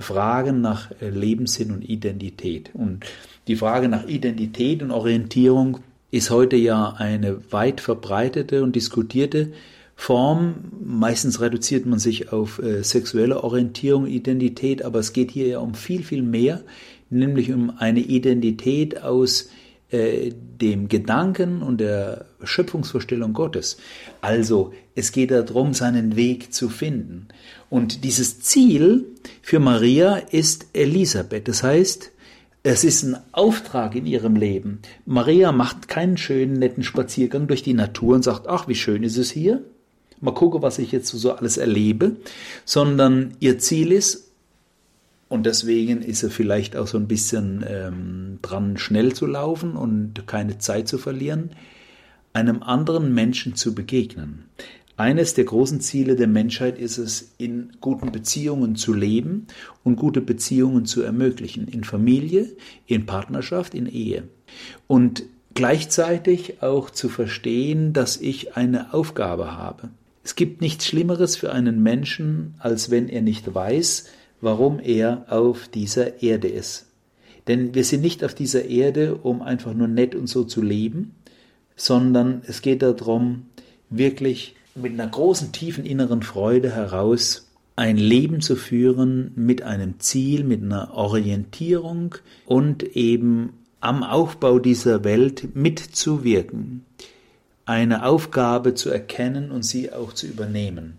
Fragen 0.00 0.62
nach 0.62 0.90
Lebenssinn 1.00 1.70
und 1.70 1.88
Identität. 1.88 2.70
Und 2.74 3.06
die 3.46 3.54
Frage 3.54 3.86
nach 3.88 4.08
Identität 4.08 4.82
und 4.82 4.90
Orientierung 4.90 5.78
ist 6.10 6.30
heute 6.30 6.56
ja 6.56 6.92
eine 6.98 7.52
weit 7.52 7.80
verbreitete 7.80 8.64
und 8.64 8.74
diskutierte 8.74 9.52
Form. 9.94 10.56
Meistens 10.84 11.40
reduziert 11.40 11.86
man 11.86 12.00
sich 12.00 12.32
auf 12.32 12.58
äh, 12.58 12.82
sexuelle 12.82 13.44
Orientierung, 13.44 14.06
Identität, 14.06 14.84
aber 14.84 14.98
es 14.98 15.12
geht 15.12 15.30
hier 15.30 15.46
ja 15.46 15.58
um 15.60 15.74
viel, 15.74 16.02
viel 16.02 16.22
mehr, 16.22 16.62
nämlich 17.10 17.52
um 17.52 17.70
eine 17.78 18.00
Identität 18.00 19.02
aus 19.02 19.50
äh, 19.90 20.32
dem 20.60 20.88
Gedanken 20.88 21.62
und 21.62 21.80
der 21.80 22.26
Schöpfungsvorstellung 22.42 23.32
Gottes. 23.32 23.76
Also 24.20 24.72
es 24.94 25.12
geht 25.12 25.30
darum, 25.30 25.74
seinen 25.74 26.16
Weg 26.16 26.52
zu 26.52 26.68
finden. 26.68 27.28
Und 27.70 28.02
dieses 28.02 28.40
Ziel 28.40 29.06
für 29.42 29.60
Maria 29.60 30.16
ist 30.16 30.66
Elisabeth. 30.72 31.46
Das 31.46 31.62
heißt, 31.62 32.10
es 32.62 32.82
ist 32.82 33.04
ein 33.04 33.16
Auftrag 33.30 33.94
in 33.94 34.06
ihrem 34.06 34.34
Leben. 34.34 34.80
Maria 35.04 35.52
macht 35.52 35.86
keinen 35.86 36.16
schönen, 36.16 36.54
netten 36.54 36.82
Spaziergang 36.82 37.46
durch 37.46 37.62
die 37.62 37.74
Natur 37.74 38.16
und 38.16 38.24
sagt, 38.24 38.48
ach, 38.48 38.66
wie 38.66 38.74
schön 38.74 39.04
ist 39.04 39.18
es 39.18 39.30
hier, 39.30 39.62
mal 40.20 40.34
gucken, 40.34 40.62
was 40.62 40.80
ich 40.80 40.90
jetzt 40.90 41.08
so 41.08 41.32
alles 41.32 41.58
erlebe, 41.58 42.16
sondern 42.64 43.34
ihr 43.38 43.60
Ziel 43.60 43.92
ist, 43.92 44.25
und 45.28 45.46
deswegen 45.46 46.02
ist 46.02 46.22
er 46.22 46.30
vielleicht 46.30 46.76
auch 46.76 46.86
so 46.86 46.98
ein 46.98 47.08
bisschen 47.08 47.64
ähm, 47.68 48.38
dran, 48.42 48.76
schnell 48.76 49.12
zu 49.12 49.26
laufen 49.26 49.74
und 49.76 50.26
keine 50.26 50.58
Zeit 50.58 50.86
zu 50.86 50.98
verlieren, 50.98 51.50
einem 52.32 52.62
anderen 52.62 53.12
Menschen 53.14 53.56
zu 53.56 53.74
begegnen. 53.74 54.44
Eines 54.98 55.34
der 55.34 55.44
großen 55.44 55.80
Ziele 55.80 56.16
der 56.16 56.26
Menschheit 56.26 56.78
ist 56.78 56.96
es, 56.96 57.32
in 57.36 57.72
guten 57.80 58.12
Beziehungen 58.12 58.76
zu 58.76 58.94
leben 58.94 59.46
und 59.84 59.96
gute 59.96 60.22
Beziehungen 60.22 60.86
zu 60.86 61.02
ermöglichen, 61.02 61.68
in 61.68 61.84
Familie, 61.84 62.50
in 62.86 63.04
Partnerschaft, 63.04 63.74
in 63.74 63.86
Ehe. 63.86 64.24
Und 64.86 65.24
gleichzeitig 65.52 66.62
auch 66.62 66.88
zu 66.88 67.08
verstehen, 67.10 67.92
dass 67.92 68.16
ich 68.16 68.56
eine 68.56 68.94
Aufgabe 68.94 69.56
habe. 69.56 69.90
Es 70.24 70.34
gibt 70.34 70.60
nichts 70.60 70.86
Schlimmeres 70.86 71.36
für 71.36 71.52
einen 71.52 71.82
Menschen, 71.82 72.54
als 72.58 72.90
wenn 72.90 73.08
er 73.08 73.22
nicht 73.22 73.54
weiß, 73.54 74.06
warum 74.40 74.80
er 74.80 75.26
auf 75.28 75.68
dieser 75.68 76.22
Erde 76.22 76.48
ist. 76.48 76.86
Denn 77.48 77.74
wir 77.74 77.84
sind 77.84 78.00
nicht 78.00 78.24
auf 78.24 78.34
dieser 78.34 78.64
Erde, 78.64 79.14
um 79.14 79.42
einfach 79.42 79.72
nur 79.72 79.88
nett 79.88 80.14
und 80.14 80.26
so 80.26 80.44
zu 80.44 80.62
leben, 80.62 81.14
sondern 81.76 82.42
es 82.46 82.62
geht 82.62 82.82
darum, 82.82 83.46
wirklich 83.90 84.56
mit 84.74 84.92
einer 84.92 85.06
großen, 85.06 85.52
tiefen 85.52 85.84
inneren 85.84 86.22
Freude 86.22 86.74
heraus 86.74 87.48
ein 87.76 87.98
Leben 87.98 88.40
zu 88.40 88.56
führen 88.56 89.32
mit 89.36 89.62
einem 89.62 90.00
Ziel, 90.00 90.44
mit 90.44 90.62
einer 90.62 90.94
Orientierung 90.94 92.14
und 92.46 92.82
eben 92.96 93.52
am 93.80 94.02
Aufbau 94.02 94.58
dieser 94.58 95.04
Welt 95.04 95.54
mitzuwirken 95.54 96.84
eine 97.66 98.06
Aufgabe 98.06 98.74
zu 98.74 98.90
erkennen 98.90 99.50
und 99.50 99.64
sie 99.64 99.92
auch 99.92 100.12
zu 100.12 100.26
übernehmen. 100.26 100.98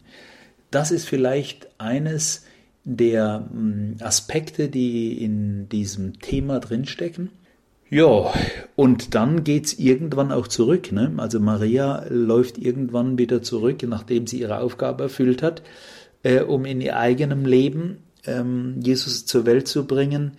Das 0.70 0.92
ist 0.92 1.08
vielleicht 1.08 1.68
eines 1.80 2.44
der 2.88 3.48
hm, 3.52 3.98
Aspekte, 4.00 4.70
die 4.70 5.22
in 5.22 5.68
diesem 5.70 6.20
Thema 6.20 6.60
drinstecken. 6.60 7.30
Ja, 7.90 8.34
und 8.76 9.14
dann 9.14 9.44
geht's 9.44 9.74
irgendwann 9.74 10.32
auch 10.32 10.48
zurück. 10.48 10.92
Ne? 10.92 11.14
Also 11.18 11.40
Maria 11.40 12.06
läuft 12.10 12.58
irgendwann 12.58 13.18
wieder 13.18 13.42
zurück, 13.42 13.84
nachdem 13.84 14.26
sie 14.28 14.40
ihre 14.40 14.60
Aufgabe 14.60 15.04
erfüllt 15.04 15.42
hat, 15.42 15.62
äh, 16.24 16.42
um 16.42 16.66
in 16.66 16.82
ihr 16.82 16.98
eigenem 16.98 17.46
Leben 17.46 18.00
ähm, 18.26 18.76
Jesus 18.82 19.26
zur 19.26 19.46
Welt 19.46 19.68
zu 19.68 19.86
bringen 19.86 20.32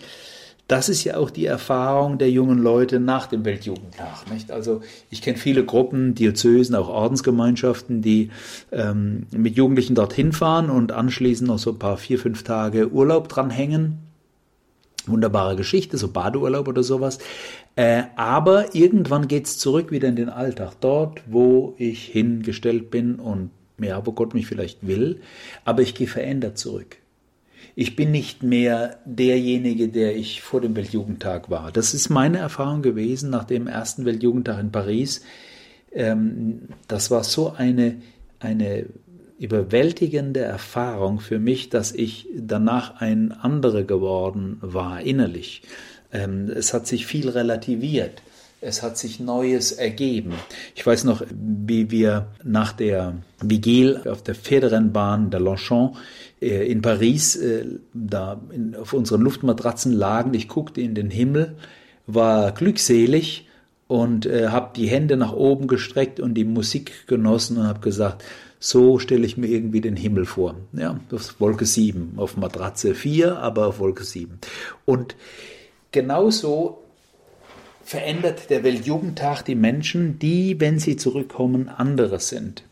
das 0.68 0.90
ist 0.90 1.02
ja 1.04 1.16
auch 1.16 1.30
die 1.30 1.46
Erfahrung 1.46 2.18
der 2.18 2.30
jungen 2.30 2.58
Leute 2.58 3.00
nach 3.00 3.26
dem 3.26 3.46
Weltjugendtag. 3.46 4.30
Nicht? 4.30 4.50
Also 4.50 4.82
ich 5.10 5.22
kenne 5.22 5.38
viele 5.38 5.64
Gruppen, 5.64 6.14
Diözesen, 6.14 6.74
auch 6.74 6.88
Ordensgemeinschaften, 6.88 8.02
die 8.02 8.30
ähm, 8.70 9.26
mit 9.30 9.56
Jugendlichen 9.56 9.94
dorthin 9.94 10.32
fahren 10.32 10.68
und 10.68 10.92
anschließend 10.92 11.48
noch 11.48 11.58
so 11.58 11.70
ein 11.70 11.78
paar 11.78 11.96
vier, 11.96 12.18
fünf 12.18 12.42
Tage 12.42 12.90
Urlaub 12.90 13.28
dranhängen. 13.28 13.98
Wunderbare 15.06 15.56
Geschichte, 15.56 15.96
so 15.96 16.08
Badeurlaub 16.08 16.68
oder 16.68 16.82
sowas. 16.82 17.18
Äh, 17.74 18.02
aber 18.16 18.74
irgendwann 18.74 19.26
geht's 19.26 19.56
zurück 19.56 19.90
wieder 19.90 20.08
in 20.08 20.16
den 20.16 20.28
Alltag, 20.28 20.74
dort, 20.80 21.22
wo 21.26 21.74
ich 21.78 22.04
hingestellt 22.04 22.90
bin 22.90 23.14
und 23.14 23.50
ja, 23.80 24.04
wo 24.04 24.12
Gott 24.12 24.34
mich 24.34 24.46
vielleicht 24.46 24.86
will, 24.86 25.20
aber 25.64 25.80
ich 25.80 25.94
gehe 25.94 26.08
verändert 26.08 26.58
zurück 26.58 26.98
ich 27.80 27.94
bin 27.94 28.10
nicht 28.10 28.42
mehr 28.42 28.98
derjenige, 29.04 29.86
der 29.86 30.16
ich 30.16 30.42
vor 30.42 30.60
dem 30.60 30.74
Weltjugendtag 30.74 31.48
war. 31.48 31.70
Das 31.70 31.94
ist 31.94 32.08
meine 32.08 32.38
Erfahrung 32.38 32.82
gewesen 32.82 33.30
nach 33.30 33.44
dem 33.44 33.68
ersten 33.68 34.04
Weltjugendtag 34.04 34.58
in 34.58 34.72
Paris. 34.72 35.22
Ähm, 35.92 36.62
das 36.88 37.12
war 37.12 37.22
so 37.22 37.52
eine, 37.52 38.02
eine 38.40 38.86
überwältigende 39.38 40.40
Erfahrung 40.40 41.20
für 41.20 41.38
mich, 41.38 41.68
dass 41.68 41.92
ich 41.92 42.26
danach 42.36 43.00
ein 43.00 43.30
anderer 43.30 43.84
geworden 43.84 44.58
war, 44.60 45.00
innerlich. 45.00 45.62
Ähm, 46.12 46.50
es 46.50 46.74
hat 46.74 46.88
sich 46.88 47.06
viel 47.06 47.28
relativiert. 47.28 48.22
Es 48.60 48.82
hat 48.82 48.98
sich 48.98 49.20
Neues 49.20 49.70
ergeben. 49.70 50.34
Ich 50.74 50.84
weiß 50.84 51.04
noch, 51.04 51.22
wie 51.30 51.90
wir 51.92 52.28
nach 52.42 52.72
der 52.72 53.14
Vigil 53.40 54.00
auf 54.08 54.22
der 54.22 54.34
Pferderennbahn 54.34 55.30
der 55.30 55.38
Longchamp 55.38 55.96
äh, 56.40 56.70
in 56.70 56.82
Paris 56.82 57.36
äh, 57.36 57.66
da 57.94 58.40
auf 58.80 58.92
unseren 58.94 59.20
Luftmatratzen 59.20 59.92
lagen. 59.92 60.34
Ich 60.34 60.48
guckte 60.48 60.80
in 60.80 60.96
den 60.96 61.10
Himmel, 61.10 61.54
war 62.08 62.50
glückselig 62.50 63.46
und 63.86 64.26
äh, 64.26 64.48
habe 64.48 64.72
die 64.74 64.88
Hände 64.88 65.16
nach 65.16 65.32
oben 65.32 65.68
gestreckt 65.68 66.18
und 66.18 66.34
die 66.34 66.44
Musik 66.44 67.06
genossen 67.06 67.58
und 67.58 67.66
habe 67.68 67.80
gesagt, 67.80 68.24
so 68.58 68.98
stelle 68.98 69.24
ich 69.24 69.36
mir 69.36 69.46
irgendwie 69.46 69.80
den 69.80 69.94
Himmel 69.94 70.26
vor. 70.26 70.56
Ja, 70.72 70.98
auf 71.12 71.38
Wolke 71.38 71.64
7, 71.64 72.14
auf 72.16 72.36
Matratze 72.36 72.96
4, 72.96 73.38
aber 73.38 73.68
auf 73.68 73.78
Wolke 73.78 74.02
7. 74.02 74.38
Und 74.84 75.14
genauso 75.92 76.82
verändert 77.88 78.50
der 78.50 78.64
Weltjugendtag 78.64 79.44
die 79.44 79.54
Menschen, 79.54 80.18
die, 80.18 80.60
wenn 80.60 80.78
sie 80.78 80.96
zurückkommen, 80.96 81.70
andere 81.70 82.20
sind. 82.20 82.62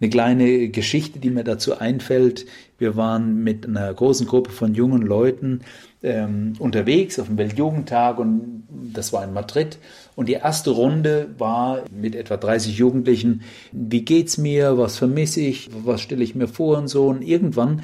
Eine 0.00 0.08
kleine 0.08 0.68
Geschichte, 0.68 1.18
die 1.18 1.30
mir 1.30 1.42
dazu 1.42 1.78
einfällt. 1.78 2.46
Wir 2.78 2.94
waren 2.94 3.42
mit 3.42 3.66
einer 3.66 3.92
großen 3.92 4.24
Gruppe 4.24 4.52
von 4.52 4.76
jungen 4.76 5.02
Leuten 5.02 5.62
ähm, 6.04 6.52
unterwegs 6.60 7.18
auf 7.18 7.26
dem 7.26 7.38
Weltjugendtag 7.38 8.20
und 8.20 8.62
das 8.70 9.12
war 9.12 9.24
in 9.24 9.32
Madrid. 9.32 9.78
Und 10.14 10.28
die 10.28 10.34
erste 10.34 10.70
Runde 10.70 11.30
war 11.38 11.82
mit 11.90 12.14
etwa 12.14 12.36
30 12.36 12.78
Jugendlichen. 12.78 13.42
Wie 13.72 14.02
geht's 14.02 14.38
mir? 14.38 14.78
Was 14.78 14.96
vermisse 14.96 15.40
ich? 15.40 15.70
Was 15.84 16.02
stelle 16.02 16.22
ich 16.22 16.36
mir 16.36 16.46
vor 16.46 16.78
und 16.78 16.86
so? 16.86 17.08
Und 17.08 17.22
irgendwann 17.22 17.82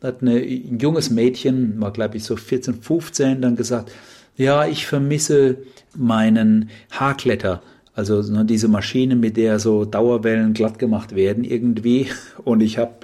hat 0.00 0.22
eine, 0.22 0.36
ein 0.36 0.78
junges 0.78 1.10
Mädchen, 1.10 1.80
war 1.80 1.92
glaube 1.92 2.18
ich 2.18 2.22
so 2.22 2.36
14, 2.36 2.82
15, 2.82 3.42
dann 3.42 3.56
gesagt, 3.56 3.90
ja, 4.36 4.66
ich 4.66 4.86
vermisse 4.86 5.58
meinen 5.96 6.70
Haarkletter. 6.90 7.62
Also 7.94 8.22
ne, 8.22 8.44
diese 8.44 8.68
Maschine, 8.68 9.16
mit 9.16 9.36
der 9.36 9.58
so 9.58 9.84
Dauerwellen 9.84 10.54
glatt 10.54 10.78
gemacht 10.78 11.14
werden 11.14 11.44
irgendwie. 11.44 12.08
Und 12.44 12.60
ich 12.60 12.78
habe 12.78 12.94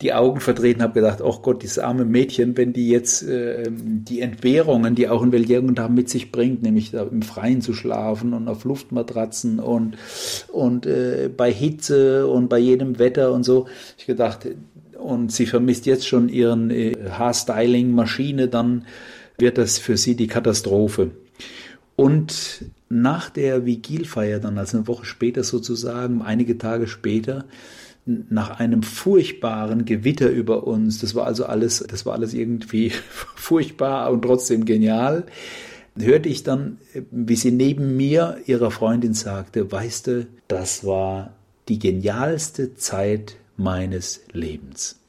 die 0.00 0.12
Augen 0.12 0.40
verdreht 0.40 0.76
und 0.76 0.82
habe 0.82 0.94
gedacht, 0.94 1.20
oh 1.22 1.40
Gott, 1.42 1.62
dieses 1.64 1.80
arme 1.80 2.04
Mädchen, 2.04 2.56
wenn 2.56 2.72
die 2.72 2.88
jetzt 2.88 3.24
äh, 3.24 3.68
die 3.68 4.20
Entbehrungen, 4.20 4.94
die 4.94 5.08
auch 5.08 5.22
ein 5.22 5.32
Weltjugendtag 5.32 5.90
mit 5.90 6.08
sich 6.08 6.30
bringt, 6.30 6.62
nämlich 6.62 6.92
da 6.92 7.02
im 7.02 7.22
Freien 7.22 7.62
zu 7.62 7.72
schlafen 7.72 8.32
und 8.32 8.46
auf 8.46 8.62
Luftmatratzen 8.62 9.58
und, 9.58 9.96
und 10.52 10.86
äh, 10.86 11.28
bei 11.36 11.50
Hitze 11.50 12.28
und 12.28 12.48
bei 12.48 12.58
jedem 12.58 13.00
Wetter 13.00 13.32
und 13.32 13.42
so. 13.42 13.66
Ich 13.96 14.06
gedacht, 14.06 14.46
und 14.96 15.32
sie 15.32 15.46
vermisst 15.46 15.86
jetzt 15.86 16.06
schon 16.06 16.28
ihren 16.28 16.70
äh, 16.70 16.94
Haarstyling-Maschine, 17.10 18.46
dann 18.46 18.84
wird 19.38 19.58
das 19.58 19.78
für 19.78 19.96
sie 19.96 20.16
die 20.16 20.26
Katastrophe. 20.26 21.12
Und 21.96 22.64
nach 22.88 23.30
der 23.30 23.66
Vigilfeier 23.66 24.38
dann, 24.38 24.58
also 24.58 24.78
eine 24.78 24.86
Woche 24.86 25.04
später 25.04 25.42
sozusagen, 25.42 26.22
einige 26.22 26.58
Tage 26.58 26.86
später, 26.86 27.44
nach 28.06 28.58
einem 28.58 28.82
furchtbaren 28.82 29.84
Gewitter 29.84 30.30
über 30.30 30.66
uns. 30.66 31.00
Das 31.00 31.14
war 31.14 31.26
also 31.26 31.44
alles, 31.44 31.84
das 31.86 32.06
war 32.06 32.14
alles 32.14 32.34
irgendwie 32.34 32.90
furchtbar 33.10 34.10
und 34.10 34.22
trotzdem 34.22 34.64
genial. 34.64 35.26
Hörte 35.98 36.28
ich 36.28 36.44
dann, 36.44 36.78
wie 37.10 37.36
sie 37.36 37.50
neben 37.50 37.96
mir 37.96 38.38
ihrer 38.46 38.70
Freundin 38.70 39.14
sagte, 39.14 39.70
weißt 39.70 40.06
du, 40.06 40.26
das 40.46 40.84
war 40.84 41.34
die 41.68 41.78
genialste 41.78 42.76
Zeit 42.76 43.36
meines 43.56 44.20
Lebens. 44.32 45.00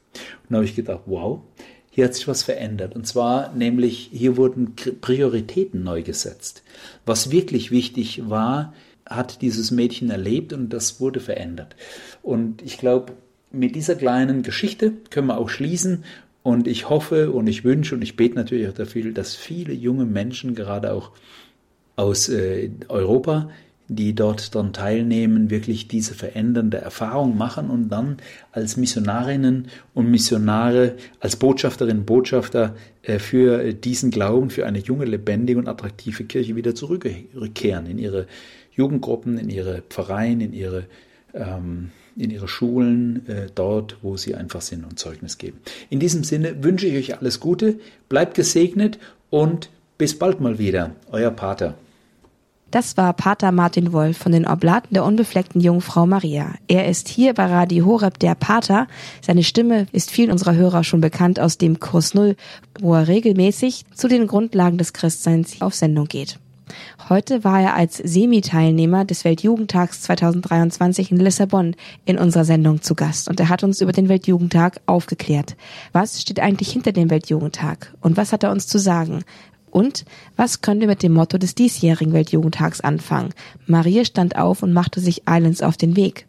Und 0.42 0.50
da 0.50 0.56
habe 0.56 0.64
ich 0.64 0.74
gedacht, 0.74 1.02
wow, 1.06 1.40
hier 2.00 2.06
hat 2.06 2.14
sich 2.14 2.28
was 2.28 2.42
verändert. 2.42 2.96
Und 2.96 3.06
zwar 3.06 3.52
nämlich, 3.54 4.08
hier 4.10 4.38
wurden 4.38 4.74
Prioritäten 5.02 5.82
neu 5.82 6.02
gesetzt. 6.02 6.62
Was 7.04 7.30
wirklich 7.30 7.70
wichtig 7.70 8.22
war, 8.30 8.72
hat 9.04 9.42
dieses 9.42 9.70
Mädchen 9.70 10.08
erlebt 10.08 10.54
und 10.54 10.70
das 10.70 10.98
wurde 10.98 11.20
verändert. 11.20 11.76
Und 12.22 12.62
ich 12.62 12.78
glaube, 12.78 13.12
mit 13.52 13.76
dieser 13.76 13.96
kleinen 13.96 14.42
Geschichte 14.42 14.94
können 15.10 15.26
wir 15.26 15.36
auch 15.36 15.50
schließen. 15.50 16.04
Und 16.42 16.68
ich 16.68 16.88
hoffe 16.88 17.32
und 17.32 17.46
ich 17.48 17.64
wünsche 17.64 17.94
und 17.94 18.00
ich 18.00 18.16
bete 18.16 18.34
natürlich 18.34 18.66
auch 18.66 18.72
dafür, 18.72 19.12
dass 19.12 19.36
viele 19.36 19.74
junge 19.74 20.06
Menschen, 20.06 20.54
gerade 20.54 20.94
auch 20.94 21.10
aus 21.96 22.30
äh, 22.30 22.70
Europa, 22.88 23.50
die 23.92 24.14
dort 24.14 24.54
dann 24.54 24.72
teilnehmen, 24.72 25.50
wirklich 25.50 25.88
diese 25.88 26.14
verändernde 26.14 26.78
Erfahrung 26.78 27.36
machen 27.36 27.70
und 27.70 27.88
dann 27.88 28.18
als 28.52 28.76
Missionarinnen 28.76 29.66
und 29.94 30.08
Missionare, 30.08 30.94
als 31.18 31.34
Botschafterinnen 31.34 32.00
und 32.00 32.06
Botschafter 32.06 32.76
äh, 33.02 33.18
für 33.18 33.72
diesen 33.72 34.12
Glauben, 34.12 34.50
für 34.50 34.64
eine 34.64 34.78
junge, 34.78 35.06
lebendige 35.06 35.58
und 35.58 35.66
attraktive 35.66 36.22
Kirche 36.22 36.54
wieder 36.54 36.76
zurückkehren 36.76 37.86
in 37.86 37.98
ihre 37.98 38.28
Jugendgruppen, 38.72 39.38
in 39.38 39.50
ihre 39.50 39.82
Pfarreien, 39.88 40.40
in 40.40 40.52
ihre, 40.52 40.84
ähm, 41.34 41.90
in 42.16 42.30
ihre 42.30 42.46
Schulen, 42.46 43.28
äh, 43.28 43.48
dort, 43.52 43.96
wo 44.02 44.16
sie 44.16 44.36
einfach 44.36 44.60
sind 44.60 44.84
und 44.84 45.00
Zeugnis 45.00 45.36
geben. 45.36 45.58
In 45.88 45.98
diesem 45.98 46.22
Sinne 46.22 46.62
wünsche 46.62 46.86
ich 46.86 46.96
euch 46.96 47.18
alles 47.18 47.40
Gute, 47.40 47.80
bleibt 48.08 48.34
gesegnet 48.34 49.00
und 49.30 49.68
bis 49.98 50.16
bald 50.16 50.40
mal 50.40 50.60
wieder. 50.60 50.92
Euer 51.10 51.32
Pater. 51.32 51.74
Das 52.70 52.96
war 52.96 53.12
Pater 53.14 53.50
Martin 53.50 53.92
Wolf 53.92 54.16
von 54.16 54.30
den 54.30 54.46
Oblaten 54.46 54.94
der 54.94 55.04
unbefleckten 55.04 55.60
Jungfrau 55.60 56.06
Maria. 56.06 56.54
Er 56.68 56.86
ist 56.88 57.08
hier 57.08 57.34
bei 57.34 57.46
Radio 57.46 57.84
Horeb 57.84 58.20
der 58.20 58.36
Pater. 58.36 58.86
Seine 59.20 59.42
Stimme 59.42 59.86
ist 59.90 60.12
vielen 60.12 60.30
unserer 60.30 60.54
Hörer 60.54 60.84
schon 60.84 61.00
bekannt 61.00 61.40
aus 61.40 61.58
dem 61.58 61.80
Kurs 61.80 62.14
Null, 62.14 62.36
wo 62.78 62.94
er 62.94 63.08
regelmäßig 63.08 63.86
zu 63.92 64.06
den 64.06 64.28
Grundlagen 64.28 64.78
des 64.78 64.92
Christseins 64.92 65.60
auf 65.60 65.74
Sendung 65.74 66.06
geht. 66.06 66.38
Heute 67.08 67.42
war 67.42 67.60
er 67.60 67.74
als 67.74 67.96
Semi-Teilnehmer 67.96 69.04
des 69.04 69.24
Weltjugendtags 69.24 70.02
2023 70.02 71.10
in 71.10 71.16
Lissabon 71.18 71.74
in 72.04 72.18
unserer 72.18 72.44
Sendung 72.44 72.82
zu 72.82 72.94
Gast 72.94 73.28
und 73.28 73.40
er 73.40 73.48
hat 73.48 73.64
uns 73.64 73.80
über 73.80 73.90
den 73.90 74.08
Weltjugendtag 74.08 74.80
aufgeklärt. 74.86 75.56
Was 75.92 76.20
steht 76.20 76.38
eigentlich 76.38 76.70
hinter 76.70 76.92
dem 76.92 77.10
Weltjugendtag 77.10 77.92
und 78.00 78.16
was 78.16 78.32
hat 78.32 78.44
er 78.44 78.52
uns 78.52 78.68
zu 78.68 78.78
sagen? 78.78 79.24
Und 79.70 80.04
was 80.36 80.60
können 80.60 80.80
wir 80.80 80.88
mit 80.88 81.02
dem 81.02 81.12
Motto 81.12 81.38
des 81.38 81.54
diesjährigen 81.54 82.12
Weltjugendtags 82.12 82.80
anfangen? 82.80 83.32
Maria 83.66 84.04
stand 84.04 84.36
auf 84.36 84.62
und 84.62 84.72
machte 84.72 85.00
sich 85.00 85.28
eilends 85.28 85.62
auf 85.62 85.76
den 85.76 85.96
Weg. 85.96 86.26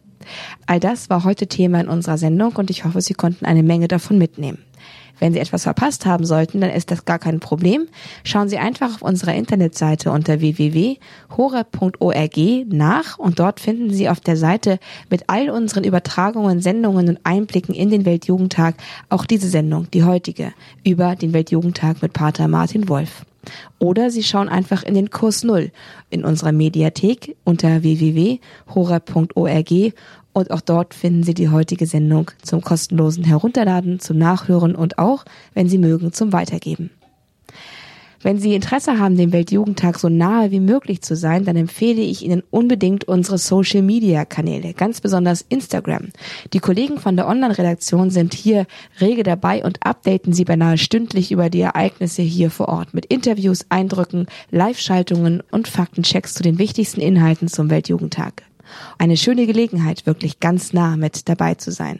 All 0.66 0.80
das 0.80 1.10
war 1.10 1.24
heute 1.24 1.46
Thema 1.46 1.80
in 1.80 1.88
unserer 1.88 2.18
Sendung 2.18 2.54
und 2.56 2.70
ich 2.70 2.84
hoffe, 2.84 3.00
Sie 3.00 3.14
konnten 3.14 3.44
eine 3.44 3.62
Menge 3.62 3.88
davon 3.88 4.18
mitnehmen. 4.18 4.58
Wenn 5.18 5.32
Sie 5.32 5.38
etwas 5.38 5.62
verpasst 5.62 6.04
haben 6.04 6.24
sollten, 6.24 6.60
dann 6.60 6.70
ist 6.70 6.90
das 6.90 7.04
gar 7.04 7.20
kein 7.20 7.38
Problem. 7.38 7.86
Schauen 8.24 8.48
Sie 8.48 8.58
einfach 8.58 8.96
auf 8.96 9.02
unserer 9.02 9.34
Internetseite 9.34 10.10
unter 10.10 10.40
www.hore.org 10.40 12.38
nach 12.66 13.18
und 13.18 13.38
dort 13.38 13.60
finden 13.60 13.92
Sie 13.92 14.08
auf 14.08 14.18
der 14.18 14.36
Seite 14.36 14.80
mit 15.10 15.24
all 15.28 15.50
unseren 15.50 15.84
Übertragungen, 15.84 16.60
Sendungen 16.60 17.08
und 17.08 17.20
Einblicken 17.22 17.72
in 17.72 17.90
den 17.90 18.04
Weltjugendtag 18.04 18.74
auch 19.10 19.24
diese 19.24 19.48
Sendung, 19.48 19.88
die 19.92 20.02
heutige, 20.02 20.54
über 20.84 21.14
den 21.14 21.32
Weltjugendtag 21.32 22.02
mit 22.02 22.12
Pater 22.12 22.48
Martin 22.48 22.88
Wolf. 22.88 23.24
Oder 23.78 24.10
Sie 24.10 24.22
schauen 24.22 24.48
einfach 24.48 24.82
in 24.82 24.94
den 24.94 25.10
Kurs 25.10 25.44
Null 25.44 25.70
in 26.10 26.24
unserer 26.24 26.52
Mediathek 26.52 27.36
unter 27.44 27.82
www.hora.org 27.82 29.72
und 30.32 30.50
auch 30.50 30.60
dort 30.60 30.94
finden 30.94 31.22
Sie 31.22 31.34
die 31.34 31.50
heutige 31.50 31.86
Sendung 31.86 32.30
zum 32.42 32.62
kostenlosen 32.62 33.24
Herunterladen, 33.24 34.00
zum 34.00 34.18
Nachhören 34.18 34.74
und 34.74 34.98
auch, 34.98 35.24
wenn 35.54 35.68
Sie 35.68 35.78
mögen, 35.78 36.12
zum 36.12 36.32
Weitergeben. 36.32 36.90
Wenn 38.22 38.38
Sie 38.38 38.54
Interesse 38.54 39.00
haben, 39.00 39.16
dem 39.16 39.32
Weltjugendtag 39.32 39.98
so 39.98 40.08
nahe 40.08 40.52
wie 40.52 40.60
möglich 40.60 41.02
zu 41.02 41.16
sein, 41.16 41.44
dann 41.44 41.56
empfehle 41.56 42.00
ich 42.02 42.22
Ihnen 42.22 42.44
unbedingt 42.50 43.04
unsere 43.04 43.36
Social 43.36 43.82
Media 43.82 44.24
Kanäle, 44.24 44.74
ganz 44.74 45.00
besonders 45.00 45.44
Instagram. 45.48 46.10
Die 46.52 46.60
Kollegen 46.60 46.98
von 46.98 47.16
der 47.16 47.26
Online-Redaktion 47.26 48.10
sind 48.10 48.32
hier 48.32 48.66
rege 49.00 49.24
dabei 49.24 49.64
und 49.64 49.84
updaten 49.84 50.32
Sie 50.32 50.44
beinahe 50.44 50.78
stündlich 50.78 51.32
über 51.32 51.50
die 51.50 51.62
Ereignisse 51.62 52.22
hier 52.22 52.50
vor 52.52 52.68
Ort 52.68 52.94
mit 52.94 53.06
Interviews, 53.06 53.66
Eindrücken, 53.70 54.26
Live-Schaltungen 54.52 55.42
und 55.50 55.66
Faktenchecks 55.66 56.34
zu 56.34 56.44
den 56.44 56.58
wichtigsten 56.58 57.00
Inhalten 57.00 57.48
zum 57.48 57.70
Weltjugendtag. 57.70 58.44
Eine 58.98 59.16
schöne 59.16 59.46
Gelegenheit, 59.46 60.06
wirklich 60.06 60.38
ganz 60.38 60.72
nah 60.72 60.96
mit 60.96 61.28
dabei 61.28 61.56
zu 61.56 61.72
sein. 61.72 61.98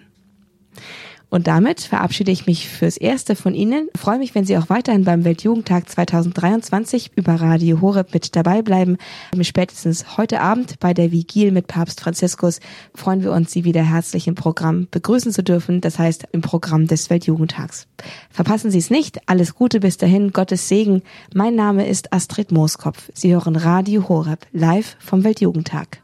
Und 1.33 1.47
damit 1.47 1.81
verabschiede 1.81 2.31
ich 2.31 2.47
mich 2.47 2.69
fürs 2.69 2.99
Erste 2.99 3.37
von 3.37 3.55
Ihnen. 3.55 3.89
Ich 3.95 4.01
freue 4.03 4.19
mich, 4.19 4.35
wenn 4.35 4.45
Sie 4.45 4.59
auch 4.59 4.69
weiterhin 4.69 5.05
beim 5.05 5.25
Weltjugendtag 5.25 5.89
2023 5.89 7.13
über 7.17 7.37
Radio 7.37 7.81
Horeb 7.81 8.13
mit 8.13 8.37
dabei 8.37 8.61
bleiben. 8.61 8.99
Spätestens 9.41 10.19
heute 10.19 10.43
Abend 10.43 10.79
bei 10.79 10.93
der 10.93 11.11
Vigil 11.11 11.51
mit 11.51 11.69
Papst 11.69 12.03
Franziskus 12.03 12.61
freuen 12.95 13.23
wir 13.23 13.33
uns, 13.33 13.51
Sie 13.51 13.65
wieder 13.65 13.83
herzlich 13.83 14.29
im 14.29 14.35
Programm 14.35 14.89
begrüßen 14.91 15.33
zu 15.33 15.43
dürfen. 15.43 15.81
Das 15.81 15.99
heißt, 15.99 16.25
im 16.33 16.43
Programm 16.43 16.87
des 16.87 17.09
Weltjugendtags. 17.09 17.87
Verpassen 18.29 18.71
Sie 18.71 18.79
es 18.79 18.91
nicht. 18.91 19.27
Alles 19.27 19.55
Gute 19.55 19.81
bis 19.81 19.97
dahin. 19.97 20.33
Gottes 20.33 20.69
Segen. 20.69 21.01
Mein 21.33 21.55
Name 21.55 21.89
ist 21.89 22.13
Astrid 22.13 22.53
Mooskopf. 22.53 23.11
Sie 23.15 23.33
hören 23.33 23.57
Radio 23.57 24.07
Horeb 24.07 24.47
live 24.53 24.99
vom 25.01 25.25
Weltjugendtag. 25.25 26.01